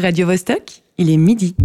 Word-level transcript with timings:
Radio 0.00 0.28
Vostok, 0.28 0.84
il 0.96 1.10
est 1.10 1.16
midi. 1.16 1.56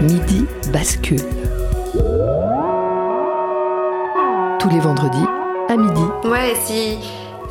Midi 0.00 0.46
bascule. 0.72 1.18
Tous 4.58 4.70
les 4.70 4.80
vendredis 4.80 5.18
à 5.68 5.76
midi. 5.76 6.00
Ouais, 6.24 6.54
si 6.64 6.96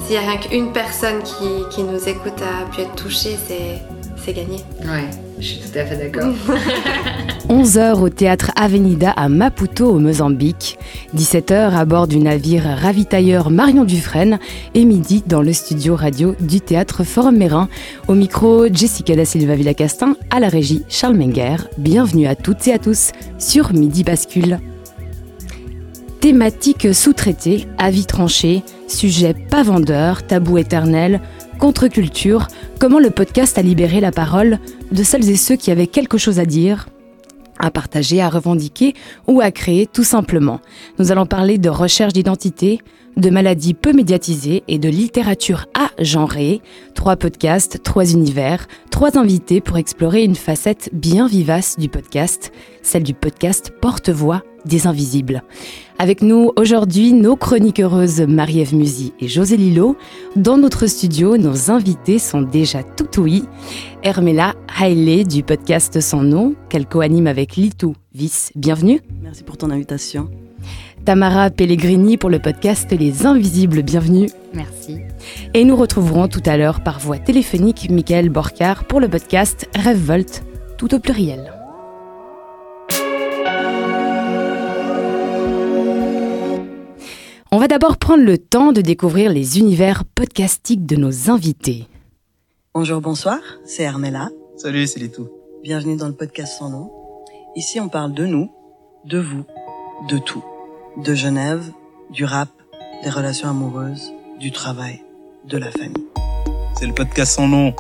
s'il 0.04 0.16
y 0.16 0.18
a 0.18 0.22
rien 0.22 0.38
qu'une 0.38 0.72
personne 0.74 1.22
qui, 1.22 1.46
qui 1.70 1.84
nous 1.84 2.10
écoute 2.10 2.42
a 2.42 2.66
pu 2.74 2.82
être 2.82 2.96
touchée, 2.96 3.38
c'est 3.48 3.80
c'est 4.16 4.34
gagné. 4.34 4.58
Ouais, 4.82 5.08
je 5.40 5.46
suis 5.46 5.60
tout 5.60 5.78
à 5.78 5.86
fait 5.86 5.98
d'accord. 5.98 6.34
11h 7.50 8.02
au 8.02 8.10
théâtre 8.10 8.52
Avenida 8.56 9.12
à 9.12 9.30
Maputo 9.30 9.88
au 9.88 10.00
Mozambique, 10.00 10.78
17h 11.16 11.74
à 11.74 11.86
bord 11.86 12.08
du 12.08 12.20
navire 12.20 12.64
ravitailleur 12.64 13.50
Marion 13.52 13.86
Dufresne 13.86 14.40
et 14.74 14.84
midi 14.84 15.24
dans 15.26 15.42
le 15.42 15.54
studio 15.54 15.96
radio 15.96 16.36
du 16.42 16.60
théâtre 16.60 17.04
Forum 17.04 17.38
Mérin. 17.38 17.70
Au 18.08 18.16
micro, 18.16 18.68
Jessica 18.68 19.16
da 19.16 19.24
Silva 19.24 19.56
Villacastin, 19.56 20.16
à 20.30 20.40
la 20.40 20.50
régie 20.50 20.84
Charles 20.90 21.16
Menger. 21.16 21.56
Bienvenue 21.78 22.28
à 22.28 22.36
toutes 22.36 22.68
et 22.68 22.74
à 22.74 22.80
tous 22.80 23.12
sur 23.38 23.74
Midi 23.74 24.04
Bascule. 24.04 24.60
Thématique 26.20 26.94
sous-traitée, 26.94 27.68
avis 27.78 28.06
tranché, 28.06 28.64
sujet 28.88 29.34
pas 29.34 29.64
vendeur, 29.64 30.26
tabou 30.26 30.58
éternel, 30.58 31.22
contre-culture, 31.58 32.48
comment 32.80 33.00
le 33.00 33.10
podcast 33.10 33.58
a 33.58 33.62
libéré 33.62 34.00
la 34.00 34.12
parole 34.12 34.60
de 34.92 35.04
celles 35.04 35.30
et 35.30 35.36
ceux 35.36 35.56
qui 35.56 35.72
avaient 35.72 35.88
quelque 35.88 36.18
chose 36.18 36.40
à 36.40 36.46
dire, 36.46 36.88
à 37.60 37.72
partager, 37.72 38.22
à 38.22 38.30
revendiquer 38.30 38.94
ou 39.28 39.42
à 39.42 39.52
créer 39.52 39.88
tout 39.88 40.04
simplement. 40.04 40.62
Nous 41.00 41.12
allons 41.12 41.26
parler 41.26 41.58
de 41.58 41.70
recherche 41.70 42.14
d'identité, 42.14 42.80
de 43.18 43.30
maladies 43.32 43.74
peu 43.74 43.94
médiatisées 43.94 44.64
et 44.68 44.78
de 44.78 44.90
littérature 44.90 45.66
à 45.74 45.90
genrer. 46.00 46.62
Trois 46.94 47.16
podcasts, 47.16 47.82
trois 47.82 48.12
univers, 48.12 48.68
trois 48.92 49.18
invités 49.18 49.60
pour 49.60 49.78
explorer 49.78 50.24
une 50.24 50.36
facette 50.36 50.90
bien 50.94 51.28
vivace 51.28 51.78
du 51.80 51.90
podcast, 51.90 52.52
celle 52.84 53.04
du 53.04 53.16
podcast 53.16 53.72
porte-voix 53.82 54.44
des 54.66 54.86
invisibles. 54.86 55.44
Avec 56.00 56.22
nous 56.22 56.52
aujourd'hui 56.58 57.12
nos 57.12 57.36
chroniqueuses 57.36 58.22
Marie-Ève 58.22 58.76
Musy 58.76 59.14
et 59.20 59.28
José 59.28 59.58
Lillo. 59.58 59.98
Dans 60.36 60.58
notre 60.60 60.86
studio, 60.86 61.38
nos 61.38 61.72
invités 61.72 62.20
sont 62.20 62.44
déjà 62.44 62.84
tout 62.84 63.20
oui. 63.20 63.46
Hermela 64.04 64.54
Haile 64.80 65.28
du 65.28 65.42
podcast 65.42 66.00
Sans 66.00 66.22
nom, 66.22 66.54
qu'elle 66.70 66.86
co-anime 66.86 67.26
avec 67.26 67.56
Litou 67.56 67.96
Vice. 68.14 68.52
Bienvenue. 68.56 69.02
Merci 69.24 69.44
pour 69.44 69.58
ton 69.58 69.72
invitation. 69.72 70.30
Tamara 71.04 71.50
Pellegrini 71.50 72.18
pour 72.18 72.30
le 72.30 72.38
podcast 72.38 72.92
Les 72.92 73.26
Invisibles. 73.26 73.82
Bienvenue. 73.82 74.30
Merci. 74.54 75.00
Et 75.56 75.66
nous 75.66 75.76
retrouverons 75.76 76.28
tout 76.28 76.44
à 76.46 76.58
l'heure 76.58 76.84
par 76.84 77.00
voie 77.00 77.18
téléphonique 77.18 77.90
Michael 77.90 78.30
Borcar 78.30 78.86
pour 78.86 79.00
le 79.00 79.08
podcast 79.08 79.68
Rêve 79.74 80.06
Volt, 80.06 80.44
tout 80.78 80.94
au 80.94 81.00
pluriel. 81.00 81.57
On 87.58 87.60
va 87.60 87.68
d'abord 87.68 87.98
prendre 87.98 88.24
le 88.24 88.38
temps 88.38 88.72
de 88.72 88.82
découvrir 88.82 89.32
les 89.32 89.58
univers 89.58 90.06
podcastiques 90.06 90.86
de 90.86 90.96
nos 90.96 91.32
invités. 91.32 91.88
Bonjour, 92.76 93.02
bonsoir, 93.02 93.40
c'est 93.66 93.82
Hermela. 93.82 94.30
Salut, 94.58 94.86
c'est 94.86 95.00
Litou. 95.00 95.28
Bienvenue 95.64 95.98
dans 95.98 96.06
le 96.06 96.14
podcast 96.14 96.60
Sans 96.60 96.70
nom. 96.70 96.92
Ici, 97.56 97.80
on 97.80 97.90
parle 97.90 98.14
de 98.14 98.28
nous, 98.28 98.52
de 99.06 99.18
vous, 99.18 99.44
de 100.08 100.20
tout. 100.20 100.44
De 101.04 101.16
Genève, 101.16 101.64
du 102.12 102.26
rap, 102.26 102.50
des 103.04 103.10
relations 103.10 103.50
amoureuses, 103.50 104.14
du 104.40 104.52
travail, 104.52 105.02
de 105.46 105.58
la 105.58 105.72
famille. 105.72 106.06
C'est 106.78 106.86
le 106.86 106.94
podcast 106.94 107.38
sans 107.38 107.48
nom. 107.48 107.74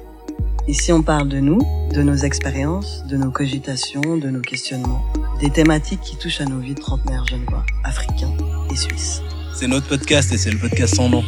Ici, 0.67 0.91
on 0.91 1.03
parle 1.03 1.29
de 1.29 1.39
nous, 1.39 1.59
de 1.93 2.01
nos 2.01 2.15
expériences, 2.15 3.05
de 3.05 3.15
nos 3.15 3.29
cogitations, 3.29 4.17
de 4.17 4.31
nos 4.31 4.41
questionnements, 4.41 5.03
des 5.39 5.51
thématiques 5.51 6.01
qui 6.01 6.17
touchent 6.17 6.41
à 6.41 6.45
nos 6.45 6.61
vies 6.61 6.73
de 6.73 6.81
trentenaires 6.81 7.27
genevois, 7.27 7.63
africains 7.83 8.33
et 8.71 8.75
suisses. 8.75 9.21
C'est 9.59 9.67
notre 9.67 9.87
podcast 9.87 10.31
et 10.33 10.37
c'est 10.37 10.51
le 10.51 10.59
podcast 10.59 10.93
sans 10.93 11.09
nom. 11.09 11.23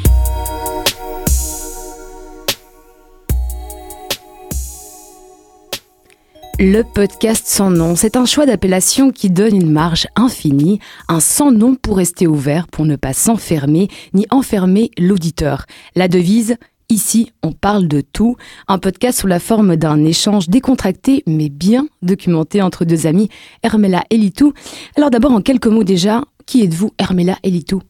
Le 6.60 6.84
podcast 6.84 7.48
sans 7.48 7.72
nom, 7.72 7.96
c'est 7.96 8.16
un 8.16 8.26
choix 8.26 8.46
d'appellation 8.46 9.10
qui 9.10 9.32
donne 9.32 9.56
une 9.56 9.72
marge 9.72 10.06
infinie, 10.16 10.80
un 11.08 11.20
sans 11.20 11.52
nom 11.52 11.74
pour 11.74 11.98
rester 11.98 12.28
ouvert, 12.28 12.68
pour 12.68 12.86
ne 12.86 12.98
pas 12.98 13.14
s'enfermer, 13.14 13.88
ni 14.14 14.28
enfermer 14.30 14.92
l'auditeur. 15.00 15.66
La 15.96 16.08
devise 16.08 16.58
Ici, 16.92 17.32
on 17.42 17.52
parle 17.52 17.88
de 17.88 18.02
tout, 18.02 18.36
un 18.68 18.78
podcast 18.78 19.22
sous 19.22 19.28
la 19.28 19.40
forme 19.40 19.76
d'un 19.76 20.06
échange 20.06 20.50
décontracté 20.50 21.24
mais 21.26 21.50
bien 21.50 21.88
documenté 22.04 22.62
entre 22.62 22.86
deux 22.86 23.08
amis, 23.08 23.30
Hermela 23.64 24.04
et 24.12 24.18
Litou. 24.18 24.54
Alors 24.96 25.10
d'abord, 25.10 25.32
en 25.32 25.42
quelques 25.42 25.68
mots 25.68 25.84
déjà, 25.84 26.24
qui 26.46 26.64
êtes-vous, 26.64 26.92
Hermela 27.00 27.38
et 27.42 27.50
Litou 27.50 27.82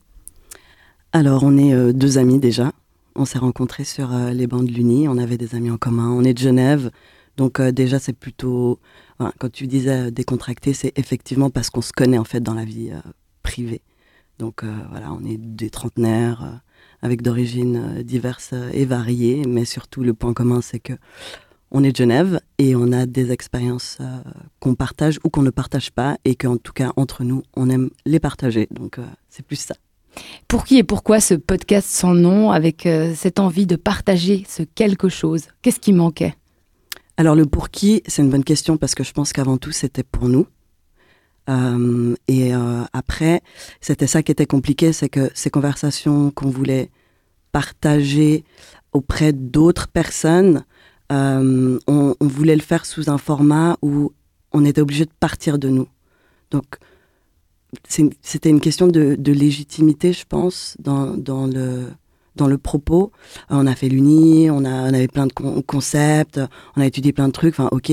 Alors, 1.12 1.44
on 1.44 1.58
est 1.58 1.74
euh, 1.74 1.92
deux 1.92 2.20
amis 2.20 2.38
déjà. 2.38 2.72
On 3.16 3.26
s'est 3.26 3.40
rencontrés 3.40 3.84
sur 3.84 4.14
euh, 4.14 4.30
les 4.30 4.46
bancs 4.46 4.64
de 4.64 4.72
l'Uni, 4.72 5.08
on 5.08 5.18
avait 5.18 5.40
des 5.40 5.56
amis 5.56 5.72
en 5.72 5.78
commun. 5.78 6.08
On 6.12 6.24
est 6.24 6.36
de 6.36 6.40
Genève, 6.40 6.92
donc 7.36 7.60
euh, 7.60 7.72
déjà 7.72 7.98
c'est 7.98 8.14
plutôt... 8.14 8.80
quand 9.40 9.52
tu 9.52 9.66
disais 9.66 10.12
décontracté, 10.12 10.74
c'est 10.74 10.96
effectivement 11.00 11.50
parce 11.50 11.72
qu'on 11.72 11.82
se 11.82 11.94
connaît 11.94 12.20
en 12.20 12.24
fait 12.24 12.42
dans 12.42 12.54
la 12.54 12.64
vie 12.64 12.92
privée. 13.42 13.82
Donc 14.38 14.64
voilà, 14.92 15.12
on 15.12 15.26
est 15.26 15.38
des 15.38 15.70
trentenaires 15.70 16.62
avec 17.02 17.22
d'origines 17.22 18.04
diverses 18.04 18.54
et 18.72 18.86
variées, 18.86 19.44
mais 19.48 19.66
surtout 19.66 20.04
le 20.04 20.14
point 20.14 20.34
commun 20.34 20.62
c'est 20.62 20.80
que 20.80 20.94
on 21.72 21.84
est 21.84 21.92
de 21.92 21.98
Genève 21.98 22.40
et 22.58 22.76
on 22.76 22.94
a 22.94 23.06
des 23.06 23.32
expériences 23.32 23.98
qu'on 24.60 24.76
partage 24.76 25.20
ou 25.26 25.30
qu'on 25.30 25.42
ne 25.42 25.50
partage 25.50 25.92
pas 25.92 26.18
et 26.24 26.36
qu'en 26.36 26.56
tout 26.56 26.74
cas 26.74 26.94
entre 26.96 27.26
nous 27.26 27.44
on 27.56 27.70
aime 27.70 27.90
les 28.06 28.22
partager. 28.22 28.68
Donc 28.72 28.98
c'est 29.30 29.46
plus 29.46 29.60
ça. 29.60 29.76
Pour 30.48 30.64
qui 30.64 30.78
et 30.78 30.84
pourquoi 30.84 31.20
ce 31.20 31.34
podcast 31.34 31.88
sans 31.88 32.14
nom, 32.14 32.52
avec 32.52 32.86
euh, 32.86 33.14
cette 33.16 33.40
envie 33.40 33.66
de 33.66 33.76
partager 33.76 34.46
ce 34.48 34.64
quelque 34.64 35.10
chose? 35.10 35.44
Qu'est-ce 35.62 35.80
qui 35.80 35.94
manquait? 35.94 36.36
Alors 37.18 37.36
le 37.36 37.46
pour 37.46 37.70
qui, 37.70 38.02
c'est 38.08 38.22
une 38.22 38.30
bonne 38.30 38.44
question 38.44 38.78
parce 38.78 38.96
que 38.96 39.04
je 39.04 39.12
pense 39.12 39.34
qu'avant 39.34 39.58
tout 39.58 39.72
c'était 39.72 40.04
pour 40.04 40.30
nous. 40.30 40.48
Euh, 41.50 42.16
et 42.28 42.54
euh, 42.54 42.84
après, 42.94 43.42
c'était 43.82 44.08
ça 44.08 44.24
qui 44.24 44.32
était 44.32 44.46
compliqué, 44.46 44.94
c'est 44.94 45.10
que 45.10 45.30
ces 45.34 45.50
conversations 45.50 46.32
qu'on 46.32 46.50
voulait 46.50 46.90
partager 47.52 48.44
auprès 48.94 49.34
d'autres 49.34 49.88
personnes, 49.88 50.64
on, 51.12 51.80
on 51.88 52.28
voulait 52.28 52.56
le 52.56 52.62
faire 52.62 52.86
sous 52.86 53.10
un 53.10 53.18
format 53.18 53.78
où 53.82 54.14
on 54.52 54.64
était 54.64 54.82
obligé 54.82 55.06
de 55.06 55.12
partir 55.20 55.58
de 55.58 55.70
nous. 55.70 55.88
Donc 56.52 56.78
c'était 57.88 58.50
une 58.50 58.62
question 58.62 58.88
de, 58.88 59.32
légitimité, 59.32 60.14
je 60.14 60.26
pense, 60.26 60.76
dans, 60.80 61.16
dans 61.16 61.46
le 61.46 61.88
dans 62.36 62.48
le 62.48 62.58
propos. 62.58 63.12
On 63.50 63.68
a 63.68 63.76
fait 63.76 63.90
l'uni, 63.90 64.50
on, 64.50 64.64
avait 64.64 65.08
plein 65.10 65.28
de 65.28 65.34
con- 65.34 65.62
concepts, 65.62 66.40
on 66.78 66.82
a 66.82 66.86
étudié 66.86 67.12
plein 67.12 67.28
de 67.28 67.34
trucs, 67.34 67.54
enfin 67.54 67.68
ok. 67.72 67.92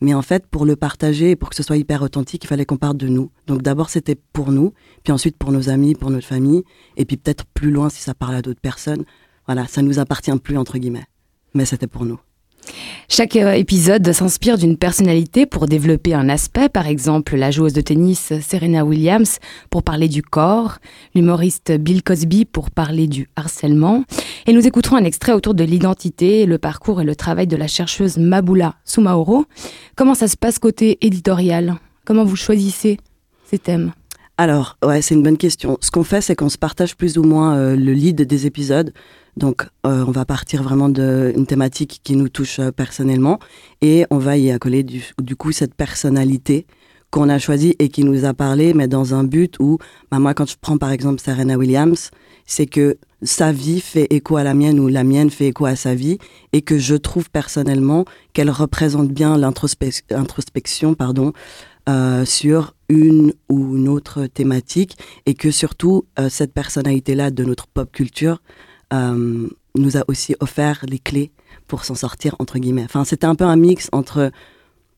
Mais 0.00 0.14
en 0.14 0.20
fait, 0.20 0.46
pour 0.46 0.66
le 0.66 0.76
partager 0.76 1.30
et 1.30 1.36
pour 1.36 1.48
que 1.48 1.56
ce 1.56 1.62
soit 1.62 1.78
hyper 1.78 2.02
authentique, 2.02 2.44
il 2.44 2.46
fallait 2.46 2.66
qu'on 2.66 2.76
parte 2.76 2.98
de 2.98 3.08
nous. 3.08 3.30
Donc 3.46 3.62
d'abord, 3.62 3.88
c'était 3.88 4.16
pour 4.32 4.52
nous, 4.52 4.74
puis 5.04 5.12
ensuite 5.12 5.38
pour 5.38 5.52
nos 5.52 5.70
amis, 5.70 5.94
pour 5.94 6.10
notre 6.10 6.26
famille, 6.26 6.64
et 6.96 7.06
puis 7.06 7.16
peut-être 7.16 7.46
plus 7.46 7.70
loin 7.70 7.88
si 7.88 8.02
ça 8.02 8.14
parle 8.14 8.34
à 8.34 8.42
d'autres 8.42 8.60
personnes. 8.60 9.04
Voilà, 9.46 9.66
ça 9.66 9.80
nous 9.80 9.98
appartient 9.98 10.36
plus, 10.38 10.58
entre 10.58 10.76
guillemets. 10.78 11.06
Mais 11.54 11.64
c'était 11.64 11.86
pour 11.86 12.04
nous. 12.04 12.20
Chaque 13.08 13.36
euh, 13.36 13.52
épisode 13.52 14.12
s'inspire 14.12 14.58
d'une 14.58 14.76
personnalité 14.76 15.46
pour 15.46 15.66
développer 15.66 16.14
un 16.14 16.28
aspect, 16.28 16.68
par 16.68 16.86
exemple 16.86 17.36
la 17.36 17.50
joueuse 17.50 17.72
de 17.72 17.80
tennis 17.80 18.32
Serena 18.40 18.84
Williams 18.84 19.38
pour 19.70 19.82
parler 19.82 20.08
du 20.08 20.22
corps, 20.22 20.78
l'humoriste 21.14 21.72
Bill 21.72 22.02
Cosby 22.02 22.44
pour 22.44 22.70
parler 22.70 23.06
du 23.06 23.28
harcèlement. 23.36 24.04
Et 24.46 24.52
nous 24.52 24.66
écouterons 24.66 24.96
un 24.96 25.04
extrait 25.04 25.32
autour 25.32 25.54
de 25.54 25.64
l'identité, 25.64 26.44
le 26.46 26.58
parcours 26.58 27.00
et 27.00 27.04
le 27.04 27.16
travail 27.16 27.46
de 27.46 27.56
la 27.56 27.66
chercheuse 27.66 28.18
Mabula 28.18 28.74
Soumaoro. 28.84 29.46
Comment 29.96 30.14
ça 30.14 30.28
se 30.28 30.36
passe 30.36 30.58
côté 30.58 30.98
éditorial? 31.00 31.76
Comment 32.04 32.24
vous 32.24 32.36
choisissez 32.36 32.98
ces 33.50 33.58
thèmes? 33.58 33.92
Alors, 34.40 34.78
ouais, 34.84 35.02
c'est 35.02 35.16
une 35.16 35.24
bonne 35.24 35.36
question. 35.36 35.78
Ce 35.80 35.90
qu'on 35.90 36.04
fait, 36.04 36.20
c'est 36.20 36.36
qu'on 36.36 36.48
se 36.48 36.58
partage 36.58 36.96
plus 36.96 37.18
ou 37.18 37.24
moins 37.24 37.56
euh, 37.56 37.74
le 37.74 37.92
lead 37.92 38.22
des 38.22 38.46
épisodes. 38.46 38.92
Donc, 39.36 39.64
euh, 39.84 40.04
on 40.06 40.12
va 40.12 40.24
partir 40.24 40.62
vraiment 40.62 40.88
d'une 40.88 41.44
thématique 41.44 42.00
qui 42.04 42.14
nous 42.14 42.28
touche 42.28 42.60
euh, 42.60 42.70
personnellement 42.70 43.40
et 43.82 44.06
on 44.10 44.18
va 44.18 44.36
y 44.36 44.52
accoler 44.52 44.84
du, 44.84 45.04
du 45.20 45.34
coup 45.34 45.50
cette 45.50 45.74
personnalité 45.74 46.66
qu'on 47.10 47.28
a 47.28 47.38
choisie 47.38 47.74
et 47.80 47.88
qui 47.88 48.04
nous 48.04 48.24
a 48.24 48.32
parlé, 48.32 48.74
mais 48.74 48.86
dans 48.86 49.12
un 49.12 49.24
but 49.24 49.56
où, 49.58 49.78
bah, 50.10 50.20
moi, 50.20 50.34
quand 50.34 50.48
je 50.48 50.56
prends 50.60 50.78
par 50.78 50.92
exemple 50.92 51.20
Serena 51.20 51.56
Williams, 51.56 52.10
c'est 52.46 52.66
que 52.66 52.96
sa 53.22 53.50
vie 53.50 53.80
fait 53.80 54.06
écho 54.10 54.36
à 54.36 54.44
la 54.44 54.54
mienne 54.54 54.78
ou 54.78 54.86
la 54.86 55.02
mienne 55.02 55.30
fait 55.30 55.48
écho 55.48 55.66
à 55.66 55.74
sa 55.74 55.94
vie 55.94 56.18
et 56.52 56.62
que 56.62 56.78
je 56.78 56.94
trouve 56.94 57.28
personnellement 57.30 58.04
qu'elle 58.32 58.50
représente 58.50 59.08
bien 59.08 59.36
l'introspec- 59.36 60.02
l'introspection, 60.10 60.94
pardon, 60.94 61.32
euh, 61.88 62.24
sur 62.24 62.74
une 62.90 63.32
ou 63.48 63.76
une 63.76 63.88
autre 63.88 64.26
thématique 64.26 64.98
et 65.24 65.34
que 65.34 65.50
surtout 65.50 66.04
euh, 66.18 66.28
cette 66.28 66.52
personnalité-là 66.52 67.30
de 67.30 67.44
notre 67.44 67.66
pop 67.66 67.90
culture 67.90 68.42
euh, 68.92 69.48
nous 69.74 69.96
a 69.96 70.04
aussi 70.08 70.36
offert 70.40 70.84
les 70.86 70.98
clés 70.98 71.32
pour 71.66 71.84
s'en 71.84 71.94
sortir 71.94 72.36
entre 72.40 72.58
guillemets. 72.58 72.84
Enfin, 72.84 73.04
c'était 73.04 73.26
un 73.26 73.34
peu 73.34 73.44
un 73.44 73.56
mix 73.56 73.88
entre 73.92 74.30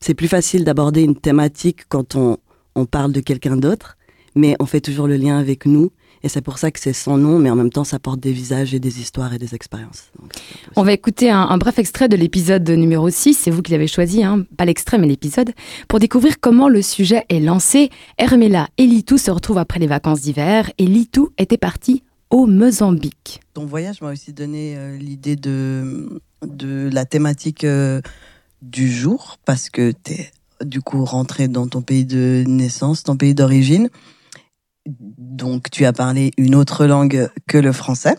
c'est 0.00 0.14
plus 0.14 0.28
facile 0.28 0.64
d'aborder 0.64 1.02
une 1.02 1.16
thématique 1.16 1.82
quand 1.88 2.16
on, 2.16 2.38
on 2.74 2.86
parle 2.86 3.12
de 3.12 3.20
quelqu'un 3.20 3.56
d'autre, 3.56 3.96
mais 4.34 4.56
on 4.58 4.66
fait 4.66 4.80
toujours 4.80 5.06
le 5.06 5.16
lien 5.16 5.38
avec 5.38 5.66
nous 5.66 5.92
et 6.22 6.28
c'est 6.28 6.42
pour 6.42 6.58
ça 6.58 6.70
que 6.70 6.78
c'est 6.78 6.92
sans 6.92 7.16
nom, 7.16 7.38
mais 7.38 7.50
en 7.50 7.56
même 7.56 7.70
temps, 7.70 7.84
ça 7.84 7.98
porte 7.98 8.20
des 8.20 8.32
visages 8.32 8.74
et 8.74 8.80
des 8.80 9.00
histoires 9.00 9.32
et 9.32 9.38
des 9.38 9.54
expériences. 9.54 10.10
Donc, 10.18 10.32
On 10.76 10.82
va 10.82 10.92
écouter 10.92 11.30
un, 11.30 11.40
un 11.40 11.58
bref 11.58 11.78
extrait 11.78 12.08
de 12.08 12.16
l'épisode 12.16 12.68
numéro 12.68 13.08
6, 13.08 13.34
c'est 13.34 13.50
vous 13.50 13.62
qui 13.62 13.72
l'avez 13.72 13.86
choisi, 13.86 14.22
hein, 14.22 14.44
pas 14.56 14.64
l'extrait 14.64 14.98
mais 14.98 15.06
l'épisode, 15.06 15.52
pour 15.88 15.98
découvrir 15.98 16.40
comment 16.40 16.68
le 16.68 16.82
sujet 16.82 17.24
est 17.28 17.40
lancé. 17.40 17.90
Hermela 18.18 18.68
et 18.78 18.86
Litou 18.86 19.18
se 19.18 19.30
retrouvent 19.30 19.58
après 19.58 19.78
les 19.78 19.86
vacances 19.86 20.20
d'hiver 20.20 20.70
et 20.78 20.86
Litou 20.86 21.30
était 21.38 21.56
parti 21.58 22.02
au 22.30 22.46
Mozambique. 22.46 23.40
Ton 23.54 23.66
voyage 23.66 24.00
m'a 24.00 24.12
aussi 24.12 24.32
donné 24.32 24.76
euh, 24.76 24.96
l'idée 24.96 25.36
de, 25.36 26.20
de 26.46 26.88
la 26.92 27.04
thématique 27.04 27.64
euh, 27.64 28.00
du 28.62 28.90
jour, 28.90 29.38
parce 29.44 29.68
que 29.68 29.92
tu 30.04 30.12
es 30.12 30.30
du 30.64 30.80
coup 30.80 31.04
rentré 31.04 31.48
dans 31.48 31.66
ton 31.66 31.82
pays 31.82 32.04
de 32.04 32.44
naissance, 32.46 33.02
ton 33.02 33.16
pays 33.16 33.34
d'origine. 33.34 33.88
Donc 34.86 35.70
tu 35.70 35.84
as 35.84 35.92
parlé 35.92 36.32
une 36.36 36.54
autre 36.54 36.86
langue 36.86 37.28
que 37.46 37.58
le 37.58 37.72
français. 37.72 38.16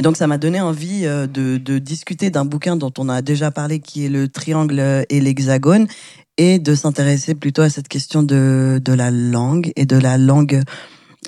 Et 0.00 0.02
donc 0.02 0.16
ça 0.16 0.26
m'a 0.26 0.38
donné 0.38 0.60
envie 0.60 1.06
euh, 1.06 1.26
de, 1.26 1.56
de 1.56 1.78
discuter 1.78 2.30
d'un 2.30 2.44
bouquin 2.44 2.76
dont 2.76 2.92
on 2.98 3.08
a 3.08 3.20
déjà 3.20 3.50
parlé, 3.50 3.80
qui 3.80 4.06
est 4.06 4.08
le 4.08 4.28
triangle 4.28 5.04
et 5.08 5.20
l'hexagone, 5.20 5.88
et 6.36 6.58
de 6.58 6.74
s'intéresser 6.74 7.34
plutôt 7.34 7.62
à 7.62 7.70
cette 7.70 7.88
question 7.88 8.22
de, 8.22 8.80
de 8.82 8.92
la 8.92 9.10
langue 9.10 9.72
et 9.74 9.86
de 9.86 9.96
la 9.96 10.16
langue 10.16 10.62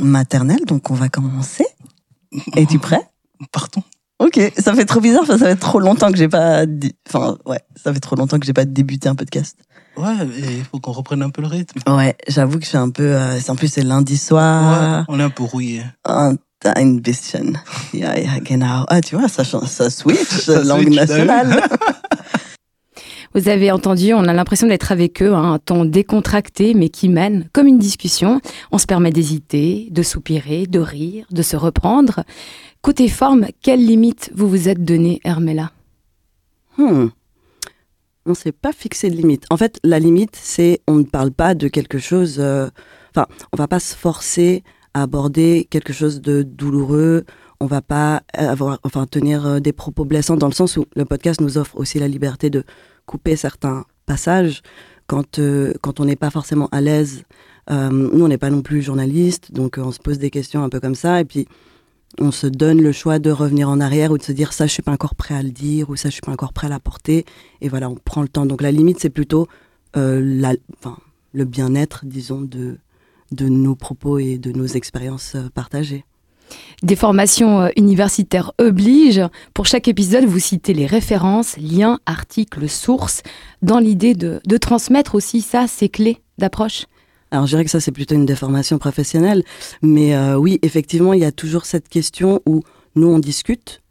maternelle. 0.00 0.65
Donc 0.67 0.91
on 0.91 0.94
va 0.94 1.09
commencer. 1.09 1.67
Es-tu 2.55 2.79
prêt? 2.81 3.03
Partons. 3.53 3.82
Ok, 4.21 4.38
ça 4.59 4.75
fait 4.75 4.85
trop 4.85 5.00
bizarre, 5.00 5.25
ça 5.27 5.38
fait 5.38 5.56
trop 5.56 5.81
longtemps 5.81 6.12
que 6.12 6.19
j'ai 6.19 6.29
pas, 6.29 6.67
enfin 7.09 7.38
ouais, 7.47 7.61
ça 7.75 7.93
fait 7.93 8.00
trop 8.00 8.17
longtemps 8.17 8.38
que 8.38 8.44
j'ai 8.44 8.53
pas 8.53 8.67
débuté 8.67 9.09
un 9.09 9.15
podcast. 9.15 9.56
Ouais, 10.00 10.26
il 10.38 10.64
faut 10.64 10.79
qu'on 10.81 10.93
reprenne 10.93 11.23
un 11.23 11.31
peu 11.31 11.43
le 11.43 11.49
rythme. 11.49 11.81
Ouais, 11.87 12.17
j'avoue 12.29 12.58
que 12.58 12.64
je 12.64 12.70
suis 12.70 12.79
un 12.79 12.91
peu, 12.91 13.02
euh, 13.14 13.38
c'est 13.38 13.50
en 13.50 13.56
plus 13.56 13.69
c'est 13.73 13.82
lundi 13.82 14.14
Ouais, 14.14 14.19
soir, 14.19 15.05
on 15.08 15.19
est 15.20 15.23
un 15.23 15.31
peu 15.31 15.43
rouillé. 15.44 15.82
un, 16.06 16.37
ein 16.76 17.00
bisschen. 17.00 17.56
Ja, 17.94 18.19
ja, 18.19 18.38
genau. 18.41 18.85
Ah, 18.88 19.00
tu 19.00 19.17
vois, 19.17 19.29
ça, 19.29 19.44
change- 19.44 19.69
ça 19.69 19.88
switch, 19.91 20.19
Ça 20.47 20.62
langue 20.62 20.85
switch, 20.85 20.97
nationale. 20.97 21.62
Vous 23.35 23.49
avez 23.49 23.70
entendu, 23.70 24.12
on 24.12 24.25
a 24.25 24.32
l'impression 24.32 24.67
d'être 24.67 24.91
avec 24.91 25.23
eux, 25.23 25.32
hein, 25.32 25.52
un 25.52 25.58
ton 25.61 25.85
décontracté 25.85 26.75
mais 26.75 26.88
qui 26.88 27.08
mène 27.08 27.49
comme 27.53 27.69
une 27.69 27.79
discussion. 27.79 28.41
On 28.73 28.79
se 28.79 28.87
permet 28.87 29.12
d'hésiter, 29.12 29.87
de 29.93 30.03
soupirer, 30.03 30.67
de 30.67 30.81
rire, 30.81 31.26
de 31.31 31.43
se 31.43 31.56
reprendre. 31.56 32.25
Côté 32.82 33.08
forme, 33.08 33.46
quelle 33.62 33.87
limite 33.87 34.31
vous 34.35 34.49
vous 34.49 34.69
êtes 34.69 34.85
donné, 34.85 35.20
Hermela 35.25 35.70
Hmm. 36.76 37.08
On 38.26 38.34
s'est 38.34 38.52
pas 38.52 38.72
fixé 38.72 39.11
de 39.11 39.17
limite. 39.17 39.44
En 39.50 39.56
fait, 39.56 39.78
la 39.82 39.99
limite, 39.99 40.37
c'est 40.37 40.81
on 40.87 40.96
ne 40.96 41.05
parle 41.05 41.31
pas 41.32 41.55
de 41.55 41.69
quelque 41.69 41.99
chose. 41.99 42.37
euh, 42.38 42.69
Enfin, 43.14 43.26
on 43.52 43.56
va 43.56 43.67
pas 43.67 43.81
se 43.81 43.94
forcer 43.96 44.62
à 44.94 45.02
aborder 45.02 45.67
quelque 45.70 45.93
chose 45.93 46.20
de 46.20 46.43
douloureux. 46.43 47.25
On 47.61 47.67
va 47.67 47.82
pas 47.82 48.22
avoir, 48.34 48.78
enfin, 48.84 49.06
tenir 49.06 49.46
euh, 49.46 49.58
des 49.61 49.72
propos 49.72 50.05
blessants 50.05 50.37
dans 50.37 50.46
le 50.49 50.52
sens 50.55 50.76
où 50.76 50.84
le 50.94 51.05
podcast 51.05 51.40
nous 51.40 51.58
offre 51.58 51.76
aussi 51.76 51.99
la 51.99 52.08
liberté 52.08 52.50
de 52.50 52.62
couper 53.06 53.37
certains 53.37 53.84
passages 54.06 54.62
quand 55.06 55.38
euh, 55.38 55.72
quand 55.82 55.99
on 55.99 56.05
n'est 56.05 56.17
pas 56.17 56.31
forcément 56.31 56.69
à 56.72 56.81
l'aise. 56.81 57.25
Nous, 57.70 58.25
on 58.25 58.26
n'est 58.26 58.38
pas 58.38 58.50
non 58.50 58.62
plus 58.62 58.82
journaliste, 58.82 59.52
donc 59.52 59.78
on 59.78 59.93
se 59.93 60.00
pose 60.00 60.19
des 60.19 60.31
questions 60.31 60.64
un 60.64 60.69
peu 60.69 60.81
comme 60.81 60.96
ça, 60.96 61.20
et 61.20 61.25
puis 61.25 61.46
on 62.20 62.31
se 62.31 62.46
donne 62.46 62.81
le 62.81 62.93
choix 62.93 63.19
de 63.19 63.31
revenir 63.31 63.69
en 63.69 63.81
arrière 63.81 64.12
ou 64.12 64.19
de 64.19 64.22
se 64.22 64.32
dire 64.32 64.52
ça 64.52 64.67
je 64.67 64.72
suis 64.72 64.82
pas 64.82 64.93
encore 64.93 65.14
prêt 65.14 65.34
à 65.34 65.43
le 65.43 65.50
dire 65.50 65.90
ou 65.90 65.96
ça 65.96 66.08
je 66.08 66.14
suis 66.14 66.22
pas 66.22 66.32
encore 66.32 66.52
prêt 66.52 66.67
à 66.67 66.70
l'apporter 66.70 67.25
et 67.61 67.69
voilà 67.69 67.88
on 67.88 67.96
prend 67.96 68.22
le 68.22 68.28
temps 68.28 68.46
donc 68.46 68.62
la 68.62 68.70
limite 68.70 69.00
c'est 69.00 69.11
plutôt 69.11 69.49
euh, 69.96 70.55
le 71.32 71.44
bien-être 71.44 72.05
disons 72.05 72.40
de 72.40 72.78
de 73.32 73.49
nos 73.49 73.75
propos 73.75 74.19
et 74.19 74.38
de 74.38 74.52
nos 74.52 74.67
expériences 74.67 75.34
euh, 75.34 75.49
partagées 75.55 76.05
Des 76.82 76.96
formations 76.96 77.62
euh, 77.62 77.69
universitaires 77.76 78.52
obligent. 78.58 79.28
Pour 79.55 79.67
chaque 79.67 79.87
épisode, 79.87 80.25
vous 80.25 80.40
citez 80.40 80.75
les 80.75 80.87
références, 80.87 81.56
liens, 81.56 82.00
articles, 82.06 82.69
sources, 82.69 83.22
dans 83.62 83.78
l'idée 83.78 84.14
de, 84.14 84.40
de 84.44 84.56
transmettre 84.56 85.14
aussi 85.14 85.43
ça, 85.43 85.69
ces 85.69 85.88
clés 85.88 86.19
d'approche. 86.38 86.87
Alors 87.31 87.47
je 87.47 87.53
dirais 87.53 87.65
que 87.65 87.71
ça 87.71 87.81
c'est 87.81 87.93
plutôt 87.93 88.15
une 88.15 88.27
déformation 88.27 88.79
professionnelle 88.79 89.43
mais 89.82 90.15
euh, 90.15 90.37
oui 90.37 90.59
effectivement 90.62 91.12
il 91.12 91.21
y 91.21 91.25
a 91.25 91.32
toujours 91.32 91.65
cette 91.65 91.88
question 91.88 92.41
où 92.47 92.62
nous 92.94 93.09
on 93.09 93.19
discute 93.19 93.82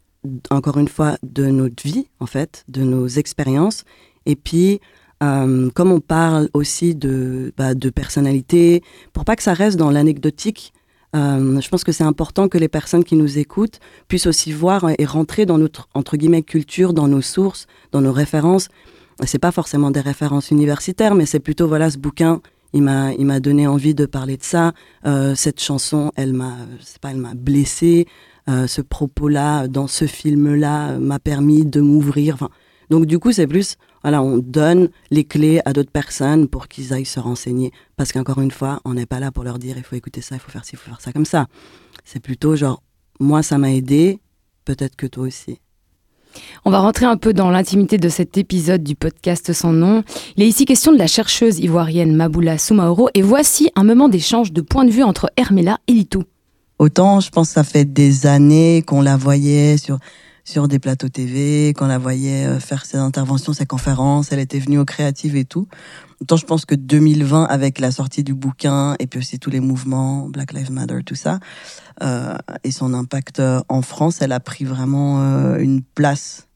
encore 0.50 0.78
une 0.78 0.88
fois 0.88 1.16
de 1.22 1.46
notre 1.46 1.82
vie 1.82 2.06
en 2.20 2.26
fait 2.26 2.64
de 2.68 2.82
nos 2.82 3.06
expériences 3.08 3.84
et 4.26 4.36
puis 4.36 4.80
euh, 5.22 5.70
comme 5.74 5.92
on 5.92 6.00
parle 6.00 6.48
aussi 6.54 6.94
de, 6.94 7.52
bah, 7.58 7.74
de 7.74 7.90
personnalité, 7.90 8.82
pour 9.12 9.24
pas 9.26 9.36
que 9.36 9.42
ça 9.42 9.52
reste 9.52 9.76
dans 9.76 9.90
l'anecdotique, 9.90 10.72
euh, 11.14 11.60
je 11.60 11.68
pense 11.68 11.84
que 11.84 11.92
c'est 11.92 12.04
important 12.04 12.48
que 12.48 12.56
les 12.56 12.68
personnes 12.68 13.04
qui 13.04 13.16
nous 13.16 13.38
écoutent 13.38 13.80
puissent 14.08 14.26
aussi 14.26 14.52
voir 14.52 14.86
et 14.96 15.04
rentrer 15.04 15.44
dans 15.44 15.58
notre 15.58 15.88
entre 15.92 16.16
guillemets 16.16 16.42
culture, 16.42 16.94
dans 16.94 17.08
nos 17.08 17.20
sources, 17.20 17.66
dans 17.92 18.00
nos 18.00 18.12
références. 18.12 18.68
C'est 19.24 19.38
pas 19.38 19.52
forcément 19.52 19.90
des 19.90 20.00
références 20.00 20.50
universitaires, 20.50 21.14
mais 21.14 21.26
c'est 21.26 21.40
plutôt 21.40 21.68
voilà 21.68 21.90
ce 21.90 21.98
bouquin. 21.98 22.40
Il 22.72 22.82
m'a 22.82 23.12
il 23.14 23.26
m'a 23.26 23.40
donné 23.40 23.66
envie 23.66 23.94
de 23.94 24.06
parler 24.06 24.36
de 24.36 24.44
ça. 24.44 24.72
Euh, 25.06 25.34
cette 25.34 25.60
chanson, 25.60 26.12
elle 26.16 26.32
m'a 26.32 26.56
pas 27.00 27.10
elle 27.10 27.18
m'a 27.18 27.34
blessé. 27.34 28.06
Euh, 28.48 28.66
ce 28.66 28.80
propos-là 28.80 29.68
dans 29.68 29.86
ce 29.86 30.06
film-là 30.06 30.98
m'a 30.98 31.18
permis 31.18 31.64
de 31.64 31.80
m'ouvrir. 31.80 32.34
Enfin, 32.34 32.50
donc 32.90 33.06
du 33.06 33.18
coup 33.18 33.32
c'est 33.32 33.46
plus 33.46 33.76
voilà, 34.02 34.22
on 34.22 34.38
donne 34.38 34.88
les 35.10 35.24
clés 35.24 35.60
à 35.64 35.72
d'autres 35.72 35.90
personnes 35.90 36.48
pour 36.48 36.68
qu'ils 36.68 36.94
aillent 36.94 37.04
se 37.04 37.20
renseigner. 37.20 37.70
Parce 37.96 38.12
qu'encore 38.12 38.40
une 38.40 38.50
fois, 38.50 38.80
on 38.84 38.94
n'est 38.94 39.06
pas 39.06 39.20
là 39.20 39.30
pour 39.30 39.44
leur 39.44 39.58
dire 39.58 39.76
il 39.76 39.84
faut 39.84 39.96
écouter 39.96 40.22
ça, 40.22 40.36
il 40.36 40.38
faut 40.38 40.50
faire 40.50 40.64
ci, 40.64 40.72
il 40.74 40.78
faut 40.78 40.88
faire 40.88 41.00
ça 41.00 41.12
comme 41.12 41.26
ça. 41.26 41.46
C'est 42.04 42.20
plutôt 42.20 42.56
genre, 42.56 42.82
moi 43.18 43.42
ça 43.42 43.58
m'a 43.58 43.72
aidé, 43.72 44.20
peut-être 44.64 44.96
que 44.96 45.06
toi 45.06 45.24
aussi. 45.24 45.60
On 46.64 46.70
va 46.70 46.80
rentrer 46.80 47.06
un 47.06 47.16
peu 47.16 47.32
dans 47.32 47.50
l'intimité 47.50 47.98
de 47.98 48.08
cet 48.08 48.38
épisode 48.38 48.82
du 48.82 48.94
podcast 48.94 49.52
sans 49.52 49.72
nom. 49.72 50.02
Il 50.36 50.42
est 50.42 50.48
ici 50.48 50.64
question 50.64 50.92
de 50.92 50.98
la 50.98 51.06
chercheuse 51.06 51.58
ivoirienne 51.58 52.14
Maboula 52.14 52.58
Soumaoro 52.58 53.08
et 53.14 53.22
voici 53.22 53.70
un 53.76 53.84
moment 53.84 54.08
d'échange 54.08 54.52
de 54.52 54.60
points 54.60 54.84
de 54.84 54.90
vue 54.90 55.02
entre 55.02 55.30
Hermela 55.36 55.78
et 55.88 55.92
Litou. 55.92 56.24
Autant, 56.78 57.20
je 57.20 57.30
pense 57.30 57.48
que 57.48 57.54
ça 57.54 57.64
fait 57.64 57.84
des 57.84 58.26
années 58.26 58.82
qu'on 58.86 59.02
la 59.02 59.16
voyait 59.16 59.76
sur 59.76 59.98
sur 60.44 60.68
des 60.68 60.78
plateaux 60.78 61.08
TV, 61.08 61.72
qu'on 61.74 61.86
la 61.86 61.98
voyait 61.98 62.46
euh, 62.46 62.60
faire 62.60 62.84
ses 62.84 62.96
interventions, 62.96 63.52
ses 63.52 63.66
conférences, 63.66 64.32
elle 64.32 64.38
était 64.38 64.58
venue 64.58 64.78
aux 64.78 64.84
créatives 64.84 65.36
et 65.36 65.44
tout. 65.44 65.68
Autant 66.20 66.36
je 66.36 66.44
pense 66.44 66.66
que 66.66 66.74
2020, 66.74 67.44
avec 67.44 67.78
la 67.80 67.90
sortie 67.90 68.22
du 68.22 68.34
bouquin 68.34 68.94
et 68.98 69.06
puis 69.06 69.18
aussi 69.20 69.38
tous 69.38 69.48
les 69.48 69.60
mouvements, 69.60 70.28
Black 70.28 70.52
Lives 70.52 70.70
Matter, 70.70 70.98
tout 71.04 71.14
ça, 71.14 71.40
euh, 72.02 72.36
et 72.62 72.70
son 72.70 72.92
impact 72.92 73.40
euh, 73.40 73.60
en 73.68 73.80
France, 73.80 74.20
elle 74.20 74.32
a 74.32 74.40
pris 74.40 74.64
vraiment 74.64 75.22
euh, 75.22 75.58
une 75.58 75.82
place 75.82 76.46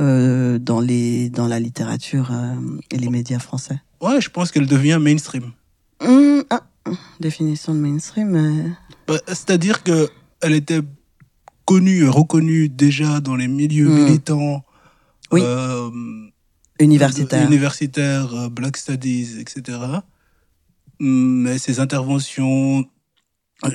euh, 0.00 0.58
dans 0.58 0.80
les 0.80 1.28
dans 1.28 1.46
la 1.46 1.60
littérature 1.60 2.32
et 2.90 2.96
les 2.96 3.10
médias 3.10 3.38
français. 3.38 3.80
Ouais, 4.00 4.20
je 4.20 4.30
pense 4.30 4.52
qu'elle 4.52 4.66
devient 4.66 4.98
mainstream. 5.00 5.52
Hum, 6.00 6.44
ah, 6.48 6.62
définition 7.20 7.74
de 7.74 7.80
mainstream. 7.80 8.74
Bah, 9.06 9.18
C'est-à-dire 9.26 9.82
que 9.82 10.08
elle 10.40 10.54
était 10.54 10.80
connue, 11.68 12.04
et 12.04 12.08
reconnue 12.08 12.68
déjà 12.70 13.20
dans 13.20 13.36
les 13.36 13.48
milieux 13.48 13.88
Hmm. 13.90 13.98
militants. 14.04 14.64
Oui. 15.30 15.42
euh, 15.44 15.90
universitaire. 16.80 17.46
universitaires, 17.46 18.32
euh, 18.34 18.48
Black 18.48 18.76
Studies, 18.78 19.38
etc. 19.40 19.78
Mais 21.00 21.58
ses 21.58 21.80
interventions, 21.80 22.84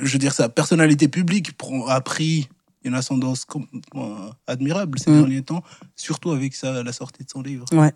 je 0.02 0.12
veux 0.12 0.18
dire, 0.18 0.32
sa 0.34 0.48
personnalité 0.48 1.06
publique 1.08 1.52
a 1.88 2.00
pris 2.00 2.48
une 2.82 2.94
ascendance 2.94 3.46
euh, 3.94 4.30
admirable 4.48 4.98
ces 4.98 5.10
Mm. 5.12 5.18
derniers 5.20 5.42
temps, 5.42 5.62
surtout 5.96 6.32
avec 6.32 6.54
sa, 6.56 6.82
la 6.82 6.92
sortie 6.92 7.22
de 7.24 7.30
son 7.30 7.42
livre. 7.42 7.64
Ouais, 7.72 7.92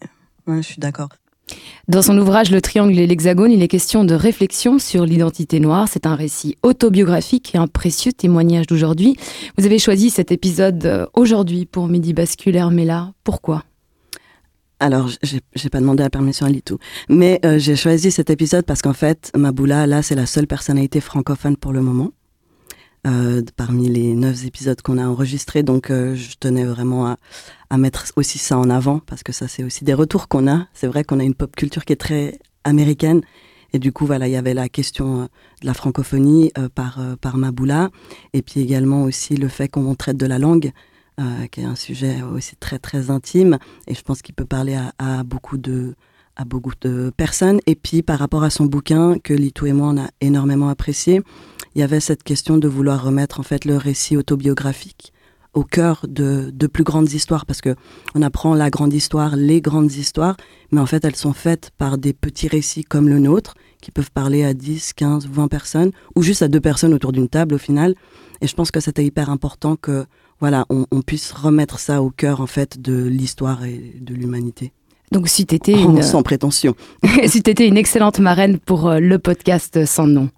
ouais, 0.47 0.63
je 0.63 0.69
suis 0.73 0.79
d'accord. 0.81 1.09
Dans 1.89 2.03
son 2.03 2.19
ouvrage 2.19 2.51
Le 2.51 2.61
Triangle 2.61 2.99
et 2.99 3.07
l'Hexagone, 3.07 3.51
il 3.51 3.63
est 3.63 3.69
question 3.69 4.05
de 4.05 4.15
réflexion 4.15 4.79
sur 4.79 5.07
l'identité 5.07 5.59
noire. 5.61 5.89
C'est 5.91 6.07
un 6.07 6.15
récit 6.15 6.57
autobiographique 6.63 7.55
et 7.55 7.59
un 7.59 7.67
précieux 7.67 8.13
témoignage 8.13 8.67
d'aujourd'hui. 8.67 9.17
Vous 9.57 9.65
avez 9.65 9.79
choisi 9.79 10.11
cet 10.11 10.31
épisode 10.31 10.85
euh, 10.85 11.07
aujourd'hui 11.15 11.65
pour 11.65 11.89
Midi 11.89 12.13
Bascule 12.13 12.57
Hermela. 12.57 13.13
Pourquoi? 13.25 13.65
Alors, 14.81 15.11
j'ai 15.23 15.71
pas 15.71 15.81
demandé 15.81 16.05
la 16.05 16.11
permission 16.11 16.47
à 16.47 16.51
Litou, 16.51 16.79
mais 17.09 17.41
euh, 17.45 17.59
j'ai 17.59 17.75
choisi 17.75 18.13
cet 18.13 18.31
épisode 18.31 18.65
parce 18.65 18.81
qu'en 18.81 18.93
fait, 18.93 19.33
Maboula, 19.37 19.89
là, 19.89 20.03
c'est 20.03 20.15
la 20.15 20.27
seule 20.27 20.47
personnalité 20.47 21.01
francophone 21.01 21.57
pour 21.57 21.73
le 21.73 21.81
moment, 21.81 22.13
euh, 23.09 23.43
parmi 23.57 23.89
les 23.89 24.15
neuf 24.15 24.45
épisodes 24.45 24.81
qu'on 24.83 24.99
a 24.99 25.07
enregistrés. 25.07 25.63
Donc, 25.63 25.91
euh, 25.91 26.15
je 26.15 26.37
tenais 26.39 26.65
vraiment 26.65 27.17
à, 27.71 27.79
mettre 27.79 28.05
aussi 28.17 28.39
ça 28.39 28.59
en 28.59 28.71
avant 28.71 28.99
parce 29.01 29.23
que 29.23 29.33
ça, 29.33 29.49
c'est 29.49 29.65
aussi 29.65 29.85
des 29.85 29.95
retours 29.95 30.29
qu'on 30.29 30.49
a. 30.49 30.67
C'est 30.75 30.87
vrai 30.87 31.05
qu'on 31.05 31.19
a 31.21 31.25
une 31.25 31.35
pop 31.35 31.55
culture 31.55 31.85
qui 31.85 31.93
est 31.93 31.97
très 31.97 32.39
américaine, 32.65 33.23
Et 33.73 33.79
du 33.79 33.93
coup, 33.93 34.05
voilà, 34.05 34.29
il 34.29 34.33
y 34.33 34.37
avait 34.37 34.55
la 34.55 34.69
question 34.69 35.23
euh, 35.23 35.25
de 35.63 35.67
la 35.67 35.75
francophonie 35.75 36.53
par, 36.75 37.01
par 37.21 37.37
Maboula, 37.37 37.91
et 38.33 38.43
puis 38.43 38.61
également 38.61 39.05
aussi 39.05 39.37
le 39.37 39.49
fait 39.49 39.69
qu'on 39.69 39.95
traite 39.95 40.17
de 40.17 40.27
la 40.27 40.39
langue, 40.39 40.73
qui 41.51 41.61
est 41.61 41.65
un 41.65 41.75
sujet 41.75 42.23
aussi 42.23 42.55
très, 42.57 42.79
très 42.79 43.11
intime, 43.11 43.59
et 43.89 43.95
je 43.95 44.03
pense 44.03 44.23
qu'il 44.23 44.37
peut 44.37 44.45
parler 44.45 44.79
à, 44.99 45.25
beaucoup 45.25 45.59
de 45.59 45.97
à 46.39 46.45
beaucoup 46.45 46.73
de 46.81 47.13
personnes. 47.17 47.61
Et 47.67 47.75
puis, 47.75 48.03
par 48.03 48.19
rapport 48.19 48.45
à 48.45 48.51
son 48.51 48.65
bouquin, 48.65 49.19
que 49.19 49.35
Litou 49.35 49.67
et 49.67 49.73
moi, 49.73 49.89
on 49.89 49.99
a 49.99 50.09
énormément 50.21 50.69
apprécié, 50.69 51.21
il 51.75 51.81
y 51.81 51.85
avait 51.85 52.01
cette 52.01 52.23
question 52.23 52.57
de 52.57 52.69
vouloir 52.69 53.05
remettre, 53.05 53.41
en 53.41 53.43
fait, 53.43 53.65
le 53.65 53.77
récit 53.77 54.17
autobiographique 54.17 55.13
au 55.55 55.65
cœur 55.65 56.05
de, 56.09 56.51
de, 56.53 56.67
plus 56.67 56.85
grandes 56.85 57.13
histoires 57.13 57.47
parce 57.47 57.61
que 57.61 57.75
on 58.15 58.23
apprend 58.23 58.55
la 58.55 58.71
grande 58.71 58.93
histoire, 58.93 59.35
les 59.35 59.61
grandes 59.61 59.93
histoires, 59.93 60.37
mais 60.71 60.81
en 60.81 60.87
fait 60.87 61.05
elles 61.05 61.17
sont 61.17 61.33
faites 61.33 61.71
par 61.79 61.99
des 61.99 62.13
petits 62.13 62.49
récits 62.49 62.85
comme 62.85 63.09
le 63.09 63.19
nôtre 63.19 63.55
qui 63.81 63.91
peuvent 63.91 64.11
parler 64.11 64.45
à 64.45 64.55
10, 64.55 64.93
15, 64.93 65.27
20 65.27 65.49
personnes 65.49 65.91
ou 66.15 66.23
juste 66.23 66.43
à 66.43 66.49
deux 66.49 66.61
personnes 66.61 66.95
autour 66.95 67.13
d'une 67.13 67.29
table 67.29 67.55
au 67.55 67.59
final. 67.59 67.95
Et 68.41 68.47
je 68.47 68.55
pense 68.55 68.71
que 68.71 68.81
c'était 68.81 69.05
hyper 69.05 69.31
important 69.31 69.75
que 69.75 70.07
voilà, 70.39 70.67
on, 70.71 70.87
on, 70.93 71.03
puisse 71.03 71.33
remettre 71.33 71.81
ça 71.81 72.03
au 72.03 72.11
cœur 72.11 72.41
en 72.41 72.47
fait 72.47 72.81
de 72.81 73.05
l'histoire 73.05 73.65
et 73.65 73.97
de 74.01 74.15
l'humanité. 74.15 74.73
Donc 75.13 75.29
si 75.29 75.47
t'étais 75.47 75.75
oh, 75.77 75.91
une... 75.91 76.03
sans 76.03 76.23
prétention. 76.23 76.75
si 77.27 77.43
t'étais 77.43 77.67
une 77.67 77.77
excellente 77.77 78.19
marraine 78.19 78.59
pour 78.59 78.89
euh, 78.89 78.99
le 78.99 79.19
podcast 79.19 79.85
sans 79.85 80.07
nom. 80.07 80.29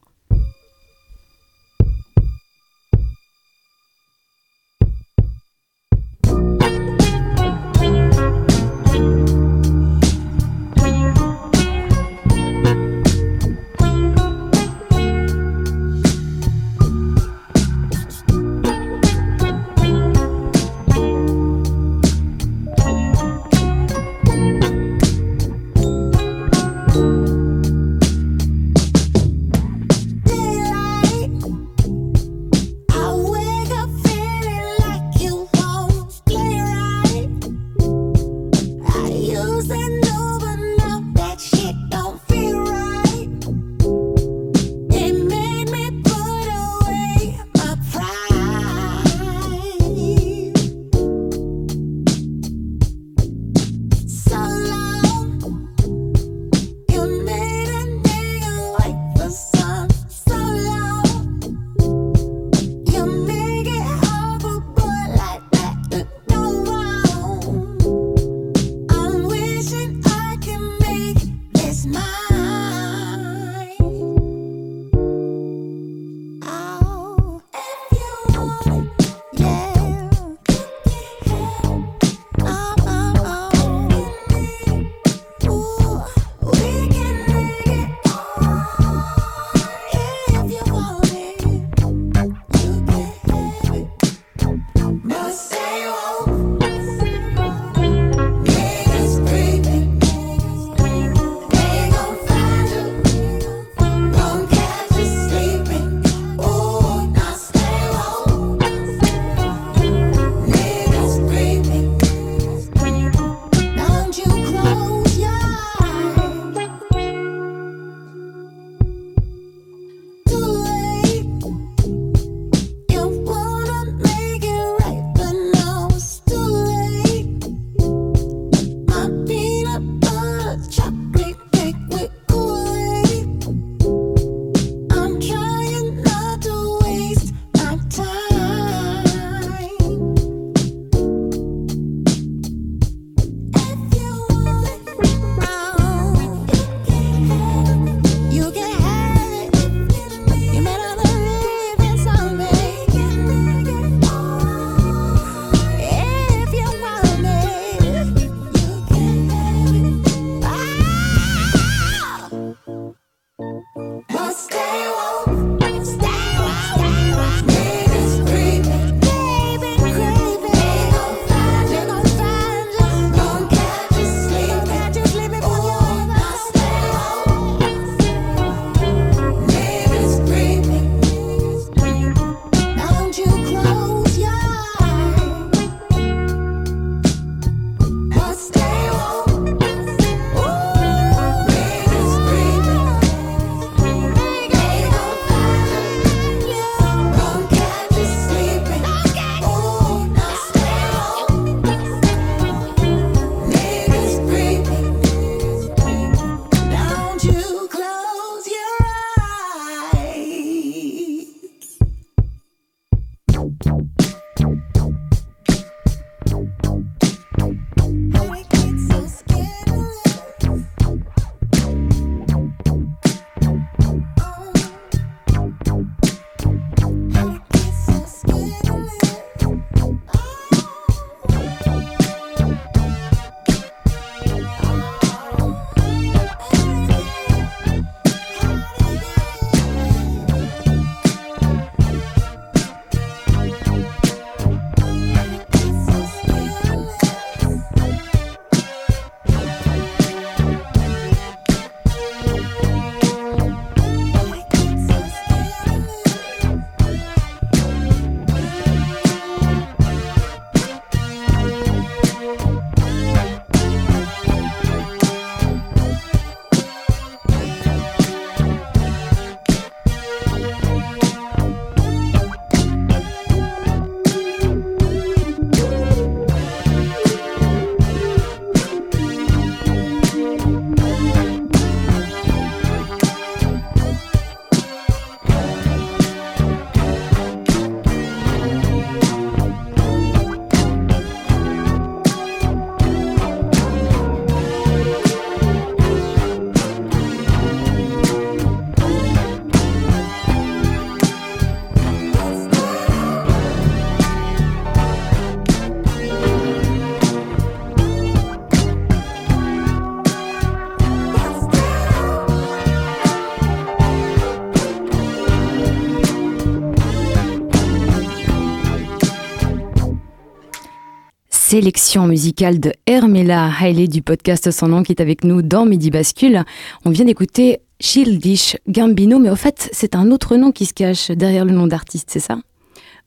Sélection 321.50 322.06
musicale 322.06 322.60
de 322.60 322.72
Hermela 322.86 323.50
Hailey 323.60 323.88
du 323.88 324.02
podcast 324.02 324.52
Son 324.52 324.68
nom 324.68 324.84
qui 324.84 324.92
est 324.92 325.00
avec 325.00 325.24
nous 325.24 325.42
dans 325.42 325.66
Midi 325.66 325.90
Bascule. 325.90 326.44
On 326.84 326.90
vient 326.90 327.04
d'écouter 327.04 327.58
Childish 327.80 328.56
Gambino, 328.68 329.18
mais 329.18 329.30
au 329.30 329.34
fait, 329.34 329.68
c'est 329.72 329.96
un 329.96 330.12
autre 330.12 330.36
nom 330.36 330.52
qui 330.52 330.64
se 330.64 330.72
cache 330.72 331.10
derrière 331.10 331.44
le 331.44 331.50
nom 331.50 331.66
d'artiste, 331.66 332.08
c'est 332.12 332.20
ça? 332.20 332.38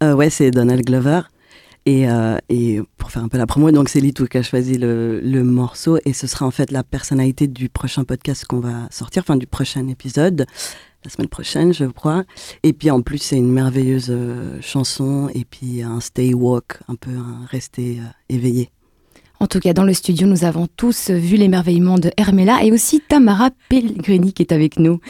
Euh, 0.03 0.13
Ouais, 0.13 0.29
c'est 0.29 0.51
Donald 0.51 0.83
Glover. 0.85 1.21
Et, 1.85 2.09
euh, 2.09 2.38
et, 2.50 2.81
pour 2.97 3.12
faire 3.12 3.23
un 3.23 3.29
peu 3.29 3.38
la 3.38 3.47
promo, 3.47 3.71
donc 3.71 3.88
c'est 3.88 4.01
Litou 4.01 4.25
qui 4.25 4.38
a 4.38 4.43
choisi 4.43 4.77
le, 4.77 5.21
morceau 5.45 5.97
et 6.03 6.12
ce 6.12 6.27
sera 6.27 6.45
en 6.45 6.51
fait 6.51 6.69
la 6.69 6.83
personnalité 6.83 7.47
du 7.47 7.69
prochain 7.69 8.03
podcast 8.03 8.43
qu'on 8.43 8.59
va 8.59 8.89
sortir, 8.91 9.23
enfin 9.25 9.38
du 9.38 9.47
prochain 9.47 9.88
épisode 9.88 10.47
la 11.03 11.10
semaine 11.10 11.27
prochaine, 11.27 11.74
je 11.74 11.86
crois. 11.86 12.24
Et 12.63 12.74
puis 12.74 12.91
en 12.91 13.01
plus, 13.01 13.19
c'est 13.19 13.38
une 13.38 13.51
merveilleuse 13.51 14.07
euh, 14.10 14.60
chanson 14.62 15.29
et 15.33 15.45
puis 15.45 15.81
un 15.81 16.00
stay 16.00 16.33
walk, 16.33 16.79
un 16.88 16.95
peu 16.95 17.12
un 17.12 17.45
rester 17.50 18.00
euh, 18.00 18.03
éveillé. 18.29 18.69
En 19.43 19.47
tout 19.47 19.59
cas, 19.59 19.73
dans 19.73 19.83
le 19.83 19.93
studio, 19.93 20.25
nous 20.25 20.45
avons 20.45 20.67
tous 20.77 21.09
vu 21.09 21.35
l'émerveillement 21.35 22.00
de 22.00 22.12
Hermela 22.15 22.63
et 22.63 22.71
aussi 22.71 23.01
Tamara 23.01 23.50
Pellegrini 23.67 24.31
qui 24.31 24.41
est 24.41 24.53
avec 24.53 24.79
nous. 24.79 25.01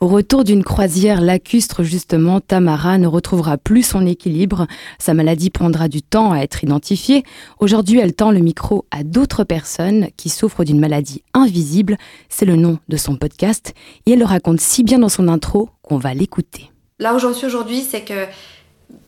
Au 0.00 0.08
retour 0.08 0.42
d'une 0.42 0.64
croisière 0.64 1.20
lacustre, 1.20 1.84
justement, 1.84 2.40
Tamara 2.40 2.98
ne 2.98 3.06
retrouvera 3.06 3.58
plus 3.58 3.84
son 3.84 4.04
équilibre. 4.04 4.66
Sa 4.98 5.14
maladie 5.14 5.50
prendra 5.50 5.86
du 5.86 6.02
temps 6.02 6.32
à 6.32 6.38
être 6.38 6.64
identifiée. 6.64 7.22
Aujourd'hui, 7.60 8.00
elle 8.00 8.12
tend 8.12 8.32
le 8.32 8.40
micro 8.40 8.86
à 8.90 9.04
d'autres 9.04 9.44
personnes 9.44 10.08
qui 10.16 10.30
souffrent 10.30 10.64
d'une 10.64 10.80
maladie 10.80 11.22
invisible. 11.32 11.96
C'est 12.28 12.44
le 12.44 12.56
nom 12.56 12.80
de 12.88 12.96
son 12.96 13.14
podcast 13.14 13.72
et 14.04 14.14
elle 14.14 14.18
le 14.18 14.24
raconte 14.24 14.60
si 14.60 14.82
bien 14.82 14.98
dans 14.98 15.08
son 15.08 15.28
intro 15.28 15.70
qu'on 15.82 15.98
va 15.98 16.12
l'écouter. 16.12 16.72
Là 16.98 17.14
où 17.14 17.20
j'en 17.20 17.32
suis 17.32 17.46
aujourd'hui, 17.46 17.82
c'est 17.88 18.02
que 18.02 18.26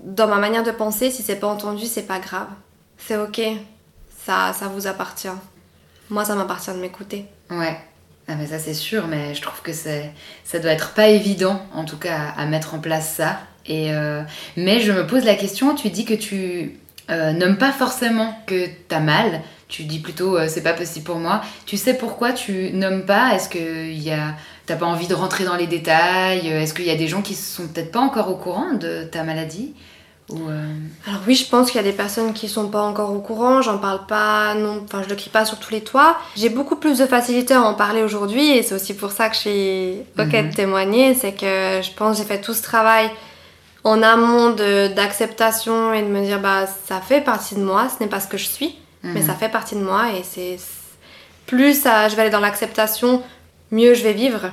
dans 0.04 0.28
ma 0.28 0.38
manière 0.38 0.62
de 0.62 0.70
penser, 0.70 1.10
si 1.10 1.24
c'est 1.24 1.40
pas 1.40 1.48
entendu, 1.48 1.86
c'est 1.86 2.06
pas 2.06 2.20
grave. 2.20 2.46
C'est 2.96 3.16
ok 3.16 3.40
ça, 4.28 4.68
vous 4.68 4.86
appartient. 4.86 5.28
Moi, 6.10 6.24
ça 6.24 6.34
m'appartient 6.34 6.70
de 6.70 6.78
m'écouter. 6.78 7.26
Ouais. 7.50 7.76
Ah 8.30 8.34
mais 8.34 8.46
ça 8.46 8.58
c'est 8.58 8.74
sûr, 8.74 9.06
mais 9.06 9.34
je 9.34 9.40
trouve 9.40 9.62
que 9.62 9.72
c'est 9.72 10.12
ça 10.44 10.58
doit 10.58 10.72
être 10.72 10.92
pas 10.92 11.08
évident 11.08 11.62
en 11.72 11.86
tout 11.86 11.96
cas 11.96 12.34
à 12.36 12.44
mettre 12.44 12.74
en 12.74 12.78
place 12.78 13.14
ça. 13.14 13.38
Et 13.64 13.94
euh, 13.94 14.22
mais 14.54 14.80
je 14.80 14.92
me 14.92 15.06
pose 15.06 15.24
la 15.24 15.34
question, 15.34 15.74
tu 15.74 15.88
dis 15.88 16.04
que 16.04 16.12
tu 16.12 16.78
euh, 17.08 17.32
nommes 17.32 17.56
pas 17.56 17.72
forcément 17.72 18.38
que 18.46 18.66
t'as 18.88 19.00
mal, 19.00 19.40
tu 19.68 19.84
dis 19.84 19.98
plutôt 19.98 20.36
euh, 20.36 20.46
c'est 20.46 20.62
pas 20.62 20.74
possible 20.74 21.06
pour 21.06 21.16
moi. 21.16 21.40
Tu 21.64 21.78
sais 21.78 21.94
pourquoi 21.94 22.32
tu 22.34 22.70
nommes 22.74 23.06
pas? 23.06 23.34
Est-ce 23.34 23.48
que 23.48 23.90
y 23.90 24.10
a 24.10 24.34
t'as 24.66 24.76
pas 24.76 24.84
envie 24.84 25.06
de 25.06 25.14
rentrer 25.14 25.44
dans 25.44 25.56
les 25.56 25.66
détails? 25.66 26.48
Est-ce 26.48 26.74
qu'il 26.74 26.84
y 26.84 26.90
a 26.90 26.96
des 26.96 27.08
gens 27.08 27.22
qui 27.22 27.34
sont 27.34 27.66
peut-être 27.66 27.92
pas 27.92 28.00
encore 28.00 28.28
au 28.30 28.36
courant 28.36 28.74
de 28.74 29.04
ta 29.04 29.24
maladie? 29.24 29.74
Euh, 30.30 30.74
Alors 31.06 31.20
oui, 31.26 31.34
je 31.34 31.48
pense 31.48 31.70
qu'il 31.70 31.76
y 31.76 31.84
a 31.84 31.86
des 31.88 31.96
personnes 31.96 32.32
qui 32.32 32.48
sont 32.48 32.68
pas 32.68 32.82
encore 32.82 33.12
au 33.12 33.20
courant, 33.20 33.62
j'en 33.62 33.78
parle 33.78 34.06
pas, 34.06 34.54
non, 34.54 34.82
enfin 34.84 35.02
je 35.02 35.08
le 35.08 35.14
crie 35.14 35.30
pas 35.30 35.44
sur 35.44 35.58
tous 35.58 35.72
les 35.72 35.80
toits. 35.80 36.18
J'ai 36.36 36.48
beaucoup 36.48 36.76
plus 36.76 36.98
de 36.98 37.06
facilité 37.06 37.54
à 37.54 37.62
en 37.62 37.74
parler 37.74 38.02
aujourd'hui 38.02 38.50
et 38.50 38.62
c'est 38.62 38.74
aussi 38.74 38.94
pour 38.94 39.10
ça 39.10 39.28
que 39.28 39.34
je 39.34 39.40
suis 39.40 39.92
ok 40.18 40.30
de 40.30 40.42
mhm. 40.42 40.54
témoigner, 40.54 41.14
c'est 41.14 41.32
que 41.32 41.80
je 41.82 41.90
pense 41.96 42.16
que 42.16 42.22
j'ai 42.22 42.28
fait 42.28 42.40
tout 42.40 42.54
ce 42.54 42.62
travail 42.62 43.10
en 43.84 44.02
amont 44.02 44.50
d'acceptation 44.50 45.94
et 45.94 46.02
de 46.02 46.08
me 46.08 46.22
dire 46.22 46.40
bah 46.40 46.66
ça 46.86 47.00
fait 47.00 47.22
partie 47.22 47.54
de 47.54 47.62
moi, 47.62 47.88
ce 47.88 48.02
n'est 48.02 48.10
pas 48.10 48.20
ce 48.20 48.28
que 48.28 48.38
je 48.38 48.46
suis, 48.46 48.76
mais 49.02 49.22
ça 49.22 49.32
mhm. 49.32 49.38
fait 49.38 49.48
partie 49.48 49.76
de 49.76 49.82
moi 49.82 50.10
et 50.12 50.22
c'est 50.24 50.58
plus 51.46 51.84
je 51.84 52.16
vais 52.16 52.22
aller 52.22 52.30
dans 52.30 52.40
l'acceptation, 52.40 53.22
mieux 53.70 53.94
je 53.94 54.02
vais 54.02 54.12
vivre. 54.12 54.50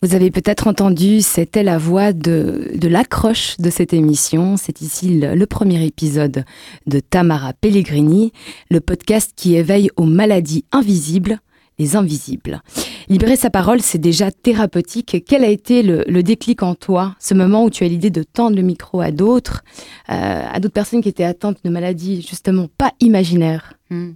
Vous 0.00 0.14
avez 0.14 0.30
peut-être 0.30 0.68
entendu, 0.68 1.22
c'était 1.22 1.64
la 1.64 1.76
voix 1.76 2.12
de, 2.12 2.70
de 2.72 2.86
l'accroche 2.86 3.56
de 3.58 3.68
cette 3.68 3.92
émission. 3.92 4.56
C'est 4.56 4.80
ici 4.80 5.18
le, 5.18 5.44
premier 5.46 5.84
épisode 5.84 6.44
de 6.86 7.00
Tamara 7.00 7.52
Pellegrini, 7.52 8.32
le 8.70 8.78
podcast 8.78 9.32
qui 9.34 9.56
éveille 9.56 9.90
aux 9.96 10.04
maladies 10.04 10.64
invisibles, 10.70 11.40
les 11.80 11.96
invisibles. 11.96 12.62
Libérer 13.08 13.34
sa 13.34 13.50
parole, 13.50 13.80
c'est 13.80 13.98
déjà 13.98 14.30
thérapeutique. 14.30 15.24
Quel 15.26 15.42
a 15.42 15.48
été 15.48 15.82
le, 15.82 16.22
déclic 16.22 16.62
en 16.62 16.76
toi, 16.76 17.16
ce 17.18 17.34
moment 17.34 17.64
où 17.64 17.70
tu 17.70 17.82
as 17.82 17.88
l'idée 17.88 18.10
de 18.10 18.22
tendre 18.22 18.54
le 18.54 18.62
micro 18.62 19.00
à 19.00 19.10
d'autres, 19.10 19.64
euh, 20.10 20.42
à 20.48 20.60
d'autres 20.60 20.74
personnes 20.74 21.02
qui 21.02 21.08
étaient 21.08 21.24
atteintes 21.24 21.58
de 21.64 21.70
maladies 21.70 22.22
justement 22.22 22.68
pas 22.78 22.92
imaginaires? 23.00 23.72
Hmm. 23.90 24.12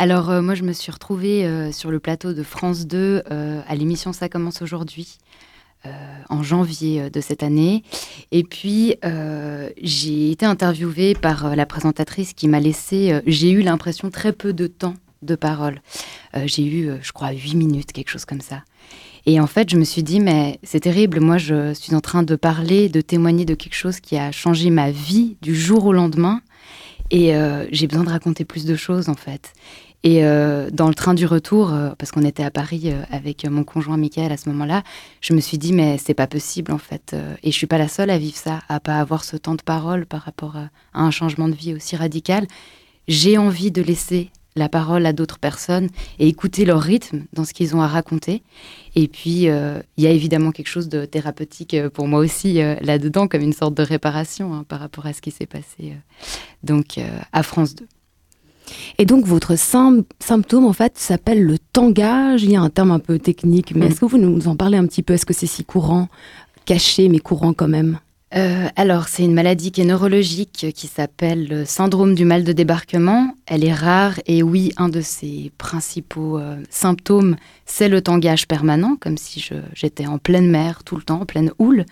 Alors 0.00 0.30
euh, 0.30 0.40
moi 0.40 0.54
je 0.54 0.62
me 0.62 0.72
suis 0.72 0.90
retrouvée 0.90 1.44
euh, 1.44 1.72
sur 1.72 1.90
le 1.90 2.00
plateau 2.00 2.32
de 2.32 2.42
France 2.42 2.86
2 2.86 3.22
euh, 3.30 3.60
à 3.68 3.74
l'émission 3.74 4.14
Ça 4.14 4.30
commence 4.30 4.62
aujourd'hui. 4.62 5.18
en 6.28 6.42
janvier 6.42 7.08
de 7.08 7.20
cette 7.22 7.42
année. 7.42 7.82
Et 8.32 8.44
puis, 8.44 8.96
j'ai 9.82 10.30
été 10.30 10.44
interviewée 10.44 11.14
par 11.14 11.56
la 11.56 11.64
présentatrice 11.64 12.34
qui 12.34 12.48
m'a 12.48 12.60
laissé, 12.60 13.22
j'ai 13.26 13.50
eu 13.50 13.62
l'impression, 13.62 14.10
très 14.10 14.34
peu 14.34 14.52
de 14.52 14.66
temps 14.66 14.96
de 15.22 15.36
parole. 15.36 15.80
j'ai 16.44 16.66
eu, 16.66 16.90
je 17.00 17.12
crois, 17.12 17.30
huit 17.30 17.54
minutes, 17.54 17.92
quelque 17.92 18.10
chose 18.10 18.26
comme 18.26 18.42
ça. 18.42 18.62
Et 19.24 19.40
en 19.40 19.46
fait, 19.46 19.70
je 19.70 19.78
me 19.78 19.84
suis 19.84 20.02
dit, 20.02 20.20
mais 20.20 20.60
c'est 20.62 20.80
terrible, 20.80 21.18
moi, 21.18 21.38
je 21.38 21.72
suis 21.72 21.94
en 21.94 22.02
train 22.02 22.24
de 22.24 22.36
parler, 22.36 22.90
de 22.90 23.00
témoigner 23.00 23.46
de 23.46 23.54
quelque 23.54 23.76
chose 23.84 24.00
qui 24.00 24.18
a 24.18 24.32
changé 24.32 24.68
ma 24.68 24.90
vie 24.90 25.38
du 25.40 25.56
jour 25.56 25.86
au 25.86 25.94
lendemain. 25.94 26.42
Et 27.10 27.32
j'ai 27.72 27.86
besoin 27.86 28.04
de 28.04 28.10
raconter 28.10 28.44
plus 28.44 28.66
de 28.66 28.76
choses, 28.76 29.08
en 29.08 29.16
fait. 29.16 29.54
Et 30.02 30.24
euh, 30.24 30.70
dans 30.72 30.88
le 30.88 30.94
train 30.94 31.12
du 31.12 31.26
retour, 31.26 31.72
euh, 31.72 31.90
parce 31.98 32.10
qu'on 32.10 32.24
était 32.24 32.42
à 32.42 32.50
Paris 32.50 32.84
euh, 32.86 33.02
avec 33.10 33.44
mon 33.44 33.64
conjoint 33.64 33.98
Michael 33.98 34.32
à 34.32 34.38
ce 34.38 34.48
moment-là, 34.48 34.82
je 35.20 35.34
me 35.34 35.40
suis 35.40 35.58
dit 35.58 35.72
mais 35.74 35.98
c'est 35.98 36.14
pas 36.14 36.26
possible 36.26 36.72
en 36.72 36.78
fait. 36.78 37.14
et 37.42 37.50
je 37.50 37.56
suis 37.56 37.66
pas 37.66 37.78
la 37.78 37.88
seule 37.88 38.10
à 38.10 38.18
vivre 38.18 38.36
ça, 38.36 38.60
à 38.68 38.80
pas 38.80 38.98
avoir 38.98 39.24
ce 39.24 39.36
temps 39.36 39.54
de 39.54 39.62
parole 39.62 40.06
par 40.06 40.22
rapport 40.22 40.56
à, 40.56 40.70
un 40.94 41.10
changement 41.10 41.48
de 41.48 41.54
vie 41.54 41.74
aussi 41.74 41.96
radical. 41.96 42.46
J'ai 43.08 43.36
envie 43.36 43.70
de 43.70 43.82
laisser 43.82 44.30
la 44.56 44.68
parole 44.68 45.04
à 45.06 45.12
d'autres 45.12 45.38
personnes 45.38 45.88
et 46.18 46.28
écouter 46.28 46.64
leur 46.64 46.80
rythme 46.80 47.24
dans 47.32 47.44
ce 47.44 47.52
qu'ils 47.52 47.76
ont 47.76 47.82
à 47.82 47.86
raconter. 47.86 48.42
Et 48.94 49.06
puis, 49.06 49.44
il 49.44 50.04
y 50.04 50.06
a 50.06 50.10
évidemment 50.10 50.50
quelque 50.50 50.68
chose 50.68 50.88
de 50.88 51.04
thérapeutique 51.04 51.76
pour 51.94 52.08
moi 52.08 52.20
aussi 52.20 52.54
là-dedans, 52.54 53.28
comme 53.28 53.42
une 53.42 53.52
sorte 53.52 53.74
de 53.74 53.82
réparation 53.82 54.52
hein, 54.54 54.64
par 54.68 54.80
rapport 54.80 55.06
à 55.06 55.12
ce 55.12 55.20
qui 55.20 55.30
s'est 55.30 55.46
passé 55.46 55.94
donc 56.62 56.98
à 57.32 57.42
France 57.42 57.74
2. 57.74 57.86
Et 58.98 59.06
donc 59.06 59.26
votre 59.26 59.56
symptôme 59.56 60.66
en 60.66 60.72
fait 60.72 60.98
s'appelle 60.98 61.42
le 61.42 61.58
tangage. 61.58 62.42
Il 62.42 62.52
y 62.52 62.56
a 62.56 62.60
un 62.60 62.70
terme 62.70 62.90
un 62.90 62.98
peu 62.98 63.18
technique, 63.18 63.74
mais 63.74 63.86
mm. 63.86 63.88
est-ce 63.90 64.00
que 64.00 64.06
vous 64.06 64.18
nous 64.18 64.48
en 64.48 64.56
parlez 64.56 64.78
un 64.78 64.86
petit 64.86 65.02
peu? 65.02 65.14
Est-ce 65.14 65.26
que 65.26 65.34
c'est 65.34 65.46
si 65.46 65.64
courant, 65.64 66.08
caché 66.64 67.08
mais 67.08 67.18
courant 67.18 67.52
quand 67.52 67.68
même? 67.68 67.98
Euh, 68.36 68.68
alors, 68.76 69.08
c'est 69.08 69.24
une 69.24 69.34
maladie 69.34 69.72
qui 69.72 69.80
est 69.80 69.84
neurologique 69.84 70.66
qui 70.72 70.86
s'appelle 70.86 71.48
le 71.48 71.64
syndrome 71.64 72.14
du 72.14 72.24
mal 72.24 72.44
de 72.44 72.52
débarquement. 72.52 73.34
Elle 73.46 73.64
est 73.64 73.74
rare 73.74 74.20
et 74.26 74.44
oui, 74.44 74.72
un 74.76 74.88
de 74.88 75.00
ses 75.00 75.50
principaux 75.58 76.38
euh, 76.38 76.56
symptômes, 76.70 77.36
c'est 77.66 77.88
le 77.88 78.00
tangage 78.00 78.46
permanent, 78.46 78.96
comme 79.00 79.18
si 79.18 79.44
j'étais 79.74 80.06
en 80.06 80.18
pleine 80.18 80.48
mer 80.48 80.84
tout 80.84 80.94
le 80.94 81.02
temps, 81.02 81.22
en 81.22 81.26
pleine 81.26 81.52
houle. 81.58 81.84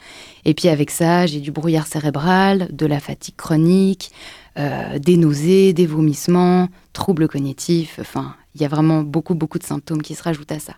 Et 0.44 0.54
puis 0.54 0.68
avec 0.68 0.92
ça, 0.92 1.26
j'ai 1.26 1.40
du 1.40 1.50
brouillard 1.50 1.88
cérébral, 1.88 2.68
de 2.70 2.86
la 2.86 3.00
fatigue 3.00 3.36
chronique, 3.36 4.12
euh, 4.58 4.98
des 4.98 5.16
nausées, 5.16 5.72
des 5.72 5.86
vomissements, 5.86 6.68
troubles 6.92 7.28
cognitifs. 7.28 7.98
Enfin, 8.00 8.34
il 8.54 8.60
y 8.60 8.64
a 8.64 8.68
vraiment 8.68 9.02
beaucoup, 9.02 9.34
beaucoup 9.34 9.58
de 9.58 9.64
symptômes 9.64 10.02
qui 10.02 10.14
se 10.14 10.22
rajoutent 10.22 10.50
à 10.50 10.58
ça. 10.58 10.74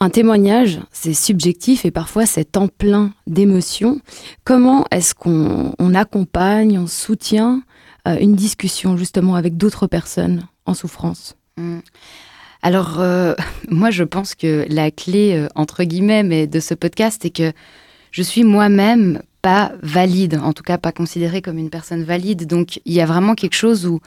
Un 0.00 0.10
témoignage, 0.10 0.80
c'est 0.90 1.12
subjectif 1.12 1.84
et 1.84 1.90
parfois 1.90 2.24
c'est 2.24 2.56
en 2.56 2.68
plein 2.68 3.12
d'émotions. 3.26 4.00
Comment 4.44 4.86
est-ce 4.90 5.14
qu'on 5.14 5.94
accompagne, 5.94 6.78
on 6.78 6.86
soutient 6.86 7.62
euh, 8.08 8.16
une 8.18 8.34
discussion 8.34 8.96
justement 8.96 9.34
avec 9.34 9.56
d'autres 9.56 9.86
personnes 9.86 10.46
en 10.64 10.74
souffrance? 10.74 11.36
Mmh. 11.58 11.80
Alors, 12.62 13.00
euh, 13.00 13.34
moi, 13.68 13.90
je 13.90 14.04
pense 14.04 14.34
que 14.34 14.64
la 14.70 14.90
clé, 14.90 15.46
entre 15.56 15.84
guillemets, 15.84 16.46
de 16.46 16.60
ce 16.60 16.74
podcast, 16.74 17.24
est 17.24 17.30
que 17.30 17.52
je 18.12 18.22
suis 18.22 18.44
moi-même 18.44 19.20
pas 19.42 19.72
valide, 19.82 20.40
en 20.42 20.52
tout 20.52 20.62
cas 20.62 20.78
pas 20.78 20.92
considérée 20.92 21.42
comme 21.42 21.58
une 21.58 21.70
personne 21.70 22.04
valide. 22.04 22.46
Donc 22.46 22.80
il 22.84 22.92
y 22.92 23.00
a 23.00 23.06
vraiment 23.06 23.34
quelque 23.34 23.56
chose 23.56 23.86
où 23.86 24.00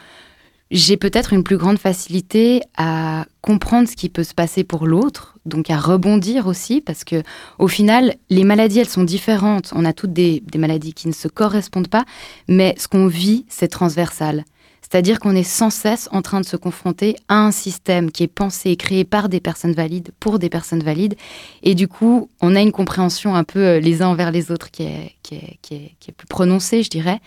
j'ai 0.71 0.98
peut-être 0.98 1.34
une 1.34 1.43
plus 1.43 1.58
grande 1.58 1.78
facilité 1.78 2.62
à 2.76 3.26
comprendre 3.41 3.88
ce 3.88 3.95
qui 3.95 4.10
peut 4.10 4.24
se 4.24 4.34
passer 4.34 4.63
pour 4.63 4.88
l'autre, 4.88 5.38
donc 5.45 5.69
à 5.69 5.78
rebondir 5.78 6.48
aussi, 6.48 6.82
parce 6.82 7.04
que 7.04 7.21
au 7.60 7.67
final, 7.67 8.15
les 8.30 8.43
maladies, 8.43 8.80
elles 8.80 8.89
sont 8.89 9.04
différentes. 9.04 9.71
On 9.76 9.86
a 9.86 9.93
toutes 9.93 10.13
des, 10.13 10.41
des 10.52 10.58
maladies 10.58 10.93
qui 10.93 11.08
ne 11.08 11.13
se 11.13 11.28
correspondent 11.28 11.88
pas, 11.88 12.06
mais 12.48 12.74
ce 12.80 12.88
qu'on 12.88 13.06
vit, 13.08 13.45
c'est 13.48 13.67
transversal. 13.67 14.43
C'est-à-dire 14.89 15.19
qu'on 15.19 15.36
est 15.36 15.43
sans 15.43 15.71
cesse 15.71 16.08
en 16.12 16.21
train 16.21 16.41
de 16.41 16.45
se 16.45 16.58
confronter 16.58 17.15
à 17.28 17.39
un 17.39 17.52
système 17.52 18.12
qui 18.12 18.21
est 18.21 18.28
pensé 18.28 18.69
et 18.69 18.76
créé 18.76 19.04
par 19.04 19.30
des 19.30 19.39
personnes 19.39 19.74
valides, 19.74 20.12
pour 20.19 20.38
des 20.38 20.50
personnes 20.50 20.84
valides. 20.84 21.15
Et 21.63 21.74
du 21.74 21.88
coup, 21.88 22.30
on 22.39 22.56
a 22.56 22.62
une 22.62 22.71
compréhension 22.71 23.36
un 23.36 23.43
peu 23.43 23.60
euh, 23.60 23.80
les 23.80 24.04
uns 24.04 24.08
envers 24.08 24.30
les 24.30 24.52
autres 24.52 24.69
qui 24.69 24.84
est, 24.84 25.15
qui 25.24 25.36
est, 25.36 25.58
qui 25.62 25.76
est, 25.76 26.12
plus 26.12 26.28
prononcée, 26.28 26.84
je 26.84 26.89
dirais. 26.91 27.19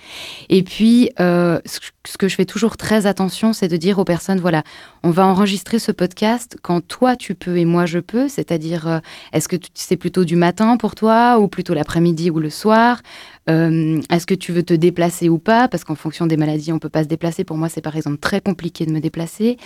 Et 0.49 0.62
puis, 0.62 1.11
euh, 1.18 1.59
ce 1.64 2.16
que 2.16 2.29
je 2.29 2.37
fais 2.37 2.44
toujours 2.44 2.77
très 2.77 3.07
attention, 3.07 3.53
c'est 3.53 3.68
de 3.68 3.77
dire 3.77 3.99
aux 3.99 4.05
personnes, 4.05 4.38
voilà, 4.38 4.62
on 5.03 5.11
va 5.11 5.27
enregistrer 5.27 5.81
ce 5.81 5.90
podcast 5.90 6.57
quand 6.62 6.81
toi 6.81 7.16
tu 7.16 7.35
peux 7.35 7.59
et 7.59 7.64
moi 7.64 7.87
je 7.87 7.99
peux, 7.99 8.29
c'est-à-dire, 8.29 8.87
euh, 8.87 8.99
est-ce 9.33 9.49
que 9.49 9.57
c'est 9.75 9.97
plutôt 9.97 10.25
du 10.25 10.37
matin 10.37 10.77
pour 10.77 10.94
toi 10.94 11.38
ou 11.40 11.49
plutôt 11.49 11.75
l'après-midi 11.75 12.31
ou 12.31 12.38
le 12.38 12.51
soir? 12.51 13.01
Euh, 13.48 14.00
Est-ce 14.11 14.26
que 14.26 14.34
tu 14.34 14.52
veux 14.52 14.62
te 14.62 14.74
déplacer 14.74 15.28
ou 15.28 15.38
pas? 15.38 15.68
Parce 15.68 15.84
qu'en 15.84 15.94
fonction 15.94 16.26
des 16.26 16.37
maladies, 16.37 16.72
on 16.72 16.78
peut 16.78 16.88
pas 16.88 17.02
se 17.02 17.08
déplacer. 17.08 17.44
Pour 17.44 17.56
moi, 17.56 17.68
c'est 17.68 17.80
par 17.80 17.96
exemple 17.96 18.18
très 18.18 18.40
compliqué 18.40 18.87
de 18.87 18.92
me 18.92 19.00
déplacer. 19.00 19.56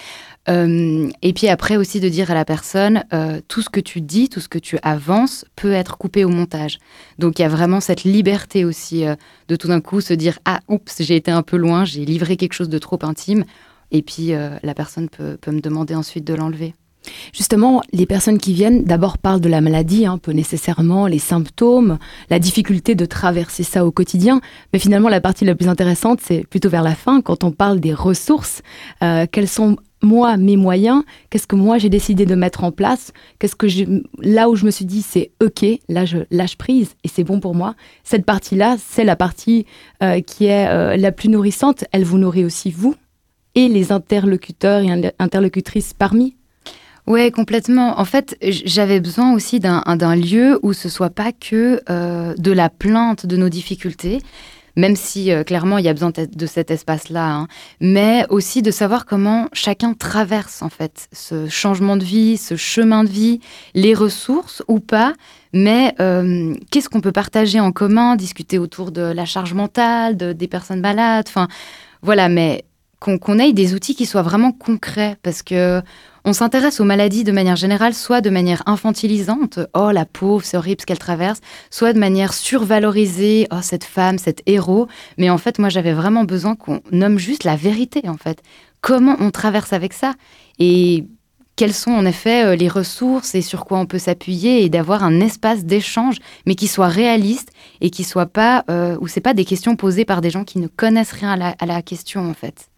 Euh, 0.48 1.08
et 1.22 1.32
puis 1.32 1.48
après 1.48 1.76
aussi 1.76 2.00
de 2.00 2.08
dire 2.08 2.30
à 2.30 2.34
la 2.34 2.44
personne, 2.44 3.04
euh, 3.12 3.40
tout 3.48 3.62
ce 3.62 3.70
que 3.70 3.80
tu 3.80 4.00
dis, 4.00 4.28
tout 4.28 4.40
ce 4.40 4.48
que 4.48 4.58
tu 4.58 4.78
avances 4.82 5.44
peut 5.56 5.72
être 5.72 5.98
coupé 5.98 6.24
au 6.24 6.28
montage. 6.28 6.78
Donc 7.18 7.38
il 7.38 7.42
y 7.42 7.44
a 7.44 7.48
vraiment 7.48 7.80
cette 7.80 8.04
liberté 8.04 8.64
aussi 8.64 9.04
de 9.48 9.56
tout 9.56 9.68
d'un 9.68 9.80
coup 9.80 10.00
se 10.00 10.14
dire, 10.14 10.38
ah, 10.44 10.60
oups, 10.68 11.02
j'ai 11.02 11.16
été 11.16 11.30
un 11.30 11.42
peu 11.42 11.56
loin, 11.56 11.84
j'ai 11.84 12.04
livré 12.04 12.36
quelque 12.36 12.54
chose 12.54 12.68
de 12.68 12.78
trop 12.78 12.98
intime. 13.02 13.44
Et 13.90 14.02
puis 14.02 14.28
la 14.30 14.74
personne 14.74 15.08
peut, 15.08 15.36
peut 15.40 15.50
me 15.50 15.60
demander 15.60 15.94
ensuite 15.94 16.24
de 16.24 16.34
l'enlever. 16.34 16.74
Justement, 17.32 17.82
les 17.92 18.06
personnes 18.06 18.38
qui 18.38 18.52
viennent 18.52 18.84
d'abord 18.84 19.18
parlent 19.18 19.40
de 19.40 19.48
la 19.48 19.60
maladie, 19.60 20.06
un 20.06 20.12
hein, 20.12 20.18
peu 20.18 20.32
nécessairement, 20.32 21.06
les 21.06 21.18
symptômes, 21.18 21.98
la 22.30 22.38
difficulté 22.38 22.94
de 22.94 23.04
traverser 23.04 23.62
ça 23.62 23.84
au 23.84 23.90
quotidien. 23.90 24.40
Mais 24.72 24.78
finalement, 24.78 25.08
la 25.08 25.20
partie 25.20 25.44
la 25.44 25.54
plus 25.54 25.68
intéressante, 25.68 26.20
c'est 26.22 26.46
plutôt 26.46 26.68
vers 26.68 26.82
la 26.82 26.94
fin, 26.94 27.20
quand 27.20 27.44
on 27.44 27.50
parle 27.50 27.80
des 27.80 27.94
ressources. 27.94 28.62
Euh, 29.02 29.26
quels 29.30 29.48
sont 29.48 29.76
moi 30.02 30.36
mes 30.36 30.56
moyens? 30.56 31.04
Qu'est-ce 31.30 31.46
que 31.46 31.56
moi 31.56 31.78
j'ai 31.78 31.88
décidé 31.88 32.26
de 32.26 32.34
mettre 32.34 32.64
en 32.64 32.72
place? 32.72 33.12
Qu'est-ce 33.38 33.56
que 33.56 33.66
là 34.20 34.48
où 34.50 34.56
je 34.56 34.66
me 34.66 34.70
suis 34.70 34.84
dit 34.84 35.02
c'est 35.02 35.30
ok, 35.40 35.64
là 35.88 36.04
je 36.04 36.18
lâche 36.30 36.56
prise 36.56 36.94
et 37.04 37.08
c'est 37.08 37.24
bon 37.24 37.40
pour 37.40 37.54
moi. 37.54 37.74
Cette 38.02 38.24
partie-là, 38.24 38.76
c'est 38.84 39.04
la 39.04 39.16
partie 39.16 39.66
euh, 40.02 40.20
qui 40.20 40.46
est 40.46 40.68
euh, 40.68 40.96
la 40.96 41.12
plus 41.12 41.28
nourrissante. 41.28 41.84
Elle 41.92 42.04
vous 42.04 42.18
nourrit 42.18 42.44
aussi 42.44 42.70
vous 42.70 42.96
et 43.54 43.68
les 43.68 43.92
interlocuteurs 43.92 44.80
et 44.80 45.12
interlocutrices 45.18 45.94
parmi 45.94 46.36
Ouais, 47.06 47.30
complètement. 47.32 47.98
En 47.98 48.04
fait, 48.04 48.36
j'avais 48.40 49.00
besoin 49.00 49.34
aussi 49.34 49.58
d'un 49.58 50.16
lieu 50.16 50.60
où 50.62 50.72
ce 50.72 50.88
soit 50.88 51.10
pas 51.10 51.32
que 51.32 51.80
euh, 51.90 52.34
de 52.38 52.52
la 52.52 52.70
plainte 52.70 53.26
de 53.26 53.36
nos 53.36 53.48
difficultés, 53.48 54.22
même 54.76 54.94
si 54.94 55.32
euh, 55.32 55.42
clairement 55.42 55.78
il 55.78 55.84
y 55.84 55.88
a 55.88 55.92
besoin 55.92 56.12
de 56.16 56.46
cet 56.46 56.70
espace-là, 56.70 57.34
hein, 57.34 57.48
mais 57.80 58.24
aussi 58.30 58.62
de 58.62 58.70
savoir 58.70 59.04
comment 59.04 59.48
chacun 59.52 59.94
traverse 59.94 60.62
en 60.62 60.68
fait 60.68 61.08
ce 61.12 61.48
changement 61.48 61.96
de 61.96 62.04
vie, 62.04 62.36
ce 62.36 62.54
chemin 62.54 63.02
de 63.02 63.08
vie, 63.08 63.40
les 63.74 63.94
ressources 63.94 64.62
ou 64.68 64.78
pas, 64.78 65.12
mais 65.52 65.94
euh, 66.00 66.54
qu'est-ce 66.70 66.88
qu'on 66.88 67.00
peut 67.00 67.12
partager 67.12 67.58
en 67.58 67.72
commun, 67.72 68.14
discuter 68.14 68.58
autour 68.58 68.92
de 68.92 69.02
la 69.02 69.24
charge 69.24 69.54
mentale, 69.54 70.16
de, 70.16 70.32
des 70.32 70.48
personnes 70.48 70.80
malades, 70.80 71.26
enfin 71.28 71.48
voilà, 72.02 72.28
mais 72.28 72.64
qu'on 73.02 73.38
ait 73.38 73.52
des 73.52 73.74
outils 73.74 73.94
qui 73.94 74.06
soient 74.06 74.22
vraiment 74.22 74.52
concrets, 74.52 75.16
parce 75.22 75.42
que 75.42 75.82
on 76.24 76.32
s'intéresse 76.32 76.78
aux 76.78 76.84
maladies 76.84 77.24
de 77.24 77.32
manière 77.32 77.56
générale, 77.56 77.94
soit 77.94 78.20
de 78.20 78.30
manière 78.30 78.62
infantilisante, 78.66 79.58
oh 79.74 79.90
la 79.90 80.04
pauvre, 80.04 80.44
c'est 80.44 80.56
horrible 80.56 80.80
ce 80.80 80.86
qu'elle 80.86 80.98
traverse, 80.98 81.40
soit 81.70 81.92
de 81.92 81.98
manière 81.98 82.32
survalorisée, 82.32 83.48
oh 83.50 83.56
cette 83.60 83.82
femme, 83.82 84.18
cet 84.18 84.40
héros. 84.46 84.86
Mais 85.18 85.30
en 85.30 85.38
fait, 85.38 85.58
moi 85.58 85.68
j'avais 85.68 85.92
vraiment 85.92 86.22
besoin 86.22 86.54
qu'on 86.54 86.80
nomme 86.92 87.18
juste 87.18 87.42
la 87.42 87.56
vérité 87.56 88.08
en 88.08 88.16
fait. 88.16 88.40
Comment 88.80 89.16
on 89.18 89.30
traverse 89.32 89.72
avec 89.72 89.92
ça? 89.92 90.14
Et 90.60 91.06
quelles 91.56 91.74
sont 91.74 91.90
en 91.90 92.06
effet 92.06 92.44
euh, 92.44 92.56
les 92.56 92.68
ressources 92.68 93.34
et 93.34 93.42
sur 93.42 93.64
quoi 93.64 93.78
on 93.78 93.86
peut 93.86 93.98
s'appuyer 93.98 94.62
et 94.64 94.68
d'avoir 94.68 95.02
un 95.02 95.20
espace 95.20 95.64
d'échange, 95.64 96.18
mais 96.46 96.54
qui 96.54 96.68
soit 96.68 96.88
réaliste 96.88 97.50
et 97.80 97.90
qui 97.90 98.04
soit 98.04 98.26
pas 98.26 98.64
euh, 98.70 98.96
où 99.00 99.08
c'est 99.08 99.20
pas 99.20 99.34
des 99.34 99.44
questions 99.44 99.76
posées 99.76 100.04
par 100.04 100.20
des 100.20 100.30
gens 100.30 100.44
qui 100.44 100.60
ne 100.60 100.68
connaissent 100.68 101.12
rien 101.12 101.38
à 101.58 101.66
la 101.66 101.82
question 101.82 102.28
en 102.30 102.34
fait? 102.34 102.71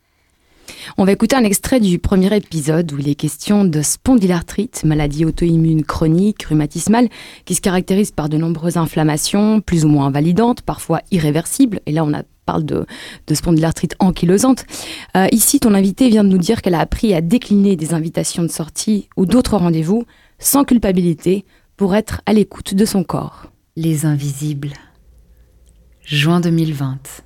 On 0.97 1.05
va 1.05 1.13
écouter 1.13 1.37
un 1.37 1.45
extrait 1.45 1.81
du 1.81 1.99
premier 1.99 2.35
épisode 2.37 2.93
où 2.93 2.99
il 2.99 3.09
est 3.09 3.15
question 3.15 3.65
de 3.65 3.83
spondylarthrite, 3.83 4.85
maladie 4.85 5.25
auto-immune 5.25 5.85
chronique, 5.85 6.45
rhumatismale, 6.45 7.09
qui 7.45 7.55
se 7.55 7.61
caractérise 7.61 8.13
par 8.13 8.29
de 8.29 8.37
nombreuses 8.37 8.77
inflammations, 8.77 9.61
plus 9.61 9.85
ou 9.85 9.89
moins 9.89 10.07
invalidantes, 10.07 10.63
parfois 10.63 11.01
irréversibles. 11.11 11.81
Et 11.87 11.93
là, 11.93 12.05
on 12.05 12.13
parle 12.45 12.65
de, 12.65 12.87
spondylarthrite 13.33 13.97
ankylosante. 13.99 14.65
Euh, 15.17 15.27
ici, 15.33 15.61
ton 15.61 15.75
invité 15.75 16.09
vient 16.09 16.25
de 16.25 16.29
nous 16.29 16.39
dire 16.39 16.63
qu'elle 16.63 16.75
a 16.75 16.81
appris 16.81 17.15
à 17.15 17.21
décliner 17.21 17.77
des 17.77 17.95
invitations 17.95 18.43
de 18.43 18.49
sortie 18.49 19.09
ou 19.17 19.27
d'autres 19.27 19.57
rendez-vous 19.57 20.05
sans 20.39 20.65
culpabilité 20.65 21.45
pour 21.77 21.95
être 21.95 22.21
à 22.27 22.33
l'écoute 22.33 22.75
de 22.75 22.85
son 22.85 23.03
corps. 23.03 23.51
Les 23.77 24.07
invisibles. 24.07 24.73
Juin 26.05 26.41
2020. 26.41 27.25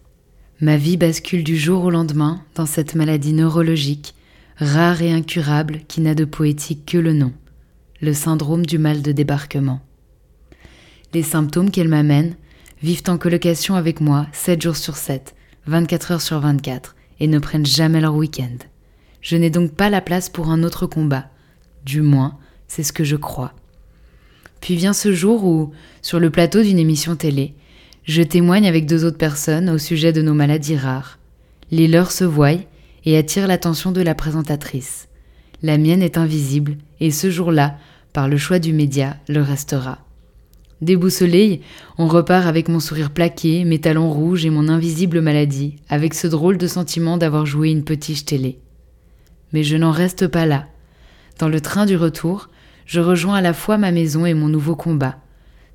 Ma 0.61 0.77
vie 0.77 0.97
bascule 0.97 1.45
du 1.45 1.57
jour 1.57 1.85
au 1.85 1.91
lendemain 1.91 2.43
dans 2.57 2.67
cette 2.67 2.97
maladie 2.97 3.33
neurologique, 3.33 4.17
rare 4.57 5.03
et 5.03 5.13
incurable 5.13 5.83
qui 5.87 6.01
n'a 6.01 6.17
de 6.17 6.25
poétique 6.25 6.85
que 6.85 6.99
le 6.99 7.13
nom, 7.13 7.33
le 8.01 8.13
syndrome 8.13 8.67
du 8.67 8.77
mal 8.77 9.01
de 9.01 9.13
débarquement. 9.13 9.81
Les 11.15 11.23
symptômes 11.23 11.71
qu'elle 11.71 11.87
m'amène 11.87 12.35
vivent 12.83 13.05
en 13.07 13.19
colocation 13.19 13.77
avec 13.77 14.01
moi 14.01 14.27
7 14.33 14.61
jours 14.61 14.77
sur 14.77 14.97
7, 14.97 15.37
24 15.67 16.11
heures 16.11 16.23
sur 16.23 16.41
24, 16.41 16.97
et 17.21 17.29
ne 17.29 17.39
prennent 17.39 17.65
jamais 17.65 18.01
leur 18.01 18.17
week-end. 18.17 18.59
Je 19.21 19.37
n'ai 19.37 19.51
donc 19.51 19.75
pas 19.75 19.91
la 19.91 20.01
place 20.01 20.29
pour 20.29 20.49
un 20.49 20.65
autre 20.65 20.87
combat, 20.87 21.31
du 21.85 22.03
moins 22.03 22.37
c'est 22.67 22.83
ce 22.83 22.93
que 22.93 23.05
je 23.05 23.17
crois. 23.17 23.55
Puis 24.61 24.75
vient 24.75 24.93
ce 24.93 25.13
jour 25.13 25.45
où, 25.45 25.73
sur 26.03 26.19
le 26.19 26.31
plateau 26.31 26.63
d'une 26.63 26.81
émission 26.81 27.15
télé, 27.15 27.55
je 28.09 28.23
témoigne 28.23 28.67
avec 28.67 28.87
deux 28.87 29.05
autres 29.05 29.19
personnes 29.19 29.69
au 29.69 29.77
sujet 29.77 30.15
de 30.15 30.23
nos 30.23 30.33
maladies 30.33 30.77
rares. 30.77 31.19
Les 31.71 31.87
leurs 31.87 32.11
se 32.11 32.25
voient 32.25 32.59
et 33.05 33.19
attirent 33.19 33.47
l'attention 33.47 33.93
de 33.93 34.01
la 34.01 34.15
présentatrice. 34.15 35.09
La 35.63 35.77
mienne 35.77 36.03
est 36.03 36.17
invisible 36.17 36.79
et 37.01 37.11
ce 37.11 37.31
jour-là, 37.31 37.77
par 38.15 38.27
le 38.27 38.39
choix 38.39 38.59
du 38.59 38.73
média, 38.73 39.19
le 39.29 39.43
restera. 39.43 39.99
Déboussolé, 40.81 41.61
on 41.99 42.07
repart 42.07 42.47
avec 42.47 42.69
mon 42.69 42.81
sourire 42.81 43.11
plaqué, 43.11 43.65
mes 43.65 43.81
talons 43.81 44.11
rouges 44.11 44.47
et 44.47 44.51
mon 44.51 44.69
invisible 44.69 45.21
maladie, 45.21 45.77
avec 45.91 46.15
ce 46.15 46.29
drôle 46.29 46.57
de 46.57 46.67
sentiment 46.67 47.19
d'avoir 47.19 47.45
joué 47.45 47.71
une 47.71 47.85
petite 47.85 48.25
télé. 48.25 48.59
Mais 49.53 49.65
je 49.65 49.77
n'en 49.77 49.91
reste 49.91 50.29
pas 50.29 50.47
là. 50.47 50.67
Dans 51.39 51.49
le 51.49 51.61
train 51.61 51.85
du 51.85 51.97
retour, 51.97 52.49
je 52.87 53.01
rejoins 53.01 53.37
à 53.37 53.43
la 53.43 53.53
fois 53.53 53.77
ma 53.77 53.93
maison 53.93 54.25
et 54.25 54.35
mon 54.35 54.49
nouveau 54.49 54.77
combat, 54.77 55.19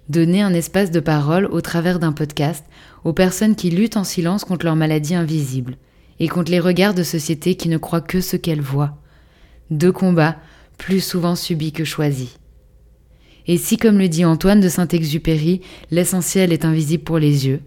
donner 0.10 0.42
un 0.42 0.54
espace 0.54 0.92
de 0.92 1.00
parole 1.00 1.46
au 1.46 1.62
travers 1.62 2.00
d'un 2.00 2.12
podcast 2.12 2.66
aux 3.04 3.14
personnes 3.14 3.56
qui 3.56 3.70
luttent 3.70 3.98
en 3.98 4.04
silence 4.04 4.46
contre 4.46 4.66
leur 4.66 4.76
maladie 4.76 5.16
invisible 5.16 5.78
et 6.20 6.28
contre 6.28 6.52
les 6.52 6.60
regards 6.60 6.94
de 6.94 7.04
société 7.04 7.56
qui 7.56 7.70
ne 7.70 7.78
croient 7.78 8.02
que 8.02 8.22
ce 8.22 8.38
qu'elles 8.38 8.62
voient. 8.62 8.98
Deux 9.72 9.92
combats 9.92 10.38
plus 10.78 11.02
souvent 11.02 11.36
subis 11.36 11.72
que 11.72 11.84
choisis. 11.84 12.38
Et 13.48 13.58
si, 13.58 13.78
comme 13.78 13.98
le 13.98 14.08
dit 14.08 14.26
Antoine 14.26 14.62
de 14.62 14.70
Saint-Exupéry, 14.70 15.62
l'essentiel 15.92 16.54
est 16.54 16.66
invisible 16.66 17.04
pour 17.04 17.20
les 17.20 17.48
yeux, 17.48 17.62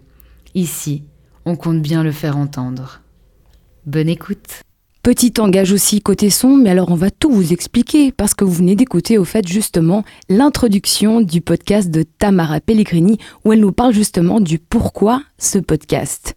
ici, 0.55 1.03
on 1.45 1.55
compte 1.55 1.81
bien 1.81 2.03
le 2.03 2.11
faire 2.11 2.37
entendre. 2.37 3.01
Bonne 3.85 4.09
écoute. 4.09 4.61
Petit 5.07 5.31
engage 5.39 5.71
aussi 5.71 6.01
côté 6.01 6.29
son, 6.29 6.57
mais 6.57 6.69
alors 6.69 6.91
on 6.91 6.95
va 6.95 7.09
tout 7.09 7.31
vous 7.31 7.53
expliquer 7.53 8.11
parce 8.11 8.33
que 8.33 8.43
vous 8.43 8.51
venez 8.51 8.75
d'écouter 8.75 9.17
au 9.17 9.23
fait 9.23 9.47
justement 9.47 10.03
l'introduction 10.27 11.21
du 11.21 11.39
podcast 11.39 11.89
de 11.89 12.03
Tamara 12.03 12.59
Pellegrini 12.59 13.17
où 13.45 13.53
elle 13.53 13.61
nous 13.61 13.71
parle 13.71 13.93
justement 13.93 14.41
du 14.41 14.59
pourquoi 14.59 15.23
ce 15.37 15.59
podcast. 15.59 16.35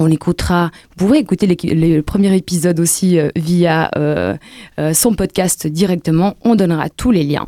On 0.00 0.10
écoutera, 0.10 0.72
vous 0.96 1.06
pourrez 1.06 1.18
écouter 1.18 1.46
le 1.46 2.00
premier 2.00 2.36
épisode 2.36 2.80
aussi 2.80 3.20
euh, 3.20 3.28
via 3.36 3.88
euh, 3.96 4.36
euh, 4.80 4.92
son 4.94 5.14
podcast 5.14 5.68
directement, 5.68 6.34
on 6.42 6.56
donnera 6.56 6.90
tous 6.90 7.12
les 7.12 7.22
liens. 7.22 7.46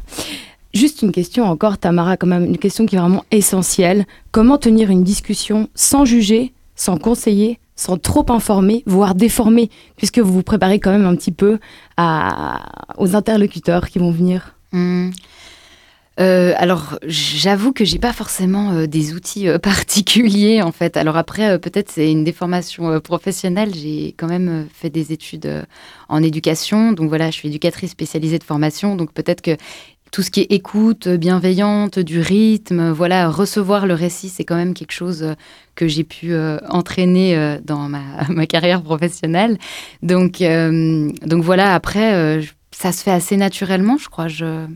Juste 0.72 1.02
une 1.02 1.10
question 1.10 1.46
encore, 1.46 1.78
Tamara, 1.78 2.16
quand 2.16 2.28
même 2.28 2.44
une 2.44 2.58
question 2.58 2.86
qui 2.86 2.94
est 2.94 3.00
vraiment 3.00 3.24
essentielle. 3.32 4.06
Comment 4.30 4.56
tenir 4.56 4.90
une 4.90 5.02
discussion 5.02 5.68
sans 5.74 6.04
juger, 6.04 6.52
sans 6.76 6.96
conseiller, 6.96 7.58
sans 7.80 7.96
trop 7.96 8.26
informer, 8.28 8.82
voire 8.84 9.14
déformer, 9.14 9.70
puisque 9.96 10.18
vous 10.18 10.32
vous 10.32 10.42
préparez 10.42 10.78
quand 10.80 10.90
même 10.90 11.06
un 11.06 11.16
petit 11.16 11.32
peu 11.32 11.58
aux 12.98 13.16
interlocuteurs 13.16 13.88
qui 13.88 13.98
vont 13.98 14.10
venir 14.10 14.54
hmm. 14.72 15.10
euh, 16.20 16.52
alors, 16.58 16.98
j'avoue 17.06 17.72
que 17.72 17.86
j'ai 17.86 17.98
pas 17.98 18.12
forcément 18.12 18.72
euh, 18.72 18.86
des 18.86 19.14
outils 19.14 19.48
euh, 19.48 19.58
particuliers 19.72 20.60
en 20.60 20.72
fait. 20.72 20.98
Alors 20.98 21.16
après, 21.16 21.58
peut-être 21.58 21.90
c'est 21.90 22.12
une 22.12 22.22
déformation 22.22 23.00
professionnelle. 23.00 23.74
J'ai 23.74 24.14
quand 24.18 24.28
même 24.28 24.66
fait 24.74 24.90
des 24.90 25.12
études 25.12 25.66
en 26.10 26.22
éducation, 26.22 26.92
donc 26.92 27.08
voilà, 27.08 27.30
je 27.30 27.36
suis 27.36 27.48
éducatrice 27.48 27.92
spécialisée 27.92 28.38
de 28.38 28.44
formation, 28.44 28.94
donc 28.94 29.14
peut-être 29.14 29.40
que 29.40 29.56
tout 30.10 30.22
ce 30.22 30.30
qui 30.30 30.40
est 30.40 30.52
écoute 30.52 31.08
bienveillante, 31.08 31.98
du 31.98 32.20
rythme, 32.20 32.90
voilà, 32.90 33.28
recevoir 33.28 33.86
le 33.86 33.94
récit, 33.94 34.28
c'est 34.28 34.44
quand 34.44 34.56
même 34.56 34.74
quelque 34.74 34.92
chose 34.92 35.22
euh, 35.22 35.34
que 35.76 35.86
j'ai 35.86 36.04
pu 36.04 36.32
euh, 36.32 36.58
entraîner 36.68 37.36
euh, 37.36 37.58
dans 37.64 37.88
ma, 37.88 38.46
carrière 38.48 38.82
professionnelle. 38.82 39.58
Donc, 40.02 40.42
donc 40.42 41.44
voilà, 41.44 41.74
après, 41.74 42.42
ça 42.72 42.92
se 42.92 43.02
fait 43.02 43.10
assez 43.10 43.36
naturellement, 43.36 43.96
je 43.98 44.08
crois. 44.08 44.28
Je... 44.28 44.66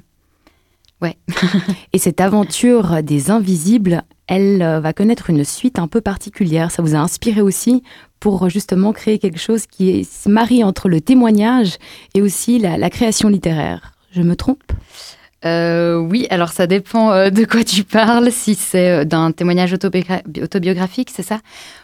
Ouais. 1.03 1.17
Et 1.93 1.99
cette 1.99 2.21
aventure 2.21 3.03
des 3.03 3.31
invisibles, 3.31 4.03
elle 4.29 4.59
va 4.59 4.93
connaître 4.93 5.31
une 5.31 5.45
suite 5.45 5.79
un 5.79 5.89
peu 5.89 6.01
particulière. 6.01 6.71
Ça 6.71 6.83
vous 6.83 6.95
a 6.95 6.99
inspiré 6.99 7.41
aussi 7.41 7.83
pour 8.21 8.49
justement 8.49 8.93
créer 8.93 9.19
quelque 9.19 9.41
chose 9.41 9.67
qui 9.67 10.05
se 10.05 10.29
marie 10.29 10.63
entre 10.63 10.89
le 10.89 11.01
témoignage 11.01 11.77
et 12.15 12.23
aussi 12.23 12.59
la 12.59 12.91
création 12.91 13.29
littéraire. 13.29 13.95
Je 14.13 14.23
me 14.23 14.37
trompe? 14.37 14.63
Euh, 15.45 15.97
oui, 15.97 16.27
alors 16.31 16.51
ça 16.51 16.67
dépend 16.67 17.13
euh, 17.13 17.31
de 17.31 17.45
quoi 17.45 17.65
tu 17.65 17.85
parles. 17.85 18.31
Si 18.31 18.55
c'est 18.55 18.91
euh, 18.91 19.05
d'un 19.05 19.31
témoignage 19.33 19.75
autobiographique, 19.75 21.11
c'est 21.13 21.23
ça? 21.23 21.41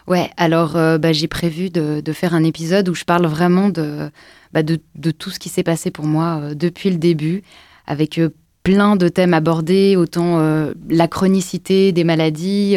Ouais, 0.07 0.31
alors 0.37 0.73
bah, 0.99 1.13
j'ai 1.13 1.29
prévu 1.29 1.71
de, 1.71 2.13
faire 2.13 2.35
un 2.35 2.43
épisode 2.43 2.89
où 2.89 2.95
je 2.95 3.05
parle 3.05 3.27
vraiment 3.27 3.69
de, 3.69 4.11
bah, 4.53 4.63
de, 4.63 5.11
tout 5.11 5.31
ce 5.31 5.39
qui 5.39 5.49
s'est 5.49 5.63
passé 5.63 5.91
pour 5.91 6.07
moi 6.07 6.55
depuis 6.55 6.91
le 6.91 6.97
début, 6.97 7.43
avec 7.87 8.21
plein 8.65 8.97
de 8.97 9.09
thèmes 9.09 9.35
abordés, 9.35 9.95
autant 9.97 10.41
la 10.89 11.09
chronicité 11.09 11.93
des 11.93 12.03
maladies, 12.03 12.77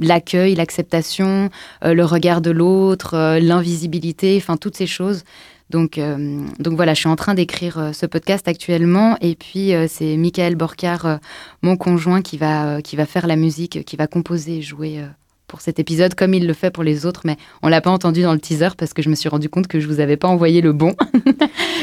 l'accueil, 0.00 0.54
l'acceptation, 0.54 1.48
le 1.82 2.02
regard 2.02 2.42
de 2.42 2.50
l'autre, 2.50 3.38
l'invisibilité, 3.38 4.36
enfin 4.36 4.58
toutes 4.58 4.76
ces 4.76 4.86
choses. 4.86 5.24
Donc, 5.70 5.98
euh, 5.98 6.46
donc 6.58 6.74
voilà, 6.74 6.94
je 6.94 7.00
suis 7.00 7.08
en 7.08 7.16
train 7.16 7.34
d'écrire 7.34 7.78
euh, 7.78 7.92
ce 7.92 8.06
podcast 8.06 8.46
actuellement. 8.46 9.16
Et 9.20 9.34
puis, 9.34 9.74
euh, 9.74 9.86
c'est 9.88 10.16
Michael 10.16 10.54
Borcar, 10.54 11.18
mon 11.62 11.76
conjoint, 11.76 12.22
qui 12.22 12.38
va, 12.38 12.80
qui 12.82 12.96
va 12.96 13.06
faire 13.06 13.26
la 13.26 13.36
musique, 13.36 13.84
qui 13.84 13.96
va 13.96 14.06
composer 14.06 14.58
et 14.58 14.62
jouer 14.62 15.04
pour 15.46 15.60
cet 15.60 15.78
épisode, 15.78 16.14
comme 16.14 16.34
il 16.34 16.46
le 16.46 16.52
fait 16.52 16.70
pour 16.70 16.82
les 16.82 17.06
autres, 17.06 17.22
mais 17.24 17.36
on 17.62 17.68
l'a 17.68 17.80
pas 17.80 17.90
entendu 17.90 18.22
dans 18.22 18.32
le 18.32 18.40
teaser 18.40 18.70
parce 18.76 18.92
que 18.92 19.02
je 19.02 19.08
me 19.08 19.14
suis 19.14 19.28
rendu 19.28 19.48
compte 19.48 19.66
que 19.68 19.80
je 19.80 19.86
vous 19.86 20.00
avais 20.00 20.16
pas 20.16 20.28
envoyé 20.28 20.60
le 20.60 20.72
bon. 20.72 20.94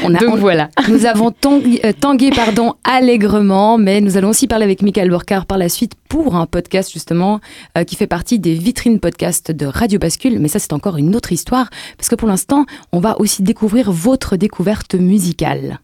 On 0.04 0.14
a, 0.14 0.18
Donc 0.18 0.38
voilà. 0.38 0.68
Nous 0.88 1.06
avons 1.06 1.30
tangué, 1.30 1.80
tangué, 1.98 2.30
pardon, 2.30 2.74
allègrement, 2.84 3.78
mais 3.78 4.00
nous 4.00 4.16
allons 4.16 4.28
aussi 4.30 4.46
parler 4.46 4.64
avec 4.64 4.82
Michael 4.82 5.10
Borcar 5.10 5.46
par 5.46 5.58
la 5.58 5.68
suite 5.68 5.94
pour 6.08 6.36
un 6.36 6.46
podcast 6.46 6.92
justement 6.92 7.40
euh, 7.78 7.84
qui 7.84 7.96
fait 7.96 8.06
partie 8.06 8.38
des 8.38 8.54
vitrines 8.54 9.00
podcast 9.00 9.50
de 9.50 9.66
Radio 9.66 9.98
Bascule. 9.98 10.38
Mais 10.38 10.48
ça, 10.48 10.58
c'est 10.58 10.72
encore 10.72 10.96
une 10.96 11.16
autre 11.16 11.32
histoire 11.32 11.70
parce 11.96 12.08
que 12.08 12.14
pour 12.14 12.28
l'instant, 12.28 12.66
on 12.92 13.00
va 13.00 13.18
aussi 13.20 13.42
découvrir 13.42 13.90
votre 13.90 14.36
découverte 14.36 14.94
musicale. 14.94 15.80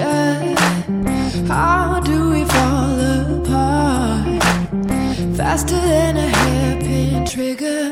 future? 0.00 1.46
How 1.46 2.00
do 2.00 2.30
we 2.30 2.44
fall 2.44 3.00
apart? 3.40 4.42
Faster 5.36 5.80
than 5.80 6.16
a 6.16 6.28
hairpin 6.28 7.26
trigger. 7.26 7.89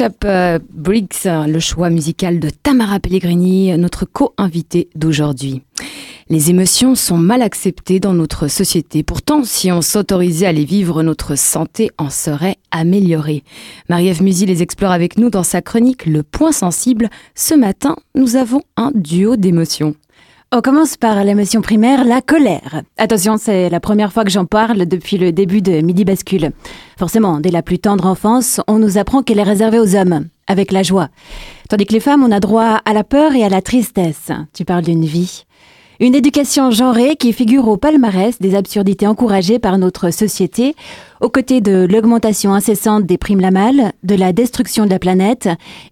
Euh, 0.00 0.58
Briggs, 0.72 1.24
le 1.24 1.60
choix 1.60 1.90
musical 1.90 2.40
de 2.40 2.50
Tamara 2.50 2.98
Pellegrini, 2.98 3.76
notre 3.78 4.04
co-invitée 4.06 4.88
d'aujourd'hui. 4.94 5.62
Les 6.28 6.50
émotions 6.50 6.94
sont 6.94 7.18
mal 7.18 7.42
acceptées 7.42 8.00
dans 8.00 8.14
notre 8.14 8.48
société. 8.48 9.02
Pourtant, 9.02 9.44
si 9.44 9.70
on 9.70 9.82
s'autorisait 9.82 10.46
à 10.46 10.52
les 10.52 10.64
vivre, 10.64 11.02
notre 11.02 11.36
santé 11.36 11.90
en 11.98 12.10
serait 12.10 12.56
améliorée. 12.70 13.44
Marie-Ève 13.88 14.22
les 14.22 14.62
explore 14.62 14.90
avec 14.90 15.18
nous 15.18 15.30
dans 15.30 15.42
sa 15.42 15.60
chronique 15.60 16.06
Le 16.06 16.22
point 16.22 16.52
sensible. 16.52 17.10
Ce 17.34 17.54
matin, 17.54 17.96
nous 18.14 18.36
avons 18.36 18.62
un 18.76 18.90
duo 18.94 19.36
d'émotions. 19.36 19.94
On 20.56 20.60
commence 20.60 20.96
par 20.96 21.24
l'émotion 21.24 21.62
primaire, 21.62 22.04
la 22.04 22.22
colère. 22.22 22.82
Attention, 22.96 23.38
c'est 23.38 23.68
la 23.68 23.80
première 23.80 24.12
fois 24.12 24.22
que 24.22 24.30
j'en 24.30 24.44
parle 24.44 24.86
depuis 24.86 25.18
le 25.18 25.32
début 25.32 25.62
de 25.62 25.80
Midi 25.80 26.04
Bascule. 26.04 26.52
Forcément, 26.96 27.40
dès 27.40 27.50
la 27.50 27.62
plus 27.62 27.80
tendre 27.80 28.06
enfance, 28.06 28.60
on 28.68 28.78
nous 28.78 28.96
apprend 28.96 29.24
qu'elle 29.24 29.40
est 29.40 29.42
réservée 29.42 29.80
aux 29.80 29.96
hommes, 29.96 30.28
avec 30.46 30.70
la 30.70 30.84
joie. 30.84 31.08
Tandis 31.68 31.86
que 31.86 31.92
les 31.92 31.98
femmes, 31.98 32.22
on 32.22 32.30
a 32.30 32.38
droit 32.38 32.80
à 32.84 32.92
la 32.92 33.02
peur 33.02 33.34
et 33.34 33.42
à 33.42 33.48
la 33.48 33.62
tristesse. 33.62 34.30
Tu 34.52 34.64
parles 34.64 34.84
d'une 34.84 35.04
vie. 35.04 35.42
Une 35.98 36.14
éducation 36.14 36.70
genrée 36.70 37.16
qui 37.16 37.32
figure 37.32 37.66
au 37.66 37.76
palmarès 37.76 38.38
des 38.38 38.54
absurdités 38.54 39.08
encouragées 39.08 39.58
par 39.58 39.76
notre 39.76 40.12
société, 40.12 40.76
aux 41.20 41.30
côtés 41.30 41.62
de 41.62 41.84
l'augmentation 41.84 42.54
incessante 42.54 43.06
des 43.06 43.18
primes 43.18 43.40
lamales, 43.40 43.90
de 44.04 44.14
la 44.14 44.32
destruction 44.32 44.84
de 44.84 44.90
la 44.90 45.00
planète 45.00 45.48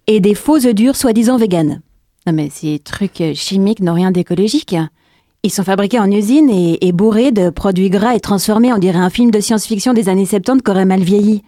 et 0.07 0.21
des 0.21 0.35
faux 0.35 0.65
œufs 0.65 0.73
durs 0.73 0.95
soi-disant 0.95 1.35
véganes. 1.35 1.81
Non 2.25 2.33
mais 2.33 2.49
ces 2.49 2.79
trucs 2.79 3.21
chimiques 3.33 3.81
n'ont 3.81 3.93
rien 3.93 4.11
d'écologique. 4.11 4.75
Ils 5.43 5.51
sont 5.51 5.63
fabriqués 5.63 5.99
en 5.99 6.09
usine 6.09 6.49
et, 6.49 6.91
bourrés 6.93 7.33
de 7.33 7.49
produits 7.49 7.89
gras 7.89 8.15
et 8.15 8.21
transformés, 8.21 8.71
on 8.71 8.77
dirait 8.77 8.97
un 8.99 9.09
film 9.09 9.29
de 9.29 9.41
science-fiction 9.41 9.93
des 9.93 10.07
années 10.07 10.25
70 10.25 10.61
qui 10.63 10.71
aurait 10.71 10.85
mal 10.85 11.01
vieilli. 11.01 11.43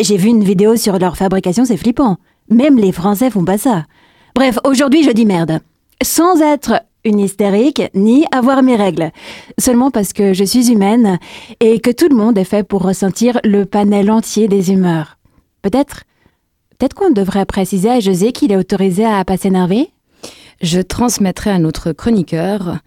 J'ai 0.00 0.16
vu 0.16 0.28
une 0.28 0.42
vidéo 0.42 0.76
sur 0.76 0.98
leur 0.98 1.16
fabrication, 1.16 1.66
c'est 1.66 1.76
flippant. 1.76 2.16
Même 2.48 2.78
les 2.78 2.90
Français 2.90 3.30
font 3.30 3.44
pas 3.44 3.58
ça. 3.58 3.84
Bref, 4.34 4.58
aujourd'hui 4.64 5.04
je 5.04 5.10
dis 5.10 5.26
merde. 5.26 5.60
Sans 6.02 6.40
être 6.40 6.82
une 7.04 7.20
hystérique, 7.20 7.82
ni 7.94 8.24
avoir 8.32 8.62
mes 8.62 8.76
règles. 8.76 9.10
Seulement 9.58 9.90
parce 9.90 10.14
que 10.14 10.32
je 10.32 10.44
suis 10.44 10.72
humaine 10.72 11.18
et 11.60 11.80
que 11.80 11.90
tout 11.90 12.08
le 12.08 12.16
monde 12.16 12.38
est 12.38 12.44
fait 12.44 12.66
pour 12.66 12.82
ressentir 12.82 13.38
le 13.44 13.66
panel 13.66 14.10
entier 14.10 14.48
des 14.48 14.72
humeurs. 14.72 15.18
Peut-être 15.60 16.04
Peut-être 16.78 16.94
qu'on 16.94 17.10
devrait 17.10 17.46
préciser 17.46 17.88
à 17.88 18.00
José 18.00 18.32
qu'il 18.32 18.50
est 18.50 18.56
autorisé 18.56 19.04
à 19.04 19.24
pas 19.24 19.36
s'énerver? 19.36 19.90
Je 20.60 20.80
transmettrai 20.80 21.50
à 21.50 21.58
notre 21.58 21.92
chroniqueur. 21.92 22.78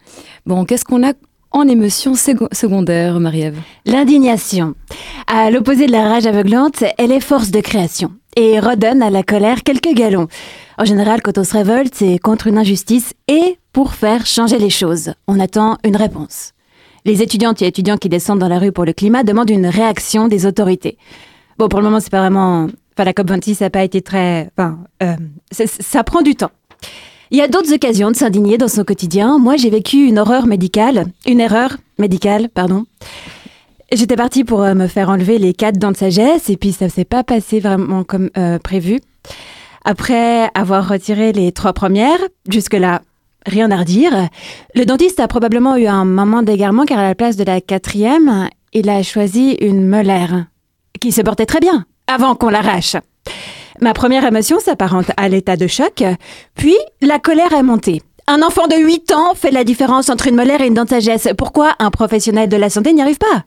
Bon, 0.46 0.66
qu'est-ce 0.66 0.86
qu'on 0.86 1.08
a 1.08 1.14
en 1.52 1.68
émotion 1.68 2.14
secondaire, 2.16 3.20
Marie-Ève? 3.20 3.60
L'indignation. 3.86 4.76
À 5.28 5.50
l'opposé 5.50 5.88
de 5.88 5.92
la 5.92 6.08
rage 6.08 6.26
aveuglante, 6.26 6.84
elle 6.98 7.12
est 7.12 7.20
force 7.20 7.52
de 7.52 7.62
création 7.62 8.12
et 8.36 8.60
redonne 8.60 9.02
à 9.02 9.10
la 9.10 9.24
colère 9.24 9.64
quelques 9.64 9.94
galons. 9.94 10.28
En 10.78 10.86
général, 10.86 11.22
quand 11.22 11.38
on 11.38 11.44
se 11.44 11.54
révolte, 11.54 11.96
c'est 11.96 12.20
contre 12.20 12.48
une 12.48 12.58
injustice 12.58 13.14
et 13.28 13.58
pour 13.74 13.94
faire 13.94 14.26
changer 14.26 14.60
les 14.60 14.70
choses. 14.70 15.14
On 15.28 15.40
attend 15.40 15.78
une 15.84 15.96
réponse. 15.96 16.54
Les 17.06 17.22
étudiantes 17.22 17.62
et 17.62 17.68
étudiants 17.68 17.98
qui 17.98 18.10
descendent 18.10 18.40
dans 18.40 18.50
la 18.50 18.60
rue 18.60 18.72
pour 18.72 18.86
le 18.86 18.94
climat 18.94 19.24
demandent 19.24 19.50
une 19.50 19.68
réaction 19.68 20.28
des 20.28 20.46
autorités. 20.46 20.98
Bon, 21.58 21.70
pour 21.70 21.80
le 21.80 21.86
moment, 21.86 22.00
c'est 22.00 22.12
pas 22.12 22.20
vraiment. 22.20 22.68
Enfin, 22.94 23.06
la 23.06 23.14
COP26 23.14 23.62
n'a 23.62 23.70
pas 23.70 23.84
été 23.84 24.02
très. 24.02 24.50
Enfin, 24.58 24.80
euh, 25.02 25.16
ça 25.52 26.04
prend 26.04 26.22
du 26.22 26.36
temps. 26.36 26.52
Il 27.32 27.38
y 27.38 27.42
a 27.42 27.48
d'autres 27.48 27.74
occasions 27.74 28.10
de 28.10 28.16
s'indigner 28.16 28.58
dans 28.58 28.68
son 28.68 28.84
quotidien. 28.84 29.38
Moi, 29.38 29.58
j'ai 29.58 29.70
vécu 29.70 30.06
une 30.06 30.18
horreur 30.18 30.48
médicale, 30.48 31.06
une 31.26 31.42
erreur 31.42 31.78
médicale, 32.00 32.50
pardon. 32.50 32.86
J'étais 33.92 34.16
partie 34.16 34.44
pour 34.44 34.63
euh, 34.63 34.74
me 34.74 34.88
faire 34.88 35.10
enlever 35.10 35.38
les 35.38 35.54
quatre 35.54 35.78
dents 35.78 35.92
de 35.92 35.98
sagesse 35.98 36.50
et 36.50 36.58
puis 36.58 36.72
ça 36.72 36.90
s'est 36.90 37.06
pas 37.06 37.24
passé 37.24 37.60
vraiment 37.60 38.04
comme 38.04 38.30
euh, 38.38 38.60
prévu. 38.60 39.00
Après 39.86 40.50
avoir 40.54 40.88
retiré 40.88 41.32
les 41.32 41.52
trois 41.52 41.74
premières, 41.74 42.20
jusque-là, 42.50 43.02
rien 43.46 43.72
à 43.72 43.78
redire. 43.78 44.30
Le 44.76 44.86
dentiste 44.86 45.20
a 45.22 45.28
probablement 45.28 45.78
eu 45.78 45.88
un 45.88 46.04
moment 46.04 46.44
d'égarement 46.44 46.86
car 46.86 47.00
à 47.00 47.04
la 47.04 47.16
place 47.16 47.38
de 47.38 47.46
la 47.46 47.62
quatrième, 47.62 48.50
il 48.74 48.90
a 48.90 49.02
choisi 49.04 49.58
une 49.62 49.88
molaire 49.88 50.46
qui 51.00 51.12
se 51.12 51.22
portait 51.22 51.46
très 51.46 51.60
bien 51.60 51.86
avant 52.08 52.36
qu'on 52.36 52.50
l'arrache. 52.50 52.98
Ma 53.80 53.94
première 53.94 54.26
émotion 54.26 54.60
s'apparente 54.60 55.12
à 55.18 55.30
l'état 55.30 55.56
de 55.56 55.68
choc, 55.68 56.04
puis 56.56 56.76
la 57.02 57.20
colère 57.20 57.54
est 57.54 57.63
montée. 57.63 58.02
Un 58.26 58.42
enfant 58.42 58.68
de 58.68 58.76
8 58.76 59.12
ans 59.13 59.36
fait 59.36 59.52
la 59.52 59.63
différence 59.63 60.10
entre 60.10 60.28
une 60.28 60.36
molaire 60.36 60.62
et 60.62 60.68
une 60.68 60.74
dent 60.74 60.84
de 60.84 60.90
sagesse. 60.90 61.30
Pourquoi 61.38 61.76
un 61.80 61.92
professionnel 61.92 62.50
de 62.50 62.58
la 62.58 62.70
santé 62.70 62.92
n'y 62.92 63.02
arrive 63.02 63.20
pas? 63.20 63.44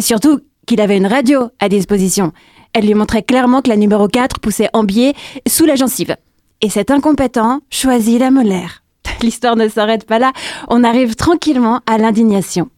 Surtout 0.00 0.40
qu'il 0.66 0.80
avait 0.80 0.96
une 0.96 1.06
radio 1.06 1.50
à 1.58 1.68
disposition. 1.68 2.32
Elle 2.72 2.86
lui 2.86 2.94
montrait 2.94 3.24
clairement 3.24 3.60
que 3.60 3.68
la 3.68 3.76
numéro 3.76 4.06
4 4.08 4.38
poussait 4.38 4.70
en 4.72 4.84
biais 4.84 5.14
sous 5.46 5.66
la 5.66 5.74
gencive. 5.74 6.16
Et 6.60 6.70
cet 6.70 6.90
incompétent 6.90 7.60
choisit 7.68 8.20
la 8.20 8.30
molaire. 8.30 8.82
L'histoire 9.20 9.56
ne 9.56 9.68
s'arrête 9.68 10.06
pas 10.06 10.20
là. 10.20 10.32
On 10.68 10.84
arrive 10.84 11.16
tranquillement 11.16 11.80
à 11.86 11.98
l'indignation. 11.98 12.70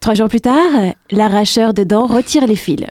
Trois 0.00 0.14
jours 0.14 0.28
plus 0.28 0.40
tard, 0.40 0.94
l'arracheur 1.12 1.74
de 1.74 1.84
dents 1.84 2.06
retire 2.06 2.46
les 2.46 2.56
fils. 2.56 2.86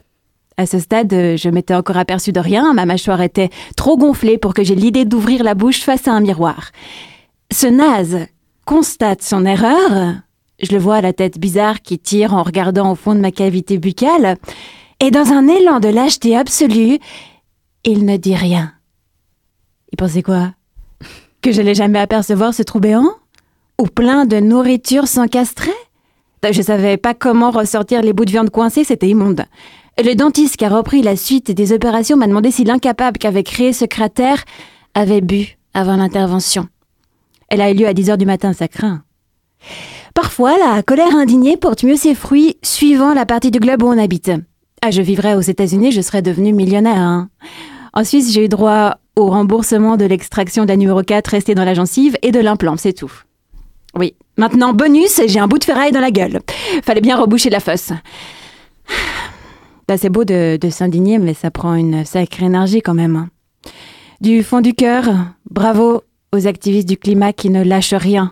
À 0.59 0.65
ce 0.65 0.77
stade, 0.77 1.11
je 1.13 1.49
m'étais 1.49 1.73
encore 1.73 1.95
aperçu 1.95 2.33
de 2.33 2.39
rien. 2.41 2.73
Ma 2.73 2.85
mâchoire 2.85 3.21
était 3.21 3.49
trop 3.77 3.95
gonflée 3.95 4.37
pour 4.37 4.53
que 4.53 4.61
j'aie 4.61 4.75
l'idée 4.75 5.05
d'ouvrir 5.05 5.41
la 5.41 5.55
bouche 5.55 5.79
face 5.83 6.05
à 6.05 6.11
un 6.11 6.19
miroir. 6.19 6.71
Ce 7.49 7.65
naze 7.65 8.27
constate 8.65 9.21
son 9.21 9.45
erreur. 9.45 10.15
Je 10.61 10.73
le 10.73 10.77
vois 10.77 10.97
à 10.97 11.01
la 11.01 11.13
tête 11.13 11.39
bizarre 11.39 11.81
qui 11.81 11.97
tire 11.97 12.33
en 12.33 12.43
regardant 12.43 12.91
au 12.91 12.95
fond 12.95 13.15
de 13.15 13.21
ma 13.21 13.31
cavité 13.31 13.77
buccale. 13.77 14.35
Et 14.99 15.11
dans 15.11 15.31
un 15.31 15.47
élan 15.47 15.79
de 15.79 15.87
lâcheté 15.87 16.35
absolue, 16.35 16.99
il 17.85 18.03
ne 18.03 18.17
dit 18.17 18.35
rien. 18.35 18.73
Il 19.93 19.95
pensait 19.95 20.23
quoi? 20.23 20.51
Que 21.41 21.53
j'allais 21.53 21.73
jamais 21.73 21.99
apercevoir 21.99 22.53
ce 22.53 22.63
trou 22.63 22.81
béant? 22.81 23.13
Ou 23.79 23.85
plein 23.85 24.25
de 24.25 24.41
nourriture 24.41 25.07
s'encastrait 25.07 25.71
Je 26.51 26.61
savais 26.61 26.97
pas 26.97 27.13
comment 27.13 27.49
ressortir 27.49 28.01
les 28.01 28.11
bouts 28.11 28.25
de 28.25 28.31
viande 28.31 28.49
coincés, 28.49 28.83
c'était 28.83 29.07
immonde. 29.07 29.45
Le 30.01 30.15
dentiste 30.15 30.55
qui 30.55 30.63
a 30.63 30.69
repris 30.69 31.01
la 31.01 31.17
suite 31.17 31.51
des 31.51 31.73
opérations 31.73 32.15
m'a 32.15 32.27
demandé 32.27 32.51
si 32.51 32.63
l'incapable 32.63 33.17
qui 33.17 33.27
avait 33.27 33.43
créé 33.43 33.73
ce 33.73 33.83
cratère 33.83 34.45
avait 34.93 35.19
bu 35.19 35.57
avant 35.73 35.97
l'intervention. 35.97 36.67
Elle 37.49 37.59
a 37.59 37.69
eu 37.69 37.73
lieu 37.73 37.85
à 37.85 37.93
10 37.93 38.11
heures 38.11 38.17
du 38.17 38.25
matin, 38.25 38.53
ça 38.53 38.69
craint. 38.69 39.03
Parfois, 40.15 40.55
la 40.57 40.81
colère 40.83 41.15
indignée 41.15 41.57
porte 41.57 41.83
mieux 41.83 41.97
ses 41.97 42.15
fruits 42.15 42.57
suivant 42.63 43.13
la 43.13 43.25
partie 43.25 43.51
du 43.51 43.59
globe 43.59 43.83
où 43.83 43.87
on 43.87 43.97
habite. 43.97 44.31
Ah, 44.81 44.91
je 44.91 45.01
vivrais 45.01 45.35
aux 45.35 45.41
États-Unis, 45.41 45.91
je 45.91 46.01
serais 46.01 46.21
devenu 46.21 46.53
millionnaire. 46.53 46.97
Hein. 46.97 47.29
En 47.93 48.05
Suisse, 48.05 48.31
j'ai 48.31 48.45
eu 48.45 48.49
droit 48.49 48.99
au 49.17 49.29
remboursement 49.29 49.97
de 49.97 50.05
l'extraction 50.05 50.63
de 50.63 50.69
la 50.69 50.77
numéro 50.77 51.03
4 51.03 51.27
restée 51.27 51.55
dans 51.55 51.65
la 51.65 51.73
gencive 51.73 52.17
et 52.21 52.31
de 52.31 52.39
l'implant, 52.39 52.77
c'est 52.77 52.93
tout. 52.93 53.11
Oui. 53.97 54.15
Maintenant, 54.37 54.71
bonus, 54.71 55.19
j'ai 55.27 55.39
un 55.39 55.47
bout 55.47 55.59
de 55.59 55.65
ferraille 55.65 55.91
dans 55.91 55.99
la 55.99 56.11
gueule. 56.11 56.39
Fallait 56.83 57.01
bien 57.01 57.17
reboucher 57.17 57.49
la 57.49 57.59
fosse. 57.59 57.91
Bah, 59.89 59.97
c'est 59.97 60.09
beau 60.09 60.23
de, 60.23 60.55
de 60.61 60.69
s'indigner, 60.69 61.17
mais 61.17 61.33
ça 61.33 61.49
prend 61.49 61.73
une 61.73 62.05
sacrée 62.05 62.45
énergie 62.45 62.79
quand 62.79 62.93
même. 62.93 63.15
Hein. 63.15 63.29
Du 64.21 64.43
fond 64.43 64.61
du 64.61 64.75
cœur, 64.75 65.05
bravo 65.49 66.03
aux 66.31 66.45
activistes 66.45 66.87
du 66.87 66.95
climat 66.95 67.33
qui 67.33 67.49
ne 67.49 67.63
lâchent 67.63 67.95
rien, 67.95 68.31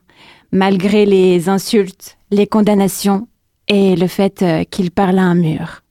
malgré 0.51 1.07
les 1.07 1.49
insultes, 1.49 2.19
les 2.29 2.45
condamnations 2.45 3.27
et 3.67 3.95
le 3.95 4.05
fait 4.05 4.43
euh, 4.43 4.65
qu'ils 4.65 4.91
parlent 4.91 5.17
à 5.17 5.23
un 5.23 5.33
mur. 5.33 5.81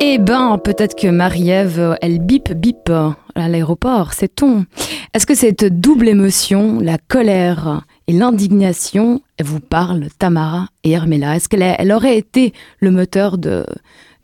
Eh 0.00 0.18
ben, 0.18 0.58
peut-être 0.62 0.96
que 0.96 1.08
Marie-Ève, 1.08 1.96
elle 2.02 2.18
bip 2.18 2.52
bip 2.52 2.90
à 2.90 3.48
l'aéroport, 3.48 4.12
c'est 4.12 4.34
ton. 4.34 4.66
Est-ce 5.14 5.24
que 5.24 5.34
cette 5.34 5.64
double 5.80 6.08
émotion, 6.08 6.78
la 6.78 6.98
colère 6.98 7.86
l'indignation, 8.12 9.22
vous 9.42 9.60
parle, 9.60 10.08
Tamara 10.18 10.68
et 10.84 10.92
Hermela 10.92 11.36
Est-ce 11.36 11.48
qu'elle 11.48 11.62
elle 11.62 11.92
aurait 11.92 12.16
été 12.16 12.52
le 12.80 12.90
moteur 12.90 13.38
du 13.38 13.64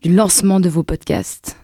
lancement 0.04 0.60
de 0.60 0.68
vos 0.68 0.82
podcasts? 0.82 1.56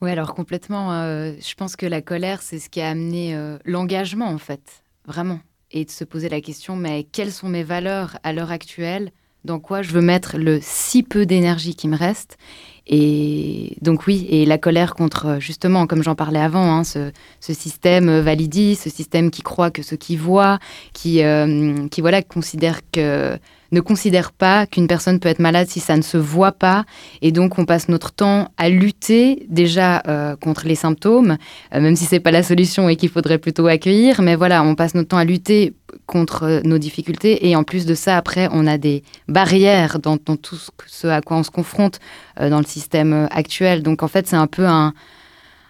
Oui, 0.00 0.10
alors 0.10 0.34
complètement. 0.34 0.92
Euh, 0.92 1.32
je 1.40 1.54
pense 1.54 1.76
que 1.76 1.86
la 1.86 2.02
colère, 2.02 2.42
c'est 2.42 2.58
ce 2.58 2.68
qui 2.68 2.80
a 2.80 2.90
amené 2.90 3.36
euh, 3.36 3.56
l'engagement, 3.64 4.26
en 4.26 4.38
fait, 4.38 4.82
vraiment. 5.06 5.38
Et 5.70 5.84
de 5.84 5.90
se 5.90 6.02
poser 6.04 6.28
la 6.28 6.40
question, 6.40 6.74
mais 6.74 7.04
quelles 7.04 7.32
sont 7.32 7.48
mes 7.48 7.62
valeurs 7.62 8.18
à 8.24 8.32
l'heure 8.32 8.50
actuelle? 8.50 9.12
Dans 9.44 9.58
quoi 9.58 9.82
je 9.82 9.90
veux 9.90 10.00
mettre 10.00 10.36
le 10.38 10.58
si 10.62 11.02
peu 11.02 11.26
d'énergie 11.26 11.74
qui 11.74 11.88
me 11.88 11.96
reste. 11.96 12.38
Et 12.86 13.76
donc 13.80 14.06
oui, 14.06 14.26
et 14.28 14.44
la 14.44 14.58
colère 14.58 14.94
contre, 14.94 15.36
justement, 15.38 15.86
comme 15.86 16.02
j'en 16.02 16.16
parlais 16.16 16.40
avant, 16.40 16.78
hein, 16.78 16.84
ce, 16.84 17.12
système 17.40 18.20
validiste, 18.20 18.84
ce 18.84 18.90
système 18.90 19.30
qui 19.30 19.42
croit 19.42 19.70
que 19.70 19.82
ce 19.82 19.94
qui 19.94 20.16
voit, 20.16 20.58
qui, 20.92 21.22
euh, 21.22 21.86
qui 21.88 22.00
voilà, 22.00 22.22
considère 22.22 22.80
que 22.90 23.38
ne 23.72 23.80
considère 23.80 24.32
pas 24.32 24.66
qu'une 24.66 24.86
personne 24.86 25.18
peut 25.18 25.28
être 25.28 25.38
malade 25.38 25.66
si 25.68 25.80
ça 25.80 25.96
ne 25.96 26.02
se 26.02 26.18
voit 26.18 26.52
pas. 26.52 26.84
Et 27.22 27.32
donc, 27.32 27.58
on 27.58 27.64
passe 27.64 27.88
notre 27.88 28.12
temps 28.12 28.52
à 28.58 28.68
lutter 28.68 29.46
déjà 29.48 30.02
euh, 30.06 30.36
contre 30.36 30.66
les 30.66 30.74
symptômes, 30.74 31.38
euh, 31.74 31.80
même 31.80 31.96
si 31.96 32.04
c'est 32.04 32.20
pas 32.20 32.30
la 32.30 32.42
solution 32.42 32.88
et 32.88 32.96
qu'il 32.96 33.08
faudrait 33.08 33.38
plutôt 33.38 33.66
accueillir. 33.66 34.20
Mais 34.20 34.36
voilà, 34.36 34.62
on 34.62 34.74
passe 34.74 34.94
notre 34.94 35.08
temps 35.08 35.16
à 35.16 35.24
lutter 35.24 35.74
contre 36.06 36.44
euh, 36.44 36.60
nos 36.64 36.78
difficultés. 36.78 37.48
Et 37.48 37.56
en 37.56 37.64
plus 37.64 37.86
de 37.86 37.94
ça, 37.94 38.16
après, 38.16 38.48
on 38.52 38.66
a 38.66 38.76
des 38.76 39.02
barrières 39.26 39.98
dans, 39.98 40.18
tout 40.18 40.58
ce 40.86 41.06
à 41.06 41.22
quoi 41.22 41.38
on 41.38 41.42
se 41.42 41.50
confronte 41.50 41.98
dans 42.38 42.58
le 42.58 42.66
système 42.66 43.28
actuel. 43.30 43.82
Donc, 43.82 44.02
en 44.02 44.08
fait, 44.08 44.26
c'est 44.26 44.36
un 44.36 44.46
peu 44.46 44.66
un, 44.66 44.92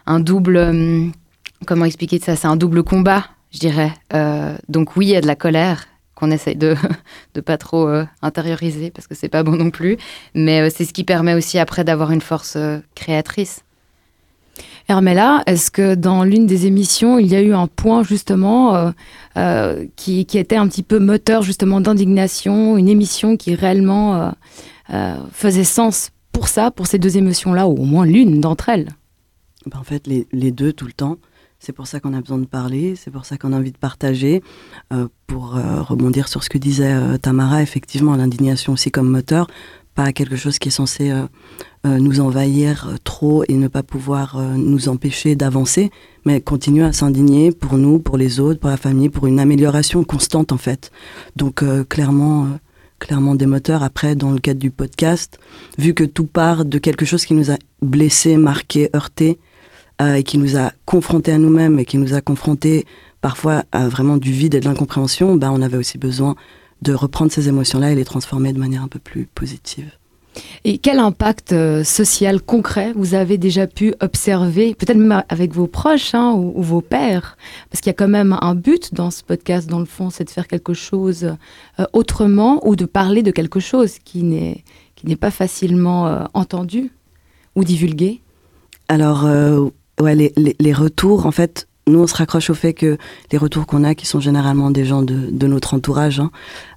double. 0.06 1.12
Comment 1.66 1.84
expliquer 1.84 2.18
ça? 2.18 2.34
C'est 2.34 2.48
un 2.48 2.56
double 2.56 2.82
combat, 2.82 3.26
je 3.52 3.58
dirais. 3.58 3.92
donc, 4.68 4.96
oui, 4.96 5.06
il 5.06 5.10
y 5.10 5.16
a 5.16 5.20
de 5.20 5.26
la 5.26 5.36
colère 5.36 5.86
qu'on 6.22 6.30
essaye 6.30 6.56
de 6.56 6.76
ne 7.34 7.40
pas 7.40 7.58
trop 7.58 7.88
euh, 7.88 8.04
intérioriser 8.22 8.90
parce 8.90 9.08
que 9.08 9.14
c'est 9.16 9.28
pas 9.28 9.42
bon 9.42 9.56
non 9.56 9.70
plus. 9.70 9.96
Mais 10.34 10.60
euh, 10.60 10.70
c'est 10.74 10.84
ce 10.84 10.92
qui 10.92 11.02
permet 11.02 11.34
aussi 11.34 11.58
après 11.58 11.82
d'avoir 11.82 12.12
une 12.12 12.20
force 12.20 12.54
euh, 12.56 12.78
créatrice. 12.94 13.64
Hermela, 14.88 15.42
est-ce 15.46 15.70
que 15.70 15.94
dans 15.94 16.24
l'une 16.24 16.46
des 16.46 16.66
émissions, 16.66 17.18
il 17.18 17.26
y 17.26 17.34
a 17.34 17.40
eu 17.40 17.54
un 17.54 17.66
point 17.66 18.02
justement 18.02 18.74
euh, 18.74 18.90
euh, 19.36 19.86
qui, 19.96 20.26
qui, 20.26 20.38
était 20.38 20.56
un 20.56 20.68
petit 20.68 20.82
peu 20.82 20.98
moteur 20.98 21.42
justement 21.42 21.80
d'indignation, 21.80 22.76
une 22.76 22.88
émission 22.88 23.36
qui 23.36 23.54
réellement 23.54 24.32
euh, 24.92 25.16
faisait 25.32 25.64
sens 25.64 26.10
pour 26.32 26.48
ça, 26.48 26.70
pour 26.70 26.86
ces 26.86 26.98
deux 26.98 27.16
émotions-là, 27.16 27.66
ou 27.68 27.76
au 27.76 27.84
moins 27.84 28.06
l'une 28.06 28.40
d'entre 28.40 28.68
elles? 28.68 28.88
Ben, 29.66 29.78
En 29.78 29.84
fait, 29.84 30.06
les, 30.06 30.26
les, 30.32 30.50
deux 30.50 30.72
tout 30.72 30.86
le 30.86 30.92
temps. 30.92 31.18
C'est 31.64 31.72
pour 31.72 31.86
ça 31.86 32.00
qu'on 32.00 32.12
a 32.12 32.20
besoin 32.20 32.38
de 32.38 32.46
parler, 32.46 32.96
c'est 32.96 33.12
pour 33.12 33.24
ça 33.24 33.38
qu'on 33.38 33.52
a 33.52 33.56
envie 33.56 33.70
de 33.70 33.78
partager. 33.78 34.42
pour 35.28 35.52
rebondir 35.52 36.26
sur 36.26 36.42
ce 36.42 36.50
que 36.50 36.58
disait 36.58 36.92
Tamara, 37.20 37.62
effectivement, 37.62 38.16
l'indignation 38.16 38.72
aussi 38.72 38.90
comme 38.90 39.08
moteur, 39.08 39.46
pas 39.94 40.12
quelque 40.12 40.36
chose 40.36 40.58
qui 40.58 40.68
est 40.68 40.72
censé 40.72 41.12
euh, 41.84 41.98
nous 41.98 42.20
envahir 42.20 42.88
euh, 42.88 42.96
trop 43.02 43.42
et 43.48 43.54
ne 43.54 43.66
pas 43.66 43.82
pouvoir 43.82 44.36
euh, 44.36 44.54
nous 44.54 44.88
empêcher 44.88 45.34
d'avancer, 45.34 45.90
mais 46.24 46.40
continuer 46.40 46.84
à 46.84 46.92
s'indigner 46.92 47.50
pour 47.50 47.76
nous, 47.76 47.98
pour 47.98 48.16
les 48.16 48.38
autres, 48.38 48.60
pour 48.60 48.70
la 48.70 48.76
famille, 48.76 49.08
pour 49.08 49.26
une 49.26 49.40
amélioration 49.40 50.04
constante 50.04 50.52
en 50.52 50.58
fait. 50.58 50.92
Donc 51.34 51.64
clairement, 51.88 52.46
clairement 53.00 53.34
des 53.34 53.46
moteurs. 53.46 53.82
Après, 53.82 54.14
dans 54.14 54.30
le 54.30 54.38
cadre 54.38 54.60
du 54.60 54.70
podcast, 54.70 55.40
vu 55.76 55.92
que 55.92 56.04
tout 56.04 56.26
part 56.26 56.64
de 56.64 56.78
quelque 56.78 57.04
chose 57.04 57.24
qui 57.24 57.34
nous 57.34 57.50
a 57.50 57.56
blessés, 57.80 58.36
marqués, 58.36 58.88
heurtés, 60.02 60.20
et 60.20 60.22
qui 60.22 60.38
nous 60.38 60.56
a 60.56 60.72
confrontés 60.84 61.32
à 61.32 61.38
nous-mêmes 61.38 61.78
et 61.78 61.84
qui 61.84 61.98
nous 61.98 62.14
a 62.14 62.20
confrontés 62.20 62.86
parfois 63.20 63.64
à 63.72 63.88
vraiment 63.88 64.16
du 64.16 64.32
vide 64.32 64.54
et 64.54 64.60
de 64.60 64.64
l'incompréhension, 64.64 65.36
ben, 65.36 65.50
on 65.52 65.62
avait 65.62 65.76
aussi 65.76 65.98
besoin 65.98 66.34
de 66.82 66.92
reprendre 66.92 67.30
ces 67.30 67.48
émotions-là 67.48 67.92
et 67.92 67.94
les 67.94 68.04
transformer 68.04 68.52
de 68.52 68.58
manière 68.58 68.82
un 68.82 68.88
peu 68.88 68.98
plus 68.98 69.26
positive. 69.26 69.90
Et 70.64 70.78
quel 70.78 70.98
impact 70.98 71.52
euh, 71.52 71.84
social 71.84 72.40
concret 72.40 72.92
vous 72.96 73.14
avez 73.14 73.36
déjà 73.36 73.66
pu 73.66 73.94
observer, 74.00 74.74
peut-être 74.74 74.96
même 74.96 75.22
avec 75.28 75.52
vos 75.52 75.66
proches 75.66 76.14
hein, 76.14 76.32
ou, 76.32 76.62
vos 76.62 76.80
pères 76.80 77.36
Parce 77.70 77.80
qu'il 77.80 77.90
y 77.90 77.94
a 77.94 77.94
quand 77.94 78.08
même 78.08 78.36
un 78.40 78.54
but 78.54 78.94
dans 78.94 79.10
ce 79.10 79.22
podcast, 79.22 79.68
dans 79.68 79.78
le 79.78 79.84
fond, 79.84 80.10
c'est 80.10 80.24
de 80.24 80.30
faire 80.30 80.48
quelque 80.48 80.74
chose 80.74 81.36
euh, 81.78 81.84
autrement 81.92 82.66
ou 82.66 82.76
de 82.76 82.86
parler 82.86 83.22
de 83.22 83.30
quelque 83.30 83.60
chose 83.60 83.98
qui 83.98 84.22
n'est, 84.22 84.64
qui 84.94 85.06
n'est 85.06 85.16
pas 85.16 85.30
facilement 85.30 86.06
euh, 86.06 86.24
entendu 86.32 86.92
ou 87.54 87.64
divulgué. 87.64 88.22
Alors, 88.88 89.26
ouais, 90.00 90.14
les, 90.14 90.32
les, 90.36 90.56
les, 90.58 90.72
retours, 90.72 91.26
en 91.26 91.30
fait, 91.30 91.68
nous, 91.86 92.00
on 92.00 92.06
se 92.06 92.14
raccroche 92.14 92.50
au 92.50 92.54
fait 92.54 92.74
que 92.74 92.96
les 93.32 93.38
retours 93.38 93.66
qu'on 93.66 93.84
a, 93.84 93.94
qui 93.94 94.06
sont 94.06 94.20
généralement 94.20 94.70
des 94.70 94.84
gens 94.84 95.02
de, 95.02 95.30
de 95.30 95.46
notre 95.46 95.74
entourage, 95.74 96.20
hein, 96.20 96.30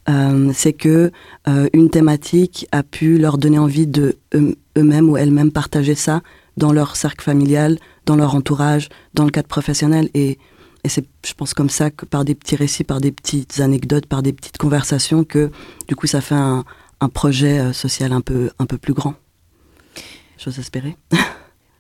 euh, 0.10 0.52
c'est 0.54 0.74
que 0.74 1.12
euh, 1.48 1.70
une 1.74 1.90
thématique 1.90 2.68
a 2.72 2.84
pu 2.84 3.18
leur 3.18 3.38
donner 3.38 3.60
envie 3.60 3.88
de 3.88 4.18
eux-mêmes 4.34 5.10
ou 5.10 5.18
elles-mêmes 5.18 5.52
partager 5.52 5.96
ça 5.96 6.22
dans 6.58 6.74
leur 6.74 6.96
cercle 6.96 7.24
familial, 7.24 7.78
dans 8.06 8.16
leur 8.16 8.34
entourage, 8.34 8.90
dans 9.14 9.26
le 9.26 9.32
cadre 9.32 9.48
professionnel. 9.48 10.10
Et, 10.14 10.40
et 10.84 10.90
c'est, 10.90 11.06
je 11.26 11.34
pense, 11.34 11.54
comme 11.54 11.70
ça 11.70 11.92
que 11.92 12.06
par 12.06 12.26
des 12.26 12.34
petits 12.34 12.56
récits, 12.56 12.84
par 12.84 13.00
des 13.00 13.12
petites 13.12 13.60
anecdotes, 13.60 14.08
par 14.08 14.24
des 14.24 14.34
petites 14.34 14.58
conversations, 14.58 15.24
que 15.24 15.52
du 15.88 15.96
coup, 15.96 16.08
ça 16.08 16.22
fait 16.22 16.36
un, 16.36 16.64
un 17.00 17.10
projet 17.10 17.60
euh, 17.60 17.74
social 17.74 18.12
un 18.12 18.22
peu, 18.22 18.50
un 18.58 18.66
peu 18.66 18.78
plus 18.78 18.94
grand. 18.94 19.16
J'ose 20.38 20.60
espérer. 20.60 20.98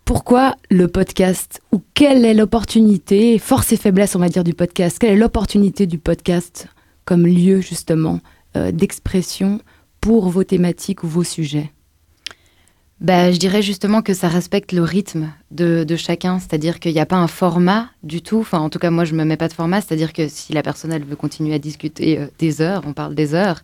pourquoi 0.06 0.56
le 0.70 0.88
podcast 0.88 1.62
ou 1.72 1.82
quelle 1.96 2.26
est 2.26 2.36
l'opportunité, 2.36 3.40
force 3.40 3.74
et 3.74 3.78
faiblesse 3.78 4.16
on 4.16 4.20
va 4.20 4.30
dire 4.30 4.44
du 4.44 4.54
podcast, 4.54 5.00
quelle 5.00 5.14
est 5.14 5.18
l'opportunité 5.18 5.88
du 5.88 5.98
podcast 5.98 6.68
comme 7.06 7.26
lieu 7.26 7.60
justement 7.60 8.20
euh, 8.56 8.72
d'expression 8.72 9.60
pour 10.02 10.30
vos 10.30 10.44
thématiques 10.44 11.04
ou 11.04 11.08
vos 11.08 11.24
sujets? 11.24 11.72
Bah, 13.02 13.32
je 13.32 13.40
dirais 13.40 13.64
justement 13.64 14.04
que 14.04 14.14
ça 14.14 14.30
respecte 14.30 14.72
le 14.72 14.84
rythme 14.84 15.34
de, 15.52 15.96
chacun, 15.96 16.40
c'est-à-dire 16.40 16.80
qu'il 16.80 16.94
n'y 16.94 17.00
a 17.00 17.06
pas 17.06 17.16
un 17.16 17.28
format 17.28 17.88
du 18.04 18.22
tout. 18.22 18.40
Enfin, 18.40 18.60
en 18.60 18.70
tout 18.70 18.80
cas, 18.80 18.90
moi, 18.90 19.06
je 19.06 19.14
me 19.14 19.24
mets 19.24 19.38
pas 19.38 19.48
de 19.48 19.54
format, 19.54 19.80
c'est-à-dire 19.80 20.12
que 20.12 20.28
si 20.28 20.54
la 20.54 20.64
personne 20.64 20.92
elle 20.92 21.04
veut 21.04 21.16
continuer 21.16 21.54
à 21.54 21.60
discuter 21.60 22.20
euh, 22.20 22.28
des 22.40 22.62
heures, 22.62 22.82
on 22.86 22.94
parle 22.94 23.16
des 23.16 23.34
heures. 23.34 23.62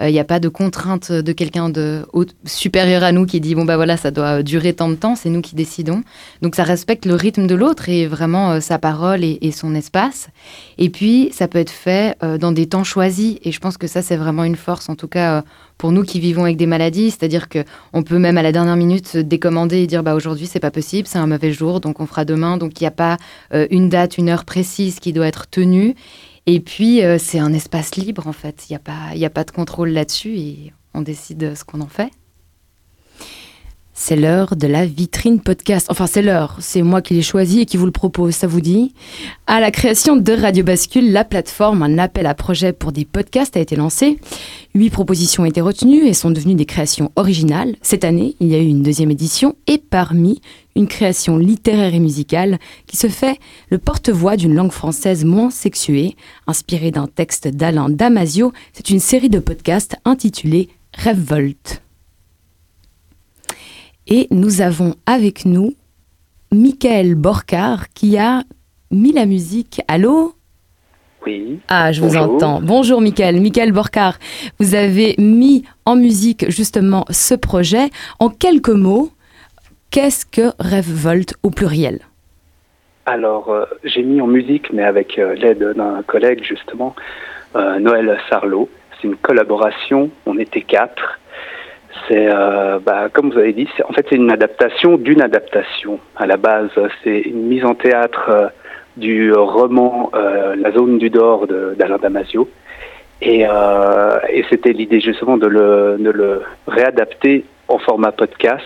Euh, 0.00 0.08
il 0.08 0.12
n'y 0.12 0.20
a 0.20 0.24
pas 0.24 0.40
de 0.40 0.48
contrainte 0.48 1.12
de 1.12 1.32
quelqu'un 1.32 1.68
de 1.68 2.06
supérieur 2.44 3.02
à 3.02 3.12
nous 3.12 3.26
qui 3.26 3.40
dit 3.40 3.54
bon 3.54 3.64
bah 3.64 3.76
voilà, 3.76 3.96
ça 3.96 4.10
doit 4.10 4.42
durer 4.42 4.72
tant 4.72 4.88
de 4.88 4.94
temps. 4.94 5.16
C'est 5.16 5.28
nous 5.28 5.42
qui 5.42 5.54
décidons. 5.54 6.02
Donc 6.42 6.54
ça 6.54 6.64
respecte 6.64 7.04
le 7.04 7.14
rythme 7.14 7.46
de 7.46 7.54
l'autre 7.54 7.88
et 7.88 8.06
vraiment 8.06 8.52
euh, 8.52 8.60
sa 8.60 8.78
parole 8.78 9.22
et, 9.22 9.52
son 9.52 9.74
espace. 9.74 10.28
Et 10.76 10.90
puis 10.90 11.30
ça 11.32 11.48
peut 11.48 11.58
être 11.58 11.70
fait 11.70 12.16
dans 12.38 12.52
des 12.52 12.66
temps 12.66 12.84
choisis. 12.84 13.38
Et 13.42 13.50
je 13.50 13.58
pense 13.60 13.76
que 13.76 13.86
ça 13.86 14.02
c'est 14.02 14.16
vraiment 14.16 14.44
une 14.44 14.56
force, 14.56 14.88
en 14.88 14.94
tout 14.94 15.08
cas 15.08 15.42
pour 15.78 15.92
nous 15.92 16.02
qui 16.02 16.18
vivons 16.20 16.42
avec 16.42 16.56
des 16.56 16.66
maladies, 16.66 17.10
c'est-à-dire 17.10 17.48
que 17.48 17.60
on 17.92 18.02
peut 18.02 18.18
même 18.18 18.36
à 18.36 18.42
la 18.42 18.52
dernière 18.52 18.76
minute 18.76 19.16
décommander 19.16 19.78
et 19.78 19.86
dire 19.86 20.02
bah 20.02 20.14
aujourd'hui 20.14 20.46
c'est 20.46 20.60
pas 20.60 20.72
possible, 20.72 21.06
un 21.18 21.26
mauvais 21.26 21.52
jour, 21.52 21.80
donc 21.80 22.00
on 22.00 22.06
fera 22.06 22.24
demain. 22.24 22.56
Donc 22.56 22.80
il 22.80 22.84
n'y 22.84 22.88
a 22.88 22.92
pas 22.92 23.16
euh, 23.52 23.66
une 23.70 23.88
date, 23.88 24.18
une 24.18 24.28
heure 24.28 24.44
précise 24.44 25.00
qui 25.00 25.12
doit 25.12 25.26
être 25.26 25.48
tenue. 25.48 25.94
Et 26.46 26.60
puis 26.60 27.04
euh, 27.04 27.18
c'est 27.18 27.38
un 27.38 27.52
espace 27.52 27.96
libre 27.96 28.26
en 28.26 28.32
fait. 28.32 28.66
Il 28.68 28.72
n'y 28.72 28.76
a 28.76 28.80
pas 28.80 29.14
a 29.14 29.30
pas 29.30 29.44
de 29.44 29.50
contrôle 29.50 29.90
là-dessus 29.90 30.36
et 30.36 30.72
on 30.94 31.02
décide 31.02 31.54
ce 31.54 31.64
qu'on 31.64 31.80
en 31.80 31.88
fait. 31.88 32.10
C'est 34.00 34.14
l'heure 34.14 34.54
de 34.54 34.68
la 34.68 34.86
vitrine 34.86 35.40
podcast. 35.40 35.88
Enfin, 35.90 36.06
c'est 36.06 36.22
l'heure. 36.22 36.56
C'est 36.60 36.82
moi 36.82 37.02
qui 37.02 37.14
l'ai 37.14 37.22
choisi 37.22 37.60
et 37.60 37.66
qui 37.66 37.76
vous 37.76 37.84
le 37.84 37.90
propose. 37.90 38.32
Ça 38.32 38.46
vous 38.46 38.60
dit 38.60 38.94
À 39.48 39.58
la 39.58 39.72
création 39.72 40.16
de 40.16 40.32
Radio 40.32 40.62
Bascule, 40.62 41.12
la 41.12 41.24
plateforme, 41.24 41.82
un 41.82 41.98
appel 41.98 42.26
à 42.26 42.34
projet 42.34 42.72
pour 42.72 42.92
des 42.92 43.04
podcasts 43.04 43.56
a 43.56 43.60
été 43.60 43.74
lancé. 43.74 44.20
Huit 44.72 44.90
propositions 44.90 45.42
ont 45.42 45.46
été 45.46 45.60
retenues 45.60 46.06
et 46.06 46.14
sont 46.14 46.30
devenues 46.30 46.54
des 46.54 46.64
créations 46.64 47.10
originales. 47.16 47.74
Cette 47.82 48.04
année, 48.04 48.36
il 48.38 48.46
y 48.46 48.54
a 48.54 48.58
eu 48.58 48.66
une 48.66 48.84
deuxième 48.84 49.10
édition 49.10 49.56
et 49.66 49.78
parmi 49.78 50.40
une 50.78 50.86
création 50.86 51.36
littéraire 51.36 51.92
et 51.92 51.98
musicale 51.98 52.58
qui 52.86 52.96
se 52.96 53.08
fait 53.08 53.38
le 53.68 53.78
porte-voix 53.78 54.36
d'une 54.36 54.54
langue 54.54 54.70
française 54.70 55.24
moins 55.24 55.50
sexuée, 55.50 56.16
inspirée 56.46 56.92
d'un 56.92 57.08
texte 57.08 57.48
d'Alain 57.48 57.90
Damasio. 57.90 58.52
C'est 58.72 58.90
une 58.90 59.00
série 59.00 59.28
de 59.28 59.40
podcasts 59.40 59.96
intitulée 60.04 60.68
Révolte. 60.94 61.82
Et 64.06 64.28
nous 64.30 64.60
avons 64.60 64.94
avec 65.04 65.44
nous 65.44 65.74
Michael 66.52 67.16
Borcar 67.16 67.88
qui 67.90 68.16
a 68.16 68.44
mis 68.90 69.12
la 69.12 69.26
musique. 69.26 69.82
Allô? 69.88 70.34
Oui. 71.26 71.58
Ah, 71.66 71.90
je 71.90 72.00
vous 72.02 72.16
entends. 72.16 72.60
Bonjour 72.62 73.00
Michael. 73.00 73.40
Michael 73.40 73.72
Borcar, 73.72 74.18
vous 74.60 74.76
avez 74.76 75.16
mis 75.18 75.64
en 75.84 75.96
musique 75.96 76.48
justement 76.48 77.04
ce 77.10 77.34
projet. 77.34 77.90
En 78.20 78.28
quelques 78.30 78.70
mots, 78.70 79.10
qu'est-ce 79.90 80.26
que 80.26 80.52
Rêve 80.58 80.90
Volt 80.90 81.34
au 81.42 81.50
pluriel? 81.50 82.00
Alors, 83.06 83.50
euh, 83.50 83.64
j'ai 83.84 84.02
mis 84.02 84.20
en 84.20 84.26
musique, 84.26 84.70
mais 84.72 84.84
avec 84.84 85.18
euh, 85.18 85.34
l'aide 85.34 85.64
d'un 85.74 86.02
collègue 86.06 86.44
justement, 86.44 86.94
euh, 87.56 87.78
Noël 87.78 88.18
Sarlot. 88.28 88.68
C'est 89.00 89.08
une 89.08 89.16
collaboration, 89.16 90.10
on 90.26 90.38
était 90.38 90.60
quatre. 90.60 91.18
C'est, 92.06 92.28
bah, 92.84 93.08
comme 93.12 93.30
vous 93.30 93.38
avez 93.38 93.52
dit, 93.52 93.68
en 93.88 93.92
fait, 93.92 94.06
c'est 94.08 94.16
une 94.16 94.30
adaptation 94.30 94.96
d'une 94.96 95.20
adaptation. 95.20 95.98
À 96.16 96.26
la 96.26 96.36
base, 96.36 96.70
c'est 97.02 97.20
une 97.20 97.46
mise 97.48 97.64
en 97.64 97.74
théâtre 97.74 98.52
du 98.96 99.32
roman 99.32 100.10
La 100.14 100.70
zone 100.72 100.98
du 100.98 101.10
Dor 101.10 101.46
d'Alain 101.46 101.98
Damasio. 101.98 102.48
Et, 103.20 103.44
c'était 104.48 104.72
l'idée 104.72 105.00
justement 105.00 105.36
de 105.36 105.46
le 105.46 106.42
réadapter 106.66 107.44
en 107.68 107.78
format 107.78 108.12
podcast, 108.12 108.64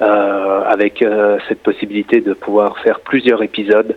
avec 0.00 1.04
cette 1.48 1.62
possibilité 1.62 2.20
de 2.20 2.34
pouvoir 2.34 2.78
faire 2.78 3.00
plusieurs 3.00 3.42
épisodes 3.42 3.96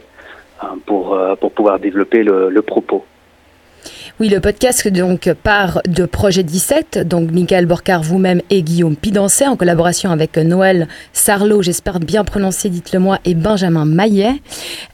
pour, 0.85 1.19
pour 1.39 1.51
pouvoir 1.51 1.79
développer 1.79 2.23
le, 2.23 2.49
le 2.49 2.61
propos. 2.61 3.05
Oui, 4.19 4.27
le 4.27 4.41
podcast 4.41 4.85
donc 4.89 5.31
part 5.31 5.81
de 5.87 6.05
Projet 6.05 6.43
17, 6.43 7.07
donc 7.07 7.31
Michael 7.31 7.65
Borcar, 7.65 8.03
vous-même 8.03 8.41
et 8.49 8.63
Guillaume 8.63 8.97
Pidancet, 8.97 9.47
en 9.47 9.55
collaboration 9.55 10.11
avec 10.11 10.35
Noël 10.37 10.89
Sarlot, 11.13 11.61
j'espère 11.61 12.01
bien 12.01 12.25
prononcer, 12.25 12.67
dites-le 12.67 12.99
moi, 12.99 13.19
et 13.23 13.33
Benjamin 13.33 13.85
Maillet. 13.85 14.33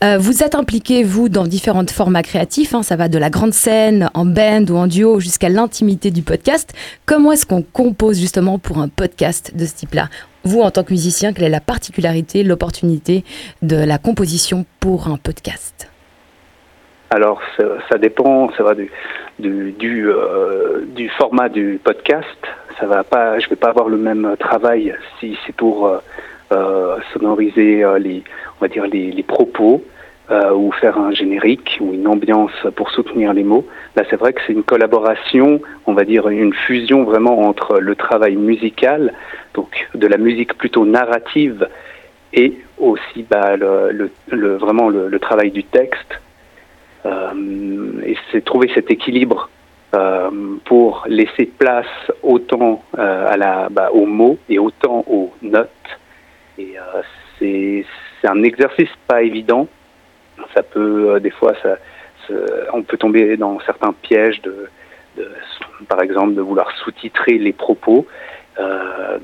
Euh, 0.03 0.19
vous 0.19 0.43
êtes 0.43 0.53
impliqué, 0.53 1.03
vous, 1.03 1.27
dans 1.27 1.45
différents 1.45 1.87
formats 1.87 2.21
créatifs, 2.21 2.75
hein, 2.75 2.83
ça 2.83 2.97
va 2.97 3.07
de 3.09 3.17
la 3.17 3.31
grande 3.31 3.55
scène, 3.55 4.11
en 4.13 4.25
band 4.25 4.65
ou 4.69 4.75
en 4.75 4.85
duo, 4.85 5.19
jusqu'à 5.19 5.49
l'intimité 5.49 6.11
du 6.11 6.21
podcast. 6.21 6.71
Comment 7.07 7.31
est-ce 7.31 7.47
qu'on 7.47 7.63
compose 7.63 8.19
justement 8.19 8.59
pour 8.59 8.77
un 8.77 8.89
podcast 8.89 9.53
de 9.55 9.65
ce 9.65 9.73
type-là? 9.73 10.07
Vous, 10.43 10.61
en 10.61 10.69
tant 10.69 10.83
que 10.83 10.93
musicien, 10.93 11.33
quelle 11.33 11.45
est 11.45 11.49
la 11.49 11.61
particularité, 11.61 12.43
l'opportunité 12.43 13.23
de 13.63 13.77
la 13.77 13.97
composition 13.97 14.67
pour 14.79 15.07
un 15.07 15.17
podcast? 15.17 15.87
Alors 17.15 17.41
ça, 17.89 17.97
dépend, 17.97 18.51
ça 18.57 18.63
va 18.63 18.75
du 18.75 18.91
euh, 19.41 20.81
du, 20.87 21.09
format 21.09 21.49
du 21.49 21.79
podcast. 21.83 22.27
Ça 22.79 22.85
va 22.85 23.03
pas, 23.03 23.39
je 23.39 23.49
vais 23.49 23.55
pas 23.55 23.69
avoir 23.69 23.87
le 23.87 23.97
même 23.97 24.35
travail 24.39 24.93
si 25.19 25.37
c'est 25.45 25.55
pour 25.55 25.87
euh, 25.87 25.99
euh 26.51 26.97
sonoriser 27.13 27.85
les, 27.99 28.23
on 28.59 28.65
va 28.65 28.67
dire 28.67 28.85
les, 28.85 29.11
les 29.11 29.23
propos 29.23 29.83
ou 30.55 30.71
faire 30.71 30.97
un 30.97 31.11
générique 31.11 31.77
ou 31.79 31.93
une 31.93 32.07
ambiance 32.07 32.67
pour 32.75 32.89
soutenir 32.89 33.31
les 33.31 33.43
mots. 33.43 33.65
Là, 33.95 34.03
c'est 34.09 34.15
vrai 34.15 34.33
que 34.33 34.41
c'est 34.45 34.53
une 34.53 34.63
collaboration, 34.63 35.61
on 35.85 35.93
va 35.93 36.03
dire 36.03 36.27
une 36.29 36.53
fusion 36.53 37.03
vraiment 37.03 37.47
entre 37.47 37.79
le 37.79 37.95
travail 37.95 38.35
musical, 38.35 39.13
donc 39.53 39.87
de 39.93 40.07
la 40.07 40.17
musique 40.17 40.57
plutôt 40.57 40.83
narrative 40.83 41.67
et 42.35 42.57
aussi 42.77 43.23
bah, 43.29 43.55
le, 43.55 44.09
le, 44.27 44.55
vraiment 44.57 44.89
le, 44.89 45.19
travail 45.19 45.51
du 45.51 45.63
texte. 45.63 46.19
Euh, 47.05 48.01
et 48.03 48.17
c'est 48.31 48.43
trouver 48.43 48.69
cet 48.73 48.89
équilibre 48.89 49.49
euh, 49.93 50.29
pour 50.65 51.05
laisser 51.07 51.45
place 51.45 51.85
autant 52.23 52.83
euh, 52.97 53.27
à 53.27 53.37
la, 53.37 53.69
bah, 53.69 53.89
aux 53.93 54.05
mots 54.05 54.37
et 54.49 54.57
autant 54.59 55.03
aux 55.07 55.33
notes. 55.41 55.69
Et 56.57 56.75
c'est 57.37 57.85
un 58.27 58.41
exercice 58.43 58.89
pas 59.07 59.21
évident. 59.21 59.67
Ça 60.53 60.63
peut, 60.63 61.19
des 61.19 61.29
fois, 61.31 61.53
on 62.73 62.81
peut 62.81 62.97
tomber 62.97 63.37
dans 63.37 63.59
certains 63.65 63.93
pièges 63.93 64.41
de, 64.41 64.69
par 65.87 66.01
exemple, 66.01 66.33
de 66.33 66.41
vouloir 66.41 66.71
sous-titrer 66.77 67.37
les 67.37 67.51
propos. 67.51 68.07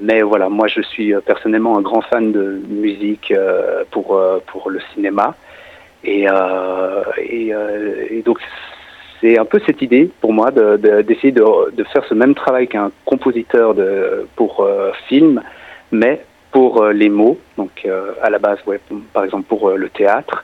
Mais 0.01 0.21
voilà, 0.21 0.49
moi 0.49 0.67
je 0.67 0.81
suis 0.81 1.13
personnellement 1.25 1.77
un 1.77 1.81
grand 1.81 2.01
fan 2.01 2.33
de 2.33 2.61
musique 2.67 3.33
pour 3.91 4.69
le 4.69 4.79
cinéma. 4.93 5.35
Et, 6.03 6.25
et, 7.19 7.53
et, 8.09 8.21
donc 8.23 8.39
c'est 9.19 9.37
un 9.37 9.45
peu 9.45 9.61
cette 9.65 9.81
idée 9.81 10.09
pour 10.19 10.33
moi 10.33 10.49
d'essayer 10.51 11.31
de, 11.31 11.41
de, 11.41 11.75
de, 11.75 11.83
faire 11.85 12.03
ce 12.05 12.15
même 12.15 12.33
travail 12.33 12.67
qu'un 12.67 12.91
compositeur 13.05 13.75
de, 13.75 14.27
pour 14.35 14.67
film, 15.07 15.41
mais 15.91 16.25
pour 16.51 16.85
les 16.87 17.09
mots, 17.09 17.37
donc 17.55 17.87
à 18.21 18.29
la 18.31 18.39
base, 18.39 18.57
ouais, 18.65 18.79
par 19.13 19.23
exemple 19.25 19.45
pour 19.47 19.69
le 19.69 19.89
théâtre, 19.89 20.43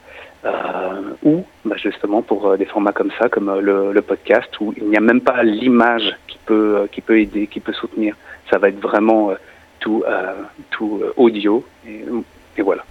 ou 1.24 1.43
bah, 1.66 1.76
justement 1.76 2.22
pour 2.22 2.55
des 2.55 2.66
formats 2.66 2.91
comme 2.91 3.12
ça, 3.20 3.30
comme 3.30 3.60
le, 3.60 4.01
podcast, 4.01 4.49
où 4.62 4.76
il 4.78 4.88
n'y 4.89 4.97
a 4.97 5.01
même 5.01 5.22
pas 5.22 5.43
l'image 5.43 6.16
qui 6.28 6.38
peut, 6.45 6.88
qui 6.91 7.01
peut 7.01 7.20
aider, 7.20 7.47
qui 7.47 7.60
peut 7.60 7.74
soutenir 7.74 8.16
ça 8.49 8.58
va 8.58 8.70
être 8.70 8.80
vraiment 8.80 9.32
euh, 9.32 9.36
tout, 9.80 10.03
euh, 10.08 10.34
tout 10.72 10.99
euh, 11.01 11.14
audio. 11.18 11.64
Et, 11.88 12.62
voilà. 12.62 12.84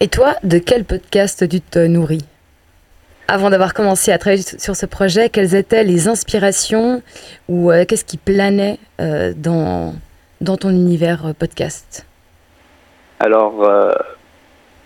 Et 0.00 0.08
toi, 0.08 0.34
de 0.42 0.58
quel 0.58 0.84
podcast 0.84 1.48
tu 1.48 1.60
te 1.60 1.78
nourris? 1.78 2.24
Avant 3.28 3.50
d'avoir 3.50 3.74
commencé 3.74 4.12
à 4.12 4.18
travailler 4.18 4.42
sur 4.42 4.76
ce 4.76 4.86
projet, 4.86 5.30
quelles 5.30 5.54
étaient 5.54 5.84
les 5.84 6.06
inspirations 6.06 7.02
ou 7.48 7.72
qu'est-ce 7.88 8.04
qui 8.04 8.18
planait 8.18 8.78
dans, 8.98 9.94
dans 10.40 10.56
ton 10.56 10.70
univers 10.70 11.34
podcast? 11.36 12.06
Alors, 13.18 13.68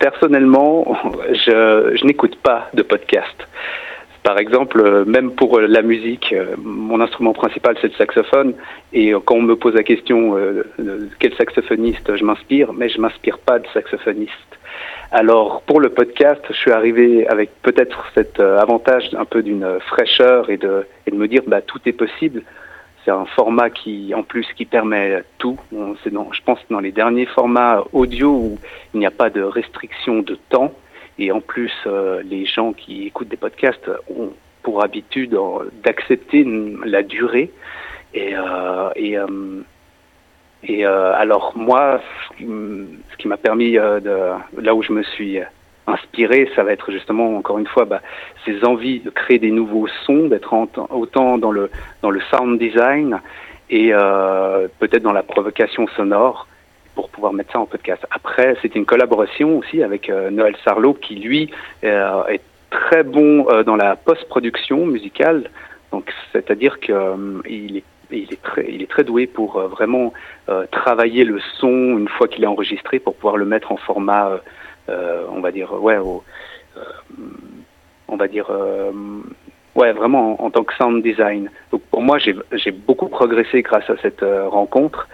personnellement, 0.00 0.96
je, 1.32 2.04
n'écoute 2.04 2.36
pas 2.42 2.68
de 2.74 2.82
podcast. 2.82 3.46
Par 4.24 4.38
exemple, 4.38 4.80
euh, 4.80 5.04
même 5.06 5.30
pour 5.32 5.58
euh, 5.58 5.66
la 5.66 5.82
musique, 5.82 6.32
euh, 6.32 6.56
mon 6.58 7.00
instrument 7.00 7.32
principal 7.32 7.76
c'est 7.80 7.88
le 7.88 7.94
saxophone, 7.94 8.54
et 8.92 9.12
quand 9.24 9.36
on 9.36 9.42
me 9.42 9.56
pose 9.56 9.74
la 9.74 9.84
question 9.84 10.36
quel 11.20 11.34
saxophoniste 11.36 12.16
je 12.16 12.24
m'inspire, 12.24 12.72
mais 12.72 12.88
je 12.88 13.00
m'inspire 13.00 13.38
pas 13.38 13.58
de 13.58 13.66
saxophoniste. 13.72 14.58
Alors 15.12 15.62
pour 15.62 15.80
le 15.80 15.88
podcast, 15.88 16.40
je 16.48 16.54
suis 16.54 16.70
arrivé 16.70 17.26
avec 17.26 17.50
peut-être 17.62 18.06
cet 18.14 18.38
avantage 18.38 19.10
un 19.14 19.24
peu 19.24 19.42
d'une 19.42 19.80
fraîcheur 19.80 20.50
et 20.50 20.56
de, 20.56 20.86
et 21.06 21.10
de 21.10 21.16
me 21.16 21.26
dire 21.26 21.42
bah 21.46 21.60
tout 21.62 21.80
est 21.86 21.92
possible. 21.92 22.42
C'est 23.04 23.10
un 23.10 23.24
format 23.24 23.70
qui, 23.70 24.12
en 24.14 24.22
plus, 24.22 24.46
qui 24.56 24.66
permet 24.66 25.22
tout. 25.38 25.58
C'est 26.04 26.12
je 26.12 26.42
pense, 26.42 26.58
dans 26.68 26.80
les 26.80 26.92
derniers 26.92 27.26
formats 27.26 27.82
audio 27.92 28.30
où 28.30 28.58
il 28.94 29.00
n'y 29.00 29.06
a 29.06 29.10
pas 29.10 29.30
de 29.30 29.42
restriction 29.42 30.20
de 30.20 30.38
temps. 30.50 30.72
Et 31.18 31.32
en 31.32 31.40
plus, 31.40 31.72
euh, 31.86 32.22
les 32.24 32.44
gens 32.44 32.72
qui 32.72 33.06
écoutent 33.06 33.28
des 33.28 33.36
podcasts 33.36 33.90
ont 34.16 34.30
pour 34.62 34.82
habitude 34.82 35.36
d'accepter 35.82 36.46
la 36.84 37.02
durée. 37.02 37.50
Et, 38.12 38.34
euh, 38.36 38.90
et, 38.96 39.18
euh, 39.18 39.26
et 40.62 40.84
alors 40.84 41.52
moi, 41.56 42.00
ce 42.38 43.16
qui 43.18 43.28
m'a 43.28 43.36
permis 43.36 43.72
de 43.72 44.60
là 44.60 44.74
où 44.74 44.82
je 44.82 44.92
me 44.92 45.02
suis 45.02 45.38
inspiré, 45.86 46.50
ça 46.54 46.62
va 46.62 46.72
être 46.72 46.92
justement 46.92 47.36
encore 47.36 47.58
une 47.58 47.66
fois 47.66 47.84
bah, 47.84 48.02
ces 48.44 48.64
envies 48.64 49.00
de 49.00 49.10
créer 49.10 49.38
des 49.38 49.50
nouveaux 49.50 49.88
sons, 50.04 50.28
d'être 50.28 50.54
autant 50.90 51.38
dans 51.38 51.50
le 51.50 51.70
dans 52.02 52.10
le 52.10 52.20
sound 52.30 52.58
design 52.58 53.20
et 53.70 53.90
peut-être 54.78 55.02
dans 55.02 55.12
la 55.12 55.22
provocation 55.22 55.86
sonore 55.96 56.46
pour 56.94 57.08
pouvoir 57.08 57.32
mettre 57.32 57.52
ça 57.52 57.60
en 57.60 57.66
podcast. 57.66 58.04
Après, 58.10 58.56
c'était 58.60 58.78
une 58.78 58.86
collaboration 58.86 59.58
aussi 59.58 59.82
avec 59.82 60.10
euh, 60.10 60.30
Noël 60.30 60.56
Sarlot 60.64 60.94
qui, 60.94 61.14
lui, 61.14 61.50
euh, 61.84 62.26
est 62.26 62.42
très 62.70 63.02
bon 63.02 63.48
euh, 63.48 63.62
dans 63.62 63.76
la 63.76 63.96
post-production 63.96 64.86
musicale. 64.86 65.50
Donc, 65.92 66.12
c'est-à-dire 66.32 66.78
qu'il 66.80 67.76
est 67.78 67.84
il 68.18 68.32
est 68.32 68.42
très, 68.42 68.66
il 68.68 68.82
est 68.82 68.90
très 68.90 69.04
doué 69.04 69.26
pour 69.26 69.60
vraiment 69.60 70.12
travailler 70.70 71.24
le 71.24 71.40
son 71.58 71.98
une 71.98 72.08
fois 72.08 72.28
qu'il 72.28 72.44
est 72.44 72.48
enregistré 72.48 72.98
pour 72.98 73.14
pouvoir 73.14 73.36
le 73.36 73.44
mettre 73.44 73.72
en 73.72 73.76
format, 73.76 74.40
on 74.88 75.40
va 75.40 75.52
dire, 75.52 75.72
ouais, 75.82 75.98
on 78.08 78.16
va 78.16 78.28
dire, 78.28 78.50
ouais, 79.74 79.92
vraiment 79.92 80.42
en, 80.42 80.46
en, 80.46 80.50
tant 80.50 80.64
que 80.64 80.74
sound 80.74 81.02
design. 81.02 81.50
Donc 81.70 81.82
pour 81.90 82.02
moi, 82.02 82.18
j'ai 82.18 82.70
beaucoup 82.72 83.08
progressé 83.08 83.62
grâce 83.62 83.88
à 83.88 83.96
cette 84.02 84.24
rencontre. 84.48 85.08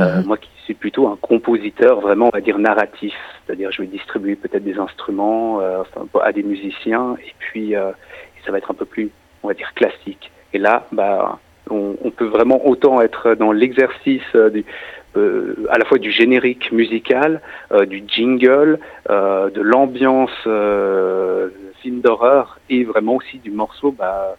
Euh, 0.00 0.20
mhm. 0.20 0.26
Moi 0.26 0.36
qui 0.36 0.48
suis 0.64 0.74
plutôt 0.74 1.08
un 1.08 1.16
compositeur 1.16 2.00
vraiment, 2.00 2.26
on 2.26 2.30
va 2.30 2.40
dire, 2.40 2.58
narratif, 2.58 3.14
c'est-à-dire 3.46 3.72
je 3.72 3.82
vais 3.82 3.88
distribuer 3.88 4.36
peut-être 4.36 4.62
des 4.62 4.78
instruments 4.78 5.60
euh, 5.60 5.82
à 6.22 6.32
des 6.32 6.42
musiciens 6.42 7.16
et 7.26 7.34
puis 7.38 7.74
euh, 7.74 7.90
ça 8.44 8.52
va 8.52 8.58
être 8.58 8.70
un 8.70 8.74
peu 8.74 8.84
plus, 8.84 9.10
on 9.42 9.48
va 9.48 9.54
dire, 9.54 9.72
classique. 9.74 10.30
Et 10.52 10.58
là, 10.58 10.86
bah, 10.92 11.38
on, 11.70 12.10
peut 12.10 12.26
vraiment 12.26 12.66
autant 12.66 13.00
être 13.00 13.34
dans 13.34 13.52
l'exercice 13.52 14.34
du, 14.34 14.64
à 15.14 15.78
la 15.78 15.84
fois 15.84 15.98
du 15.98 16.10
générique 16.10 16.72
musical, 16.72 17.40
du 17.86 18.02
jingle, 18.06 18.78
de 19.08 19.60
l'ambiance 19.60 20.30
film 21.82 22.00
d'horreur 22.00 22.58
et 22.68 22.84
vraiment 22.84 23.16
aussi 23.16 23.38
du 23.38 23.50
morceau 23.50 23.92
bah, 23.92 24.36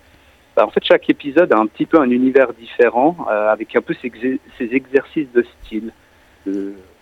bah, 0.60 0.66
en 0.66 0.72
fait, 0.72 0.84
chaque 0.84 1.10
épisode 1.10 1.54
a 1.54 1.58
un 1.58 1.68
petit 1.68 1.86
peu 1.86 2.02
un 2.02 2.10
univers 2.10 2.52
différent, 2.52 3.16
euh, 3.32 3.50
avec 3.50 3.74
un 3.78 3.82
peu 3.82 3.96
ces, 4.02 4.12
exercices 4.60 5.32
de 5.34 5.46
style. 5.64 5.94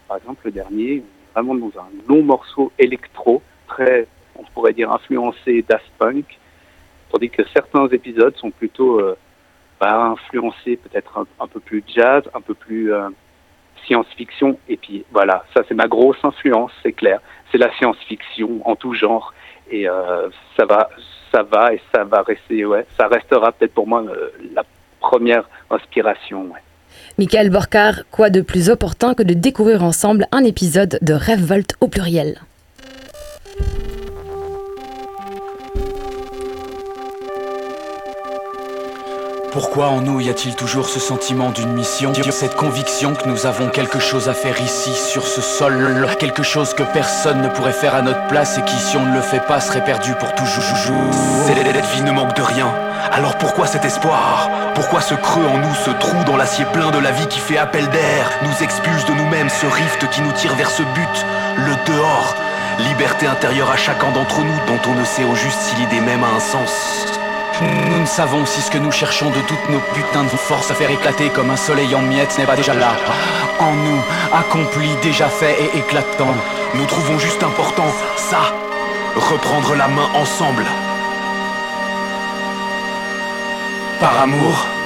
par 0.08 0.18
exemple, 0.18 0.42
le 0.46 0.52
dernier, 0.52 1.02
vraiment 1.34 1.56
dans 1.56 1.72
un 1.80 1.90
long 2.08 2.22
morceau 2.22 2.72
électro, 2.78 3.42
très, 3.68 4.06
on 4.36 4.44
pourrait 4.54 4.74
dire, 4.74 4.92
influencé 4.92 5.66
Daft 5.68 5.90
Punk, 5.98 6.38
tandis 7.12 7.32
que 7.32 7.42
certains 7.52 7.88
épisodes 7.88 8.36
sont 8.36 8.52
plutôt 8.52 9.02
euh, 9.82 9.86
bah, 9.86 10.04
influencés 10.04 10.78
peut-être 10.78 11.26
un, 11.40 11.48
peu 11.48 11.60
plus 11.60 11.84
jazz, 11.88 12.24
un 12.34 12.42
peu 12.42 12.54
plus 12.54 12.94
euh, 12.94 13.10
science-fiction. 13.86 14.60
Et 14.70 14.78
puis 14.78 15.06
voilà, 15.12 15.44
ça 15.54 15.64
c'est 15.68 15.76
ma 15.76 15.88
grosse 15.88 16.24
influence, 16.24 16.72
c'est 16.84 16.94
clair. 16.94 17.20
C'est 17.52 17.58
la 17.58 17.72
science-fiction 17.78 18.62
en 18.66 18.76
tout 18.76 18.94
genre. 18.94 19.34
Et 19.70 19.86
ça 20.56 20.66
va 20.66 20.90
ça 21.32 21.44
va 21.44 21.74
et 21.74 21.82
ça 21.94 22.04
va 22.04 22.22
rester, 22.22 22.66
ouais, 22.66 22.86
ça 22.98 23.08
restera 23.08 23.52
peut-être 23.52 23.74
pour 23.74 23.88
moi 23.88 24.04
euh, 24.04 24.30
la 24.54 24.64
première 25.00 25.48
inspiration. 25.70 26.44
Ouais. 26.44 26.60
Michael 27.18 27.50
Borcar, 27.50 28.04
quoi 28.12 28.30
de 28.30 28.42
plus 28.42 28.70
opportun 28.70 29.14
que 29.14 29.24
de 29.24 29.34
découvrir 29.34 29.84
ensemble 29.84 30.26
un 30.32 30.44
épisode 30.44 30.98
de 31.02 31.14
Volt 31.14 31.76
au 31.82 31.88
pluriel? 31.88 32.40
Pourquoi 39.52 39.88
en 39.88 40.02
nous 40.02 40.20
y 40.20 40.30
a-t-il 40.30 40.56
toujours 40.56 40.90
ce 40.90 41.00
sentiment 41.00 41.50
d'une 41.52 41.72
mission 41.72 42.12
Cette 42.32 42.56
conviction 42.56 43.16
que 43.16 43.28
nous 43.28 43.46
avons 43.46 43.70
quelque 43.70 44.00
chose 44.00 44.28
à 44.28 44.34
faire 44.34 44.62
ici, 44.62 44.92
sur 44.94 45.26
ce 45.26 45.42
sol 45.42 46.08
Quelque 46.20 46.44
chose 46.44 46.74
que 46.74 46.84
personne 46.84 47.42
ne 47.42 47.48
pourrait 47.48 47.72
faire 47.72 47.96
à 47.96 48.02
notre 48.02 48.28
place 48.28 48.58
Et 48.58 48.64
qui, 48.64 48.76
si 48.76 48.98
on 48.98 49.06
ne 49.06 49.16
le 49.16 49.22
fait 49.22 49.40
pas, 49.40 49.60
serait 49.62 49.84
perdu 49.84 50.14
pour 50.20 50.34
toujours? 50.36 50.64
Cette 51.46 51.86
vie 51.94 52.02
ne 52.02 52.12
manque 52.12 52.36
de 52.36 52.42
rien. 52.42 52.74
Alors 53.12 53.38
pourquoi 53.38 53.68
cet 53.68 53.86
espoir? 53.86 54.50
Pourquoi 54.76 55.02
ce 55.02 55.16
creux 55.16 55.46
en 55.46 55.58
nous, 55.58 55.76
ce 55.86 55.92
trou 55.92 56.24
dans 56.26 56.38
l'acier 56.38 56.66
plein 56.66 56.92
de 56.92 57.00
la 57.00 57.12
vie 57.12 57.28
qui 57.28 57.40
fait 57.40 57.58
appel 57.58 57.88
d'air 57.90 58.30
Nous 58.44 58.64
expulse 58.64 59.06
de 59.06 59.14
nous-mêmes 59.14 59.50
ce 59.50 59.66
rift 59.66 60.10
qui 60.12 60.22
nous 60.22 60.34
tire 60.34 60.56
vers 60.56 60.70
ce 60.70 60.84
but, 60.84 61.26
le 61.58 61.94
dehors. 61.94 62.36
Liberté 62.90 63.26
intérieure 63.26 63.72
à 63.72 63.78
chacun 63.78 64.12
d'entre 64.12 64.42
nous 64.42 64.60
dont 64.68 64.92
on 64.92 64.96
ne 65.00 65.06
sait 65.06 65.24
au 65.24 65.36
juste 65.36 65.60
si 65.60 65.76
l'idée 65.78 66.02
même 66.02 66.24
a 66.24 66.36
un 66.36 66.40
sens 66.40 67.18
nous 67.62 68.00
ne 68.02 68.06
savons 68.06 68.46
si 68.46 68.62
ce 68.62 68.70
que 68.70 68.78
nous 68.78 68.92
cherchons 68.92 69.30
de 69.30 69.42
toutes 69.48 69.70
nos 69.70 69.80
putains 69.94 70.24
de 70.24 70.30
forces 70.30 70.70
à 70.70 70.76
faire 70.76 70.92
éclater 70.92 71.30
comme 71.30 71.50
un 71.50 71.58
soleil 71.58 71.94
en 71.96 72.02
miettes 72.02 72.38
n'est 72.38 72.46
pas 72.46 72.56
déjà 72.56 72.74
là. 72.74 72.96
En 73.60 73.72
nous, 73.72 74.02
accompli, 74.32 74.90
déjà 75.02 75.28
fait 75.28 75.56
et 75.64 75.78
éclatant. 75.78 76.36
Nous 76.76 76.86
trouvons 76.86 77.18
juste 77.18 77.42
important, 77.42 77.88
ça, 78.16 78.54
reprendre 79.16 79.76
la 79.76 79.88
main 79.88 80.10
ensemble. 80.16 80.66
Par 84.00 84.22
amour. 84.22 84.77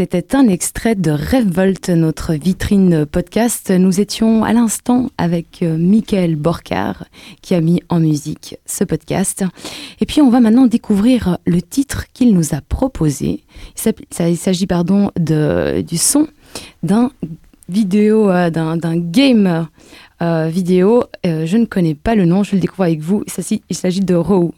C'était 0.00 0.34
un 0.34 0.48
extrait 0.48 0.94
de 0.94 1.10
Revolt, 1.10 1.90
notre 1.90 2.32
vitrine 2.32 3.04
podcast. 3.04 3.70
Nous 3.70 4.00
étions 4.00 4.44
à 4.44 4.54
l'instant 4.54 5.10
avec 5.18 5.62
euh, 5.62 5.76
Michael 5.76 6.36
Borcar 6.36 7.04
qui 7.42 7.54
a 7.54 7.60
mis 7.60 7.82
en 7.90 8.00
musique 8.00 8.56
ce 8.64 8.82
podcast. 8.84 9.44
Et 10.00 10.06
puis 10.06 10.22
on 10.22 10.30
va 10.30 10.40
maintenant 10.40 10.66
découvrir 10.66 11.36
le 11.46 11.60
titre 11.60 12.06
qu'il 12.14 12.32
nous 12.32 12.54
a 12.54 12.62
proposé. 12.62 13.44
Il 14.18 14.38
s'agit 14.38 14.66
pardon 14.66 15.10
de, 15.18 15.82
du 15.82 15.98
son 15.98 16.28
d'un 16.82 17.10
vidéo, 17.68 18.30
euh, 18.30 18.48
d'un 18.48 18.96
game 18.96 19.68
euh, 20.22 20.48
vidéo. 20.48 21.04
je 21.24 21.56
ne 21.58 21.66
connais 21.66 21.94
pas 21.94 22.14
le 22.14 22.24
nom, 22.24 22.42
je 22.42 22.54
le 22.54 22.62
découvre 22.62 22.84
avec 22.84 23.00
vous. 23.00 23.22
Il 23.68 23.76
s'agit 23.76 24.00
de 24.00 24.14
Row. 24.14 24.54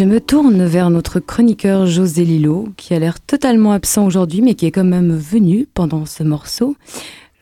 Je 0.00 0.06
me 0.06 0.18
tourne 0.18 0.64
vers 0.64 0.88
notre 0.88 1.20
chroniqueur 1.20 1.84
José 1.84 2.24
Lilo, 2.24 2.70
qui 2.78 2.94
a 2.94 2.98
l'air 2.98 3.20
totalement 3.20 3.72
absent 3.72 4.06
aujourd'hui, 4.06 4.40
mais 4.40 4.54
qui 4.54 4.64
est 4.64 4.70
quand 4.70 4.82
même 4.82 5.14
venu 5.14 5.68
pendant 5.74 6.06
ce 6.06 6.22
morceau. 6.22 6.74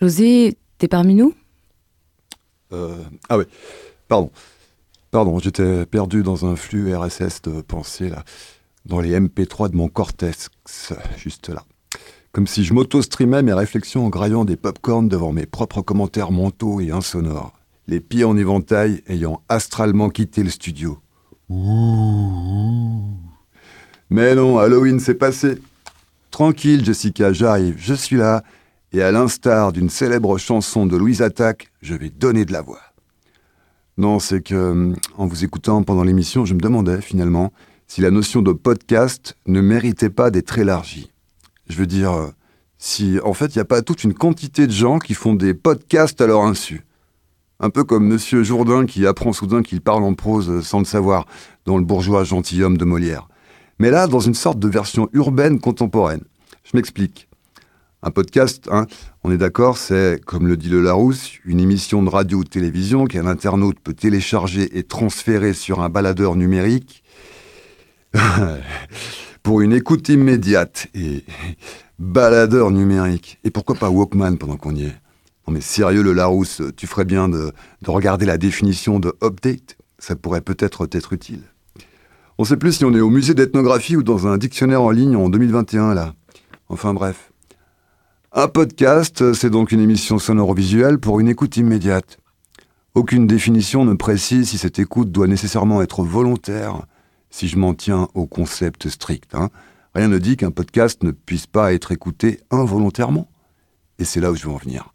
José, 0.03 0.57
t'es 0.79 0.89
parmi 0.89 1.15
nous? 1.15 1.35
Euh, 2.73 2.97
Ah 3.29 3.39
oui, 3.39 3.45
pardon. 4.09 4.33
Pardon, 5.13 5.39
j'étais 5.39 5.87
perdu 5.87 6.25
dans 6.25 6.47
un 6.47 6.57
flux 6.57 6.93
RSS 6.97 7.43
de 7.43 7.61
pensée, 7.61 8.09
là, 8.09 8.25
dans 8.87 9.01
les 9.01 9.17
MP3 9.17 9.71
de 9.71 9.77
mon 9.77 9.87
cortex, 9.87 10.49
juste 11.17 11.51
là. 11.51 11.63
Comme 12.33 12.49
si 12.49 12.65
je 12.65 12.75
m'auto-streamais 12.75 13.45
mes 13.45 13.53
réflexions 13.53 14.07
en 14.07 14.09
graillant 14.09 14.45
des 14.45 14.57
pop-corns 14.57 15.09
devant 15.09 15.31
mes 15.31 15.47
propres 15.47 15.81
commentaires 15.81 16.33
mentaux 16.33 16.81
et 16.81 16.91
insonores, 16.91 17.53
les 17.87 18.01
pieds 18.01 18.25
en 18.25 18.37
éventail 18.37 19.05
ayant 19.07 19.43
astralement 19.49 20.11
quitté 20.11 20.43
le 20.43 20.51
studio. 20.51 20.99
Mais 24.11 24.34
non, 24.34 24.59
Halloween 24.59 25.01
s'est 25.01 25.14
passé. 25.14 25.59
Tranquille, 26.30 26.84
Jessica, 26.84 27.32
j'arrive, 27.32 27.76
je 27.78 27.94
suis 27.94 28.16
là, 28.16 28.42
et 28.92 29.03
à 29.03 29.11
l'instar 29.11 29.72
d'une 29.72 29.88
célèbre 29.90 30.36
chanson 30.38 30.86
de 30.86 30.96
Louise 30.96 31.22
Attaque, 31.22 31.70
je 31.80 31.94
vais 31.94 32.11
donner 32.11 32.44
de 32.44 32.53
la 32.53 32.61
voix. 32.61 32.80
Non, 33.96 34.18
c'est 34.18 34.42
que, 34.42 34.92
en 35.16 35.26
vous 35.26 35.44
écoutant 35.44 35.82
pendant 35.82 36.05
l'émission, 36.05 36.44
je 36.44 36.55
me 36.55 36.61
demandais 36.61 37.01
finalement 37.01 37.53
si 37.86 38.01
la 38.01 38.11
notion 38.11 38.42
de 38.42 38.53
podcast 38.53 39.36
ne 39.46 39.61
méritait 39.61 40.11
pas 40.11 40.30
d'être 40.30 40.59
élargie. 40.59 41.11
Je 41.68 41.76
veux 41.76 41.86
dire, 41.86 42.30
si 42.78 43.18
en 43.24 43.32
fait 43.34 43.55
il 43.55 43.59
n'y 43.59 43.62
a 43.62 43.64
pas 43.64 43.82
toute 43.82 44.05
une 44.05 44.14
quantité 44.14 44.66
de 44.66 44.72
gens 44.72 44.99
qui 44.99 45.14
font 45.14 45.34
des 45.34 45.55
podcasts 45.55 46.20
à 46.20 46.26
leur 46.26 46.42
insu. 46.42 46.84
Un 47.61 47.71
peu 47.71 47.83
comme 47.83 48.07
Monsieur 48.07 48.45
Jourdain 48.45 48.87
qui 48.87 49.05
apprend 49.05 49.33
soudain 49.33 49.63
qu'il 49.63 49.81
parle 49.81 50.05
en 50.05 50.15
prose 50.15 50.65
sans 50.65 50.79
le 50.79 50.85
savoir, 50.85 51.27
dans 51.65 51.77
le 51.77 51.85
bourgeois 51.85 52.23
gentilhomme 52.23 52.79
de 52.79 52.85
Molière. 52.85 53.29
Mais 53.81 53.91
là, 53.91 54.07
dans 54.07 54.21
une 54.21 54.35
sorte 54.35 54.61
de 54.61 54.69
version 54.69 55.09
urbaine 55.13 55.61
contemporaine. 55.61 56.23
Je 56.63 56.77
m'explique. 56.77 57.29
Un 58.03 58.13
podcast, 58.13 58.69
hein, 58.71 58.87
on 59.25 59.33
est 59.33 59.39
d'accord, 59.39 59.77
c'est, 59.77 60.21
comme 60.25 60.47
le 60.47 60.57
dit 60.57 60.69
le 60.69 60.81
Larousse, 60.81 61.33
une 61.45 61.59
émission 61.59 62.01
de 62.05 62.09
radio 62.09 62.39
ou 62.39 62.45
de 62.45 62.49
télévision 62.49 63.07
qu'un 63.07 63.27
internaute 63.27 63.81
peut 63.81 63.93
télécharger 63.93 64.79
et 64.79 64.85
transférer 64.85 65.53
sur 65.53 65.81
un 65.81 65.89
baladeur 65.89 66.37
numérique 66.37 67.03
pour 69.43 69.63
une 69.63 69.73
écoute 69.73 70.09
immédiate 70.11 70.87
et 70.95 71.25
baladeur 71.99 72.71
numérique. 72.71 73.41
Et 73.43 73.51
pourquoi 73.51 73.75
pas 73.75 73.91
Walkman 73.91 74.37
pendant 74.37 74.57
qu'on 74.57 74.77
y 74.77 74.85
est? 74.85 74.97
Non 75.49 75.55
mais 75.55 75.62
sérieux 75.62 76.03
le 76.03 76.12
Larousse, 76.12 76.61
tu 76.76 76.86
ferais 76.86 77.07
bien 77.07 77.26
de, 77.26 77.55
regarder 77.86 78.26
la 78.26 78.36
définition 78.36 79.01
de 79.01 79.14
update, 79.24 79.78
ça 79.99 80.14
pourrait 80.14 80.42
peut-être 80.42 80.84
t'être 80.84 81.14
utile. 81.14 81.40
On 82.36 82.44
sait 82.44 82.59
plus 82.59 82.74
si 82.74 82.84
on 82.84 82.92
est 82.92 83.01
au 83.01 83.09
musée 83.09 83.32
d'ethnographie 83.32 83.96
ou 83.96 84.03
dans 84.03 84.26
un 84.26 84.36
dictionnaire 84.36 84.82
en 84.82 84.90
ligne 84.90 85.16
en 85.16 85.30
2021, 85.30 85.94
là. 85.94 86.12
Enfin 86.68 86.92
bref. 86.92 87.32
Un 88.30 88.49
podcast, 88.49 89.32
c'est 89.32 89.49
donc 89.49 89.72
une 89.72 89.80
émission 89.80 90.18
sonore-visuelle 90.18 90.99
pour 90.99 91.18
une 91.18 91.28
écoute 91.28 91.57
immédiate. 91.57 92.18
Aucune 92.94 93.26
définition 93.26 93.86
ne 93.86 93.94
précise 93.94 94.51
si 94.51 94.59
cette 94.59 94.78
écoute 94.78 95.11
doit 95.11 95.28
nécessairement 95.28 95.80
être 95.80 96.03
volontaire, 96.03 96.82
si 97.30 97.49
je 97.49 97.57
m'en 97.57 97.72
tiens 97.72 98.09
au 98.12 98.26
concept 98.26 98.90
strict. 98.90 99.34
Hein. 99.34 99.49
Rien 99.94 100.09
ne 100.09 100.18
dit 100.18 100.36
qu'un 100.36 100.51
podcast 100.51 101.03
ne 101.05 101.11
puisse 101.11 101.46
pas 101.46 101.72
être 101.72 101.90
écouté 101.90 102.40
involontairement. 102.51 103.30
Et 103.99 104.05
c'est 104.05 104.20
là 104.20 104.30
où 104.30 104.36
je 104.36 104.44
veux 104.44 104.53
en 104.53 104.59
venir. 104.59 104.92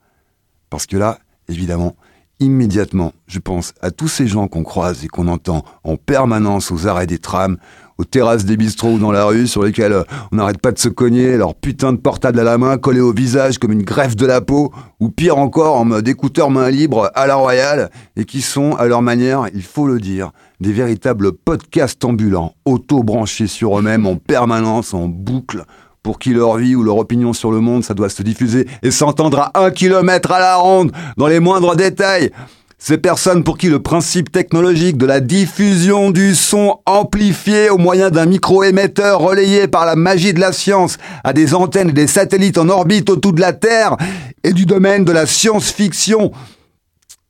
Parce 0.73 0.87
que 0.87 0.97
là, 0.97 1.19
évidemment, 1.49 1.95
immédiatement, 2.39 3.13
je 3.27 3.37
pense 3.37 3.75
à 3.83 3.91
tous 3.91 4.07
ces 4.07 4.25
gens 4.25 4.47
qu'on 4.47 4.63
croise 4.63 5.05
et 5.05 5.07
qu'on 5.07 5.27
entend 5.27 5.63
en 5.83 5.97
permanence 5.97 6.71
aux 6.71 6.87
arrêts 6.87 7.05
des 7.05 7.19
trams, 7.19 7.57
aux 7.99 8.05
terrasses 8.05 8.43
des 8.43 8.57
bistrots 8.57 8.93
ou 8.93 8.97
dans 8.97 9.11
la 9.11 9.25
rue, 9.25 9.45
sur 9.45 9.61
lesquels 9.61 9.93
euh, 9.93 10.03
on 10.31 10.37
n'arrête 10.37 10.57
pas 10.57 10.71
de 10.71 10.79
se 10.79 10.89
cogner, 10.89 11.37
leur 11.37 11.53
putain 11.53 11.93
de 11.93 11.99
portable 11.99 12.39
à 12.39 12.43
la 12.43 12.57
main 12.57 12.79
collé 12.79 13.01
au 13.01 13.13
visage 13.13 13.59
comme 13.59 13.71
une 13.71 13.83
greffe 13.83 14.15
de 14.15 14.25
la 14.25 14.41
peau, 14.41 14.73
ou 14.99 15.09
pire 15.09 15.37
encore 15.37 15.75
en 15.75 15.85
mode 15.85 16.07
écouteur 16.07 16.49
main 16.49 16.71
libre 16.71 17.11
à 17.13 17.27
la 17.27 17.35
royale, 17.35 17.91
et 18.15 18.25
qui 18.25 18.41
sont, 18.41 18.75
à 18.77 18.87
leur 18.87 19.03
manière, 19.03 19.45
il 19.53 19.61
faut 19.61 19.85
le 19.85 19.99
dire, 19.99 20.31
des 20.59 20.71
véritables 20.71 21.33
podcasts 21.33 22.03
ambulants, 22.03 22.55
auto-branchés 22.65 23.45
sur 23.45 23.77
eux-mêmes 23.77 24.07
en 24.07 24.15
permanence, 24.15 24.95
en 24.95 25.07
boucle, 25.07 25.65
pour 26.03 26.19
qui 26.19 26.33
leur 26.33 26.57
vie 26.57 26.75
ou 26.75 26.83
leur 26.83 26.97
opinion 26.97 27.31
sur 27.31 27.51
le 27.51 27.61
monde, 27.61 27.85
ça 27.85 27.93
doit 27.93 28.09
se 28.09 28.21
diffuser 28.21 28.67
et 28.83 28.91
s'entendre 28.91 29.39
à 29.39 29.63
un 29.63 29.71
kilomètre 29.71 30.33
à 30.33 30.39
la 30.39 30.57
ronde, 30.57 30.91
dans 31.17 31.27
les 31.27 31.39
moindres 31.39 31.77
détails. 31.77 32.31
Ces 32.77 32.97
personnes 32.97 33.45
pour 33.45 33.57
qui 33.57 33.69
le 33.69 33.81
principe 33.81 34.29
technologique 34.29 34.97
de 34.97 35.05
la 35.05 35.21
diffusion 35.21 36.11
du 36.11 36.35
son 36.35 36.79
amplifié 36.85 37.69
au 37.69 37.77
moyen 37.77 38.09
d'un 38.09 38.25
micro-émetteur 38.25 39.21
relayé 39.21 39.69
par 39.69 39.85
la 39.85 39.95
magie 39.95 40.33
de 40.33 40.41
la 40.41 40.51
science 40.51 40.97
à 41.23 41.31
des 41.31 41.55
antennes 41.55 41.89
et 41.89 41.93
des 41.93 42.07
satellites 42.07 42.57
en 42.57 42.67
orbite 42.67 43.09
autour 43.09 43.31
de 43.31 43.39
la 43.39 43.53
Terre 43.53 43.95
est 44.43 44.51
du 44.51 44.65
domaine 44.65 45.05
de 45.05 45.13
la 45.13 45.25
science-fiction 45.25 46.33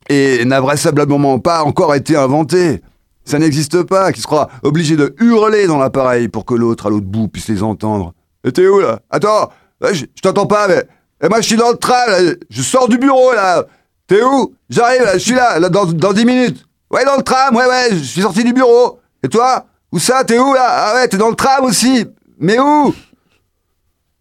et 0.08 0.44
n'a 0.44 0.60
vraisemblablement 0.60 1.38
pas 1.38 1.62
encore 1.62 1.94
été 1.94 2.16
inventé. 2.16 2.80
Ça 3.24 3.38
n'existe 3.38 3.84
pas, 3.84 4.10
qui 4.10 4.20
sera 4.20 4.48
obligé 4.64 4.96
de 4.96 5.14
hurler 5.20 5.68
dans 5.68 5.78
l'appareil 5.78 6.26
pour 6.26 6.44
que 6.44 6.54
l'autre 6.54 6.86
à 6.86 6.90
l'autre 6.90 7.06
bout 7.06 7.28
puisse 7.28 7.48
les 7.48 7.62
entendre. 7.62 8.12
T'es 8.52 8.66
où 8.66 8.80
là? 8.80 9.00
Attends, 9.10 9.50
je, 9.80 10.04
t'entends 10.22 10.46
pas, 10.46 10.68
mais. 10.68 10.84
Et 11.22 11.28
moi 11.28 11.40
je 11.40 11.46
suis 11.46 11.56
dans 11.56 11.70
le 11.70 11.76
train, 11.76 12.04
je 12.50 12.62
sors 12.62 12.88
du 12.88 12.98
bureau 12.98 13.32
là. 13.32 13.64
T'es 14.06 14.22
où? 14.22 14.54
J'arrive, 14.68 15.02
là, 15.02 15.14
je 15.14 15.18
suis 15.18 15.34
là, 15.34 15.58
là 15.58 15.68
dans, 15.68 15.86
dans 15.86 16.12
10 16.12 16.24
minutes. 16.24 16.66
Ouais, 16.90 17.04
dans 17.04 17.16
le 17.16 17.22
tram, 17.22 17.56
ouais, 17.56 17.66
ouais, 17.66 17.88
je 17.92 18.02
suis 18.02 18.20
sorti 18.20 18.44
du 18.44 18.52
bureau. 18.52 19.00
Et 19.22 19.28
toi? 19.28 19.66
Où 19.90 19.98
ça? 19.98 20.24
T'es 20.24 20.38
où 20.38 20.52
là? 20.52 20.66
Ah 20.66 20.94
ouais, 20.96 21.08
t'es 21.08 21.16
dans 21.16 21.30
le 21.30 21.36
tram 21.36 21.64
aussi. 21.64 22.04
Mais 22.38 22.58
où? 22.58 22.94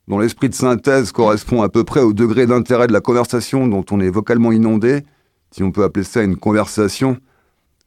Dont 0.08 0.20
l'esprit 0.20 0.50
de 0.50 0.56
synthèse 0.56 1.12
correspond 1.12 1.62
à 1.62 1.70
peu 1.70 1.84
près 1.84 2.02
au 2.02 2.14
degré 2.14 2.46
d'intérêt 2.46 2.88
de 2.88 2.94
la 2.94 3.02
conversation 3.02 3.68
dont 3.68 3.86
on 3.92 4.00
est 4.00 4.10
vocalement 4.10 4.52
inondé, 4.52 5.04
si 5.52 5.64
on 5.64 5.72
peut 5.72 5.84
appeler 5.84 6.04
ça 6.04 6.24
une 6.24 6.38
conversation. 6.38 7.18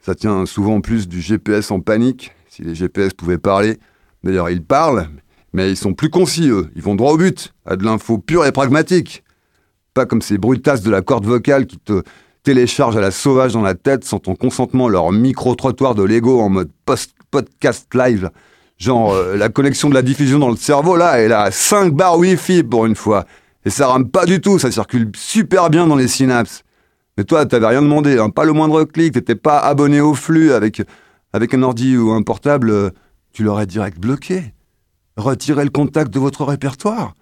Ça 0.00 0.14
tient 0.14 0.46
souvent 0.46 0.80
plus 0.80 1.08
du 1.08 1.20
GPS 1.20 1.70
en 1.70 1.80
panique, 1.80 2.32
si 2.48 2.62
les 2.62 2.74
GPS 2.74 3.12
pouvaient 3.12 3.38
parler. 3.38 3.78
D'ailleurs, 4.22 4.50
ils 4.50 4.62
parlent, 4.62 5.08
mais 5.56 5.70
ils 5.70 5.76
sont 5.76 5.94
plus 5.94 6.10
concis, 6.10 6.50
eux. 6.50 6.68
Ils 6.76 6.82
vont 6.82 6.94
droit 6.94 7.12
au 7.12 7.16
but, 7.16 7.54
à 7.64 7.76
de 7.76 7.84
l'info 7.84 8.18
pure 8.18 8.44
et 8.44 8.52
pragmatique. 8.52 9.24
Pas 9.94 10.04
comme 10.04 10.20
ces 10.20 10.36
brutasses 10.36 10.82
de 10.82 10.90
la 10.90 11.00
corde 11.00 11.24
vocale 11.24 11.66
qui 11.66 11.78
te 11.78 12.02
téléchargent 12.42 12.98
à 12.98 13.00
la 13.00 13.10
sauvage 13.10 13.54
dans 13.54 13.62
la 13.62 13.74
tête 13.74 14.04
sans 14.04 14.18
ton 14.18 14.34
consentement 14.34 14.86
leur 14.86 15.10
micro-trottoir 15.12 15.94
de 15.94 16.02
Lego 16.02 16.40
en 16.40 16.50
mode 16.50 16.70
podcast 17.30 17.88
live. 17.94 18.28
Genre, 18.76 19.14
euh, 19.14 19.36
la 19.38 19.48
connexion 19.48 19.88
de 19.88 19.94
la 19.94 20.02
diffusion 20.02 20.38
dans 20.38 20.50
le 20.50 20.56
cerveau, 20.56 20.94
là, 20.94 21.18
elle 21.20 21.32
a 21.32 21.50
5 21.50 21.94
barres 21.94 22.18
Wi-Fi 22.18 22.62
pour 22.62 22.84
une 22.84 22.94
fois. 22.94 23.24
Et 23.64 23.70
ça 23.70 23.88
rame 23.88 24.10
pas 24.10 24.26
du 24.26 24.42
tout, 24.42 24.58
ça 24.58 24.70
circule 24.70 25.10
super 25.16 25.70
bien 25.70 25.86
dans 25.86 25.96
les 25.96 26.06
synapses. 26.06 26.64
Mais 27.16 27.24
toi, 27.24 27.46
t'avais 27.46 27.68
rien 27.68 27.80
demandé, 27.80 28.18
hein, 28.18 28.28
pas 28.28 28.44
le 28.44 28.52
moindre 28.52 28.84
clic, 28.84 29.14
t'étais 29.14 29.36
pas 29.36 29.58
abonné 29.60 30.02
au 30.02 30.12
flux 30.12 30.52
avec, 30.52 30.82
avec 31.32 31.54
un 31.54 31.62
ordi 31.62 31.96
ou 31.96 32.10
un 32.10 32.20
portable, 32.20 32.68
euh, 32.68 32.90
tu 33.32 33.42
l'aurais 33.42 33.66
direct 33.66 33.98
bloqué. 33.98 34.52
Retirer 35.16 35.64
le 35.64 35.70
contact 35.70 36.12
de 36.12 36.18
votre 36.18 36.44
répertoire. 36.44 37.14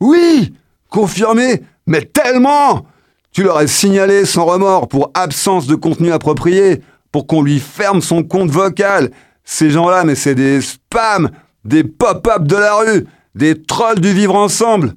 Oui 0.00 0.54
Confirmé 0.88 1.62
Mais 1.86 2.02
tellement. 2.02 2.86
Tu 3.32 3.42
l'aurais 3.42 3.66
signalé 3.66 4.26
sans 4.26 4.44
remords 4.44 4.88
pour 4.88 5.10
absence 5.14 5.66
de 5.66 5.74
contenu 5.74 6.12
approprié, 6.12 6.82
pour 7.10 7.26
qu'on 7.26 7.42
lui 7.42 7.60
ferme 7.60 8.02
son 8.02 8.22
compte 8.22 8.50
vocal. 8.50 9.10
Ces 9.44 9.70
gens-là, 9.70 10.04
mais 10.04 10.14
c'est 10.14 10.34
des 10.34 10.60
spams, 10.60 11.30
des 11.64 11.82
pop-up 11.82 12.42
de 12.44 12.56
la 12.56 12.74
rue, 12.74 13.06
des 13.34 13.62
trolls 13.62 14.00
du 14.00 14.12
vivre 14.12 14.36
ensemble. 14.36 14.94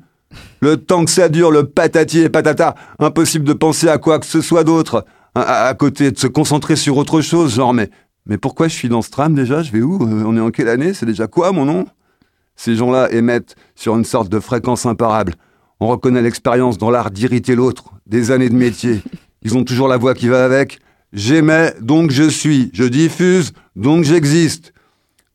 Le 0.59 0.77
temps 0.77 1.05
que 1.05 1.11
ça 1.11 1.29
dure, 1.29 1.51
le 1.51 1.65
patati 1.65 2.19
et 2.19 2.29
patata, 2.29 2.75
impossible 2.99 3.45
de 3.45 3.53
penser 3.53 3.87
à 3.87 3.97
quoi 3.97 4.19
que 4.19 4.25
ce 4.25 4.41
soit 4.41 4.63
d'autre, 4.63 5.05
à, 5.33 5.73
côté, 5.73 6.11
de 6.11 6.17
se 6.17 6.27
concentrer 6.27 6.75
sur 6.75 6.97
autre 6.97 7.21
chose, 7.21 7.55
genre, 7.55 7.73
mais, 7.73 7.89
mais 8.25 8.37
pourquoi 8.37 8.67
je 8.67 8.73
suis 8.73 8.89
dans 8.89 9.01
ce 9.01 9.11
tram 9.11 9.33
déjà? 9.33 9.63
Je 9.63 9.71
vais 9.71 9.81
où? 9.81 9.95
Euh, 10.01 10.23
On 10.25 10.35
est 10.35 10.41
en 10.41 10.51
quelle 10.51 10.69
année? 10.69 10.93
C'est 10.93 11.05
déjà 11.05 11.27
quoi 11.27 11.51
mon 11.51 11.65
nom? 11.65 11.85
Ces 12.55 12.75
gens-là 12.75 13.11
émettent 13.11 13.55
sur 13.75 13.95
une 13.95 14.05
sorte 14.05 14.29
de 14.29 14.39
fréquence 14.39 14.85
imparable. 14.85 15.35
On 15.79 15.87
reconnaît 15.87 16.21
l'expérience 16.21 16.77
dans 16.77 16.89
l'art 16.89 17.11
d'irriter 17.11 17.55
l'autre, 17.55 17.91
des 18.07 18.31
années 18.31 18.49
de 18.49 18.55
métier. 18.55 19.01
Ils 19.41 19.57
ont 19.57 19.63
toujours 19.63 19.87
la 19.87 19.97
voix 19.97 20.13
qui 20.13 20.27
va 20.27 20.45
avec. 20.45 20.79
J'émets, 21.13 21.73
donc 21.81 22.11
je 22.11 22.27
suis. 22.29 22.71
Je 22.73 22.83
diffuse, 22.83 23.53
donc 23.75 24.03
j'existe. 24.03 24.73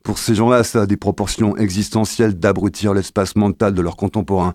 Pour 0.02 0.18
ces 0.18 0.34
gens-là, 0.34 0.64
ça 0.64 0.82
a 0.82 0.86
des 0.86 0.96
proportions 0.96 1.56
existentielles 1.56 2.38
d'abrutir 2.38 2.94
l'espace 2.94 3.36
mental 3.36 3.74
de 3.74 3.82
leurs 3.82 3.96
contemporains. 3.96 4.54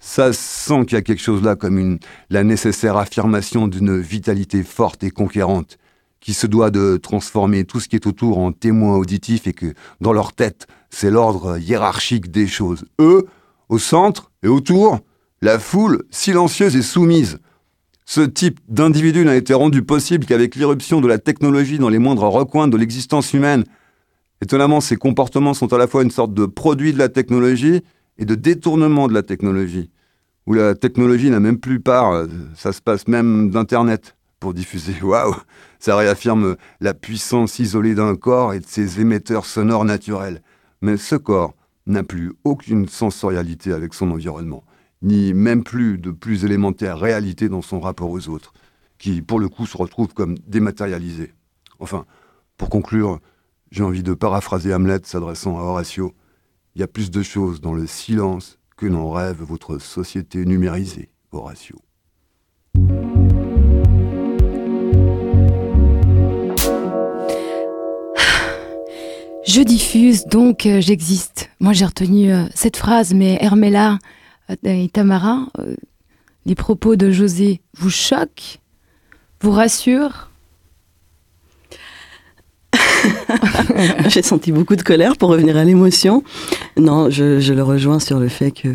Ça 0.00 0.32
sent 0.32 0.86
qu'il 0.86 0.94
y 0.94 0.98
a 0.98 1.02
quelque 1.02 1.22
chose 1.22 1.42
là 1.42 1.54
comme 1.54 1.78
une, 1.78 1.98
la 2.28 2.42
nécessaire 2.42 2.96
affirmation 2.96 3.68
d'une 3.68 4.00
vitalité 4.00 4.62
forte 4.62 5.04
et 5.04 5.10
conquérante, 5.10 5.78
qui 6.20 6.34
se 6.34 6.46
doit 6.46 6.70
de 6.70 6.96
transformer 6.96 7.64
tout 7.64 7.80
ce 7.80 7.88
qui 7.88 7.96
est 7.96 8.06
autour 8.06 8.38
en 8.38 8.50
témoin 8.50 8.96
auditif 8.96 9.46
et 9.46 9.52
que, 9.52 9.74
dans 10.00 10.12
leur 10.12 10.32
tête, 10.32 10.66
c'est 10.90 11.10
l'ordre 11.10 11.58
hiérarchique 11.58 12.30
des 12.30 12.46
choses. 12.46 12.84
Eux, 13.00 13.26
au 13.68 13.78
centre 13.78 14.30
et 14.42 14.48
autour, 14.48 15.00
la 15.40 15.58
foule 15.58 16.04
silencieuse 16.10 16.76
et 16.76 16.82
soumise. 16.82 17.38
Ce 18.04 18.20
type 18.20 18.58
d'individu 18.68 19.24
n'a 19.24 19.36
été 19.36 19.54
rendu 19.54 19.82
possible 19.82 20.26
qu'avec 20.26 20.56
l'irruption 20.56 21.00
de 21.00 21.08
la 21.08 21.18
technologie 21.18 21.78
dans 21.78 21.88
les 21.88 22.00
moindres 22.00 22.28
recoins 22.28 22.66
de 22.66 22.76
l'existence 22.76 23.32
humaine. 23.32 23.64
Étonnamment, 24.42 24.80
ces 24.80 24.96
comportements 24.96 25.54
sont 25.54 25.72
à 25.72 25.78
la 25.78 25.86
fois 25.86 26.02
une 26.02 26.10
sorte 26.10 26.34
de 26.34 26.46
produit 26.46 26.92
de 26.92 26.98
la 26.98 27.08
technologie 27.08 27.82
et 28.18 28.24
de 28.24 28.34
détournement 28.34 29.06
de 29.06 29.14
la 29.14 29.22
technologie, 29.22 29.90
où 30.46 30.54
la 30.54 30.74
technologie 30.74 31.30
n'a 31.30 31.40
même 31.40 31.58
plus 31.58 31.80
part, 31.80 32.26
ça 32.56 32.72
se 32.72 32.82
passe 32.82 33.06
même 33.06 33.50
d'Internet 33.50 34.16
pour 34.40 34.54
diffuser. 34.54 34.94
Waouh 35.02 35.36
Ça 35.78 35.96
réaffirme 35.96 36.56
la 36.80 36.94
puissance 36.94 37.58
isolée 37.58 37.94
d'un 37.94 38.16
corps 38.16 38.54
et 38.54 38.60
de 38.60 38.66
ses 38.66 39.00
émetteurs 39.00 39.46
sonores 39.46 39.84
naturels. 39.84 40.42
Mais 40.80 40.96
ce 40.96 41.16
corps 41.16 41.54
n'a 41.86 42.02
plus 42.02 42.32
aucune 42.44 42.88
sensorialité 42.88 43.72
avec 43.72 43.94
son 43.94 44.10
environnement, 44.10 44.64
ni 45.02 45.34
même 45.34 45.64
plus 45.64 45.98
de 45.98 46.10
plus 46.10 46.44
élémentaire 46.44 46.98
réalité 46.98 47.48
dans 47.48 47.62
son 47.62 47.80
rapport 47.80 48.10
aux 48.10 48.28
autres, 48.28 48.52
qui 48.98 49.22
pour 49.22 49.40
le 49.40 49.48
coup 49.48 49.66
se 49.66 49.76
retrouve 49.76 50.14
comme 50.14 50.36
dématérialisé. 50.46 51.32
Enfin, 51.78 52.06
pour 52.56 52.70
conclure, 52.70 53.20
j'ai 53.70 53.82
envie 53.82 54.02
de 54.02 54.14
paraphraser 54.14 54.74
Hamlet 54.74 55.00
s'adressant 55.04 55.58
à 55.58 55.62
Horatio. 55.62 56.14
Il 56.74 56.80
y 56.80 56.84
a 56.84 56.88
plus 56.88 57.10
de 57.10 57.22
choses 57.22 57.60
dans 57.60 57.74
le 57.74 57.86
silence 57.86 58.58
que 58.76 58.86
n'en 58.86 59.10
rêve 59.10 59.42
votre 59.42 59.78
société 59.78 60.44
numérisée, 60.44 61.10
Horatio. 61.32 61.76
Je 69.46 69.62
diffuse, 69.62 70.26
donc 70.26 70.66
euh, 70.66 70.80
j'existe. 70.80 71.48
Moi 71.60 71.72
j'ai 71.72 71.86
retenu 71.86 72.30
euh, 72.30 72.44
cette 72.54 72.76
phrase, 72.76 73.14
mais 73.14 73.38
Hermela 73.40 73.98
euh, 74.50 74.54
et 74.64 74.88
Tamara, 74.88 75.46
les 76.44 76.54
propos 76.54 76.94
de 76.94 77.10
José 77.10 77.62
vous 77.74 77.90
choquent, 77.90 78.60
vous 79.40 79.50
rassurent? 79.50 80.30
J'ai 84.08 84.20
senti 84.22 84.52
beaucoup 84.52 84.76
de 84.76 84.82
colère 84.82 85.16
pour 85.16 85.30
revenir 85.30 85.56
à 85.56 85.64
l'émotion. 85.64 86.22
Non, 86.76 87.08
je, 87.08 87.40
je, 87.40 87.54
le 87.54 87.62
rejoins 87.62 87.98
sur 87.98 88.20
le 88.20 88.28
fait 88.28 88.50
que 88.50 88.74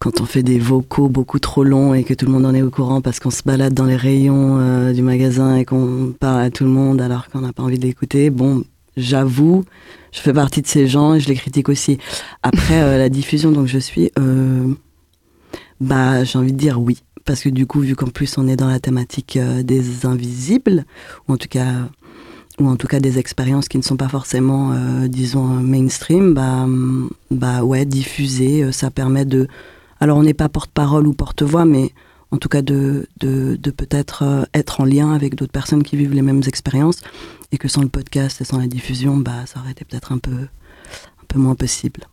quand 0.00 0.20
on 0.20 0.24
fait 0.24 0.42
des 0.42 0.58
vocaux 0.58 1.08
beaucoup 1.08 1.38
trop 1.38 1.62
longs 1.62 1.94
et 1.94 2.02
que 2.02 2.14
tout 2.14 2.26
le 2.26 2.32
monde 2.32 2.46
en 2.46 2.54
est 2.54 2.62
au 2.62 2.70
courant 2.70 3.00
parce 3.00 3.20
qu'on 3.20 3.30
se 3.30 3.42
balade 3.44 3.74
dans 3.74 3.84
les 3.84 3.94
rayons 3.94 4.92
du 4.92 5.02
magasin 5.02 5.54
et 5.56 5.64
qu'on 5.64 6.12
parle 6.18 6.42
à 6.42 6.50
tout 6.50 6.64
le 6.64 6.70
monde 6.70 7.00
alors 7.00 7.28
qu'on 7.28 7.42
n'a 7.42 7.52
pas 7.52 7.62
envie 7.62 7.78
d'écouter, 7.78 8.30
bon, 8.30 8.64
j'avoue, 8.96 9.64
je 10.12 10.20
fais 10.20 10.32
partie 10.32 10.62
de 10.62 10.66
ces 10.66 10.86
gens 10.86 11.14
et 11.14 11.20
je 11.20 11.28
les 11.28 11.34
critique 11.34 11.68
aussi. 11.68 11.98
Après 12.42 12.82
euh, 12.82 12.98
la 12.98 13.08
diffusion, 13.08 13.52
donc 13.52 13.66
je 13.66 13.78
suis, 13.78 14.10
euh, 14.18 14.74
bah 15.80 16.24
j'ai 16.24 16.38
envie 16.38 16.52
de 16.52 16.58
dire 16.58 16.80
oui, 16.80 17.02
parce 17.24 17.42
que 17.42 17.48
du 17.48 17.66
coup, 17.66 17.80
vu 17.80 17.96
qu'en 17.96 18.08
plus 18.08 18.38
on 18.38 18.48
est 18.48 18.56
dans 18.56 18.68
la 18.68 18.80
thématique 18.80 19.36
euh, 19.36 19.62
des 19.62 20.06
invisibles, 20.06 20.84
ou 21.28 21.34
en 21.34 21.36
tout 21.36 21.48
cas 21.48 21.88
ou 22.58 22.68
en 22.68 22.76
tout 22.76 22.86
cas 22.86 23.00
des 23.00 23.18
expériences 23.18 23.68
qui 23.68 23.78
ne 23.78 23.82
sont 23.82 23.96
pas 23.96 24.08
forcément, 24.08 24.74
disons, 25.08 25.46
mainstream, 25.46 26.34
bah, 26.34 26.66
bah 27.30 27.64
ouais, 27.64 27.86
diffuser, 27.86 28.70
ça 28.70 28.90
permet 28.90 29.24
de... 29.24 29.48
Alors 29.98 30.18
on 30.18 30.22
n'est 30.24 30.34
pas 30.34 30.50
porte-parole 30.50 31.06
ou 31.06 31.14
porte-voix, 31.14 31.64
mais 31.64 31.94
en 32.30 32.38
tout 32.38 32.48
cas 32.48 32.62
de, 32.62 33.08
de, 33.18 33.70
peut-être 33.70 34.22
euh, 34.22 34.44
être 34.54 34.80
en 34.80 34.84
lien 34.84 35.12
avec 35.12 35.34
d'autres 35.34 35.52
personnes 35.52 35.82
qui 35.82 35.96
vivent 35.96 36.14
les 36.14 36.22
mêmes 36.22 36.42
expériences, 36.46 37.00
et 37.52 37.58
que 37.58 37.68
sans 37.68 37.82
le 37.82 37.88
podcast 37.88 38.40
et 38.40 38.44
sans 38.44 38.58
la 38.58 38.66
diffusion, 38.66 39.16
bah, 39.16 39.46
ça 39.46 39.60
aurait 39.60 39.72
été 39.72 39.84
peut-être 39.84 40.12
un 40.12 40.18
peu, 40.18 40.30
un 40.30 41.24
peu 41.28 41.38
moins 41.38 41.54
possible. 41.54 42.06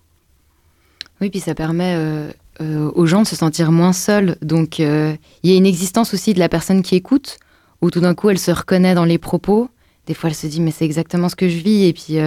Oui, 1.22 1.30
puis 1.30 1.40
ça 1.40 1.56
permet 1.56 1.96
euh, 1.96 2.32
euh, 2.62 2.92
aux 2.94 3.06
gens 3.06 3.22
de 3.22 3.28
se 3.28 3.36
sentir 3.36 3.72
moins 3.72 3.94
seuls. 3.94 4.38
Donc 4.42 4.80
il 4.80 5.18
y 5.44 5.52
a 5.52 5.56
une 5.56 5.66
existence 5.66 6.14
aussi 6.14 6.34
de 6.34 6.40
la 6.40 6.50
personne 6.50 6.82
qui 6.82 6.96
écoute, 6.96 7.38
où 7.82 7.92
tout 7.92 8.00
d'un 8.00 8.16
coup 8.16 8.30
elle 8.30 8.40
se 8.40 8.52
reconnaît 8.52 8.96
dans 8.96 9.06
les 9.06 9.18
propos 9.18 9.70
des 10.08 10.14
fois, 10.14 10.30
elle 10.30 10.36
se 10.36 10.48
dit, 10.48 10.62
mais 10.62 10.72
c'est 10.72 10.86
exactement 10.86 11.30
ce 11.30 11.36
que 11.36 11.50
je 11.50 11.58
vis. 11.58 11.86
Et 11.86 11.94
puis, 11.94 12.18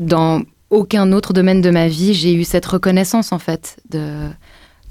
dans 0.00 0.42
aucun 0.70 1.12
autre 1.12 1.32
domaine 1.32 1.60
de 1.60 1.70
ma 1.70 1.88
vie, 1.88 2.14
j'ai 2.14 2.32
eu 2.32 2.44
cette 2.44 2.64
reconnaissance, 2.64 3.32
en 3.32 3.38
fait. 3.38 3.76
De... 3.90 4.28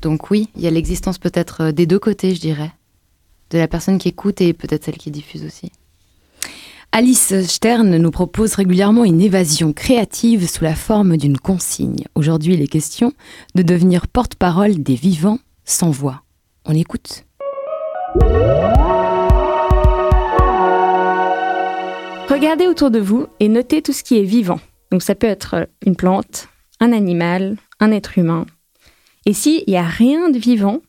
Donc 0.01 0.31
oui, 0.31 0.49
il 0.55 0.61
y 0.61 0.67
a 0.67 0.71
l'existence 0.71 1.17
peut-être 1.17 1.61
euh, 1.61 1.71
des 1.71 1.85
deux 1.85 1.99
côtés, 1.99 2.33
je 2.33 2.39
dirais. 2.39 2.71
De 3.49 3.57
la 3.57 3.67
personne 3.67 3.97
qui 3.97 4.09
écoute 4.09 4.41
et 4.41 4.53
peut-être 4.53 4.85
celle 4.85 4.97
qui 4.97 5.11
diffuse 5.11 5.43
aussi. 5.43 5.71
Alice 6.91 7.33
Stern 7.45 7.97
nous 7.97 8.11
propose 8.11 8.55
régulièrement 8.55 9.03
une 9.03 9.21
évasion 9.21 9.73
créative 9.73 10.49
sous 10.49 10.63
la 10.63 10.73
forme 10.73 11.17
d'une 11.17 11.37
consigne. 11.37 12.05
Aujourd'hui, 12.15 12.55
il 12.55 12.61
est 12.61 12.67
question 12.67 13.13
de 13.53 13.61
devenir 13.61 14.07
porte-parole 14.07 14.81
des 14.81 14.95
vivants 14.95 15.37
sans 15.65 15.91
voix. 15.91 16.23
On 16.65 16.73
écoute. 16.73 17.25
Regardez 22.27 22.67
autour 22.67 22.89
de 22.89 22.99
vous 22.99 23.27
et 23.39 23.49
notez 23.49 23.81
tout 23.81 23.93
ce 23.93 24.03
qui 24.03 24.17
est 24.17 24.23
vivant. 24.23 24.59
Donc 24.91 25.03
ça 25.03 25.13
peut 25.13 25.27
être 25.27 25.69
une 25.85 25.95
plante, 25.95 26.47
un 26.79 26.91
animal, 26.91 27.57
un 27.79 27.91
être 27.91 28.17
humain. 28.17 28.45
Et 29.25 29.33
s'il 29.33 29.63
n'y 29.67 29.77
a 29.77 29.83
rien 29.83 30.29
de 30.29 30.37
vivant, 30.37 30.81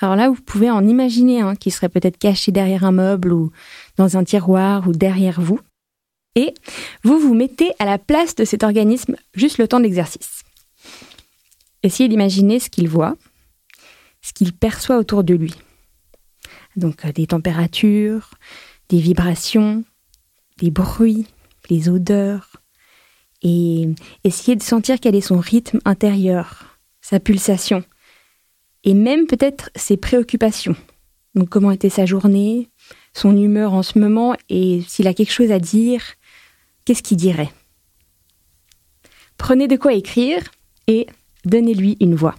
alors 0.00 0.16
là, 0.16 0.28
vous 0.28 0.40
pouvez 0.42 0.70
en 0.70 0.86
imaginer 0.86 1.40
un 1.40 1.54
qui 1.54 1.70
serait 1.70 1.88
peut-être 1.88 2.18
caché 2.18 2.52
derrière 2.52 2.84
un 2.84 2.92
meuble 2.92 3.32
ou 3.32 3.52
dans 3.96 4.16
un 4.16 4.24
tiroir 4.24 4.88
ou 4.88 4.92
derrière 4.92 5.40
vous. 5.40 5.60
Et 6.34 6.52
vous 7.04 7.18
vous 7.18 7.34
mettez 7.34 7.72
à 7.78 7.84
la 7.84 7.98
place 7.98 8.34
de 8.34 8.44
cet 8.44 8.64
organisme 8.64 9.16
juste 9.34 9.58
le 9.58 9.68
temps 9.68 9.78
de 9.78 9.84
l'exercice. 9.84 10.42
Essayez 11.82 12.08
d'imaginer 12.08 12.58
ce 12.58 12.70
qu'il 12.70 12.88
voit, 12.88 13.16
ce 14.20 14.32
qu'il 14.32 14.52
perçoit 14.52 14.98
autour 14.98 15.22
de 15.22 15.34
lui. 15.34 15.54
Donc 16.76 17.04
euh, 17.04 17.12
des 17.12 17.28
températures, 17.28 18.30
des 18.88 18.98
vibrations, 18.98 19.84
les 20.60 20.70
bruits, 20.70 21.26
les 21.70 21.88
odeurs, 21.88 22.56
et 23.42 23.88
essayer 24.24 24.56
de 24.56 24.62
sentir 24.62 24.98
quel 25.00 25.14
est 25.14 25.20
son 25.20 25.38
rythme 25.38 25.78
intérieur, 25.84 26.73
sa 27.04 27.20
pulsation, 27.20 27.84
et 28.82 28.94
même 28.94 29.26
peut-être 29.26 29.68
ses 29.76 29.98
préoccupations. 29.98 30.74
Donc 31.34 31.50
comment 31.50 31.70
était 31.70 31.90
sa 31.90 32.06
journée, 32.06 32.70
son 33.12 33.36
humeur 33.36 33.74
en 33.74 33.82
ce 33.82 33.98
moment, 33.98 34.34
et 34.48 34.80
s'il 34.88 35.06
a 35.06 35.12
quelque 35.12 35.30
chose 35.32 35.52
à 35.52 35.58
dire, 35.58 36.02
qu'est-ce 36.86 37.02
qu'il 37.02 37.18
dirait? 37.18 37.52
Prenez 39.36 39.68
de 39.68 39.76
quoi 39.76 39.92
écrire 39.92 40.42
et 40.86 41.06
donnez-lui 41.44 41.98
une 42.00 42.14
voix. 42.14 42.36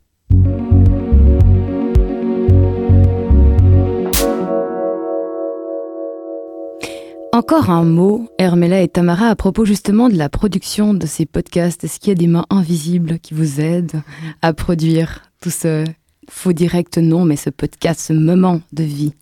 Encore 7.35 7.69
un 7.69 7.83
mot, 7.83 8.29
Hermela 8.39 8.79
et 8.79 8.87
Tamara, 8.87 9.27
à 9.27 9.35
propos 9.35 9.65
justement 9.65 10.07
de 10.07 10.15
la 10.15 10.29
production 10.29 10.93
de 10.93 11.05
ces 11.05 11.25
podcasts. 11.25 11.83
Est-ce 11.83 11.99
qu'il 11.99 12.07
y 12.07 12.11
a 12.13 12.15
des 12.15 12.27
mains 12.27 12.45
invisibles 12.49 13.19
qui 13.19 13.33
vous 13.33 13.59
aident 13.59 14.01
à 14.41 14.53
produire 14.53 15.21
tout 15.41 15.49
ce 15.49 15.83
faux 16.29 16.53
direct 16.53 16.97
non, 16.97 17.25
mais 17.25 17.35
ce 17.35 17.49
podcast, 17.49 17.99
ce 17.99 18.13
moment 18.13 18.61
de 18.71 18.83
vie? 18.83 19.15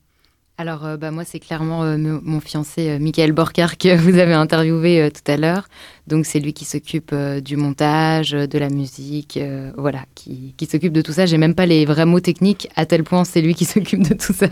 Alors, 0.59 0.85
euh, 0.85 0.95
bah, 0.95 1.09
moi, 1.09 1.23
c'est 1.25 1.39
clairement 1.39 1.85
euh, 1.85 1.97
mon 1.97 2.39
fiancé 2.39 2.87
euh, 2.87 2.99
Michael 2.99 3.31
Borcar 3.31 3.79
que 3.79 3.97
vous 3.97 4.19
avez 4.19 4.35
interviewé 4.35 5.09
tout 5.09 5.31
à 5.31 5.35
l'heure. 5.35 5.67
Donc, 6.05 6.27
c'est 6.27 6.39
lui 6.39 6.53
qui 6.53 6.65
s'occupe 6.65 7.15
du 7.43 7.57
montage, 7.57 8.29
de 8.29 8.59
la 8.59 8.69
musique, 8.69 9.39
voilà, 9.75 10.01
qui, 10.13 10.53
qui 10.55 10.67
s'occupe 10.67 10.93
de 10.93 11.01
tout 11.01 11.13
ça. 11.13 11.25
J'ai 11.25 11.39
même 11.39 11.55
pas 11.55 11.65
les 11.65 11.83
vrais 11.85 12.05
mots 12.05 12.19
techniques, 12.19 12.69
à 12.75 12.85
tel 12.85 13.03
point 13.03 13.23
c'est 13.23 13.41
lui 13.41 13.55
qui 13.55 13.65
s'occupe 13.65 14.07
de 14.07 14.13
tout 14.13 14.33
ça. 14.33 14.49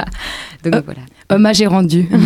Donc, 0.64 0.84
voilà. 0.84 1.02
Hommage 1.30 1.62
est 1.62 1.68
rendu. 1.68 2.10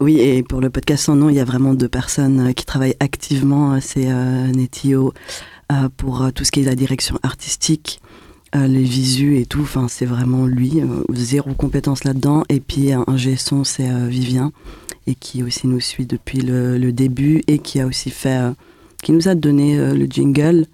Oui, 0.00 0.18
et 0.18 0.42
pour 0.42 0.62
le 0.62 0.70
podcast 0.70 1.04
sans 1.04 1.14
nom, 1.14 1.28
il 1.28 1.34
y 1.34 1.40
a 1.40 1.44
vraiment 1.44 1.74
deux 1.74 1.88
personnes 1.88 2.40
euh, 2.40 2.52
qui 2.52 2.64
travaillent 2.64 2.96
activement. 3.00 3.74
Euh, 3.74 3.78
c'est 3.82 4.10
euh, 4.10 4.46
Netio 4.46 5.12
pour 5.98 6.32
tout 6.34 6.42
ce 6.42 6.50
qui 6.50 6.62
est 6.62 6.64
la 6.64 6.74
direction 6.74 7.16
artistique, 7.22 8.00
les 8.52 8.82
visus 8.82 9.38
et 9.38 9.46
tout. 9.46 9.60
Enfin, 9.60 9.86
c'est 9.86 10.04
vraiment 10.04 10.44
lui, 10.44 10.82
zéro 11.12 11.54
compétence 11.54 12.02
là-dedans. 12.02 12.42
Et 12.48 12.58
puis 12.58 12.92
un 12.92 13.04
c'est 13.62 14.08
Vivien, 14.08 14.50
et 15.06 15.14
qui 15.14 15.44
aussi 15.44 15.68
nous 15.68 15.78
suit 15.78 16.06
depuis 16.06 16.40
le, 16.40 16.90
début 16.90 17.42
et 17.46 17.60
qui 17.60 17.80
a 17.80 17.86
aussi 17.86 18.10
fait, 18.10 18.52
qui 19.00 19.12
nous 19.12 19.28
a 19.28 19.36
donné 19.36 19.76
le 19.94 20.06
jingle. 20.06 20.66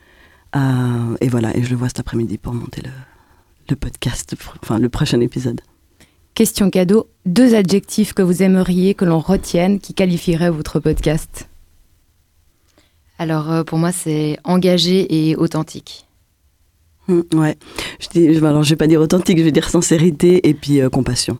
et 0.55 1.29
voilà, 1.29 1.55
et 1.55 1.62
je 1.62 1.68
le 1.68 1.77
vois 1.77 1.89
cet 1.89 2.01
après-midi 2.01 2.39
pour 2.39 2.55
monter 2.55 2.81
le, 2.83 2.91
le 3.68 3.77
podcast, 3.77 4.35
enfin 4.62 4.79
le 4.79 4.89
prochain 4.89 5.20
épisode. 5.20 5.61
Question 6.37 6.68
cadeau, 6.68 7.09
deux 7.24 7.55
adjectifs 7.55 8.12
que 8.12 8.20
vous 8.20 8.43
aimeriez 8.43 8.93
que 8.93 9.07
l'on 9.07 9.20
retienne 9.20 9.80
qui 9.80 9.95
qualifieraient 9.95 10.51
votre 10.51 10.80
podcast 10.80 11.49
Alors 13.18 13.51
euh, 13.51 13.64
pour 13.64 13.78
moi 13.78 13.91
c'est 13.91 14.37
engagé 14.45 15.30
et 15.30 15.34
authentique. 15.37 16.07
Hum, 17.09 17.24
ouais, 17.32 17.57
je 18.01 18.09
dis, 18.09 18.37
alors 18.45 18.64
je 18.64 18.68
vais 18.68 18.76
pas 18.76 18.87
dire 18.87 19.01
authentique, 19.01 19.39
je 19.39 19.45
vais 19.45 19.51
dire 19.51 19.70
sincérité 19.70 20.47
et 20.47 20.53
puis 20.53 20.82
euh, 20.82 20.91
compassion. 20.91 21.39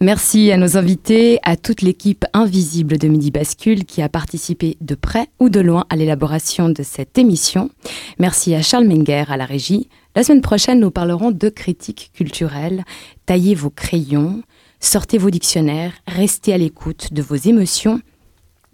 Merci 0.00 0.50
à 0.50 0.56
nos 0.56 0.76
invités, 0.76 1.38
à 1.44 1.56
toute 1.56 1.80
l'équipe 1.80 2.24
invisible 2.32 2.98
de 2.98 3.08
Midi 3.08 3.30
Bascule 3.30 3.84
qui 3.84 4.02
a 4.02 4.08
participé 4.08 4.76
de 4.80 4.94
près 4.94 5.28
ou 5.38 5.48
de 5.48 5.60
loin 5.60 5.86
à 5.88 5.96
l'élaboration 5.96 6.68
de 6.68 6.82
cette 6.82 7.16
émission. 7.16 7.70
Merci 8.18 8.54
à 8.54 8.62
Charles 8.62 8.86
Menger 8.86 9.24
à 9.28 9.36
la 9.36 9.46
régie. 9.46 9.88
La 10.16 10.24
semaine 10.24 10.42
prochaine, 10.42 10.80
nous 10.80 10.90
parlerons 10.90 11.30
de 11.30 11.48
critique 11.48 12.10
culturelle. 12.12 12.84
Taillez 13.26 13.54
vos 13.54 13.70
crayons, 13.70 14.42
sortez 14.80 15.18
vos 15.18 15.30
dictionnaires, 15.30 15.92
restez 16.06 16.52
à 16.52 16.58
l'écoute 16.58 17.12
de 17.12 17.22
vos 17.22 17.36
émotions, 17.36 18.00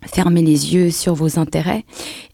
fermez 0.04 0.42
les 0.42 0.74
yeux 0.74 0.90
sur 0.90 1.14
vos 1.14 1.38
intérêts 1.38 1.84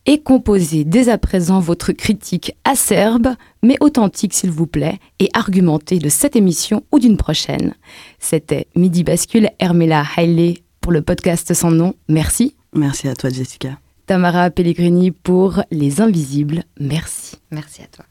et 0.07 0.23
composez 0.23 0.85
dès 0.85 1.09
à 1.09 1.19
présent 1.19 1.61
votre 1.61 1.93
critique 1.93 2.53
acerbe, 2.65 3.29
mais 3.63 3.77
authentique 3.81 4.35
s'il 4.35 4.51
vous 4.51 4.67
plaît, 4.67 4.99
et 5.19 5.29
argumentée 5.33 5.99
de 5.99 6.09
cette 6.09 6.37
émission 6.37 6.85
ou 6.93 6.99
d'une 6.99 7.17
prochaine. 7.17 7.75
C'était 8.19 8.69
Midi 8.77 9.05
Bascule, 9.05 9.51
Hermela 9.59 10.05
Haile 10.17 10.57
pour 10.81 10.93
le 10.93 11.03
podcast 11.03 11.53
sans 11.55 11.71
nom. 11.71 11.95
Merci. 12.09 12.55
Merci 12.75 13.09
à 13.09 13.15
toi, 13.15 13.31
Jessica. 13.31 13.79
Tamara 14.07 14.51
Pellegrini 14.51 15.11
pour 15.11 15.63
Les 15.73 16.01
Invisibles. 16.01 16.63
Merci. 16.79 17.37
Merci 17.51 17.83
à 17.83 17.87
toi. 17.87 18.05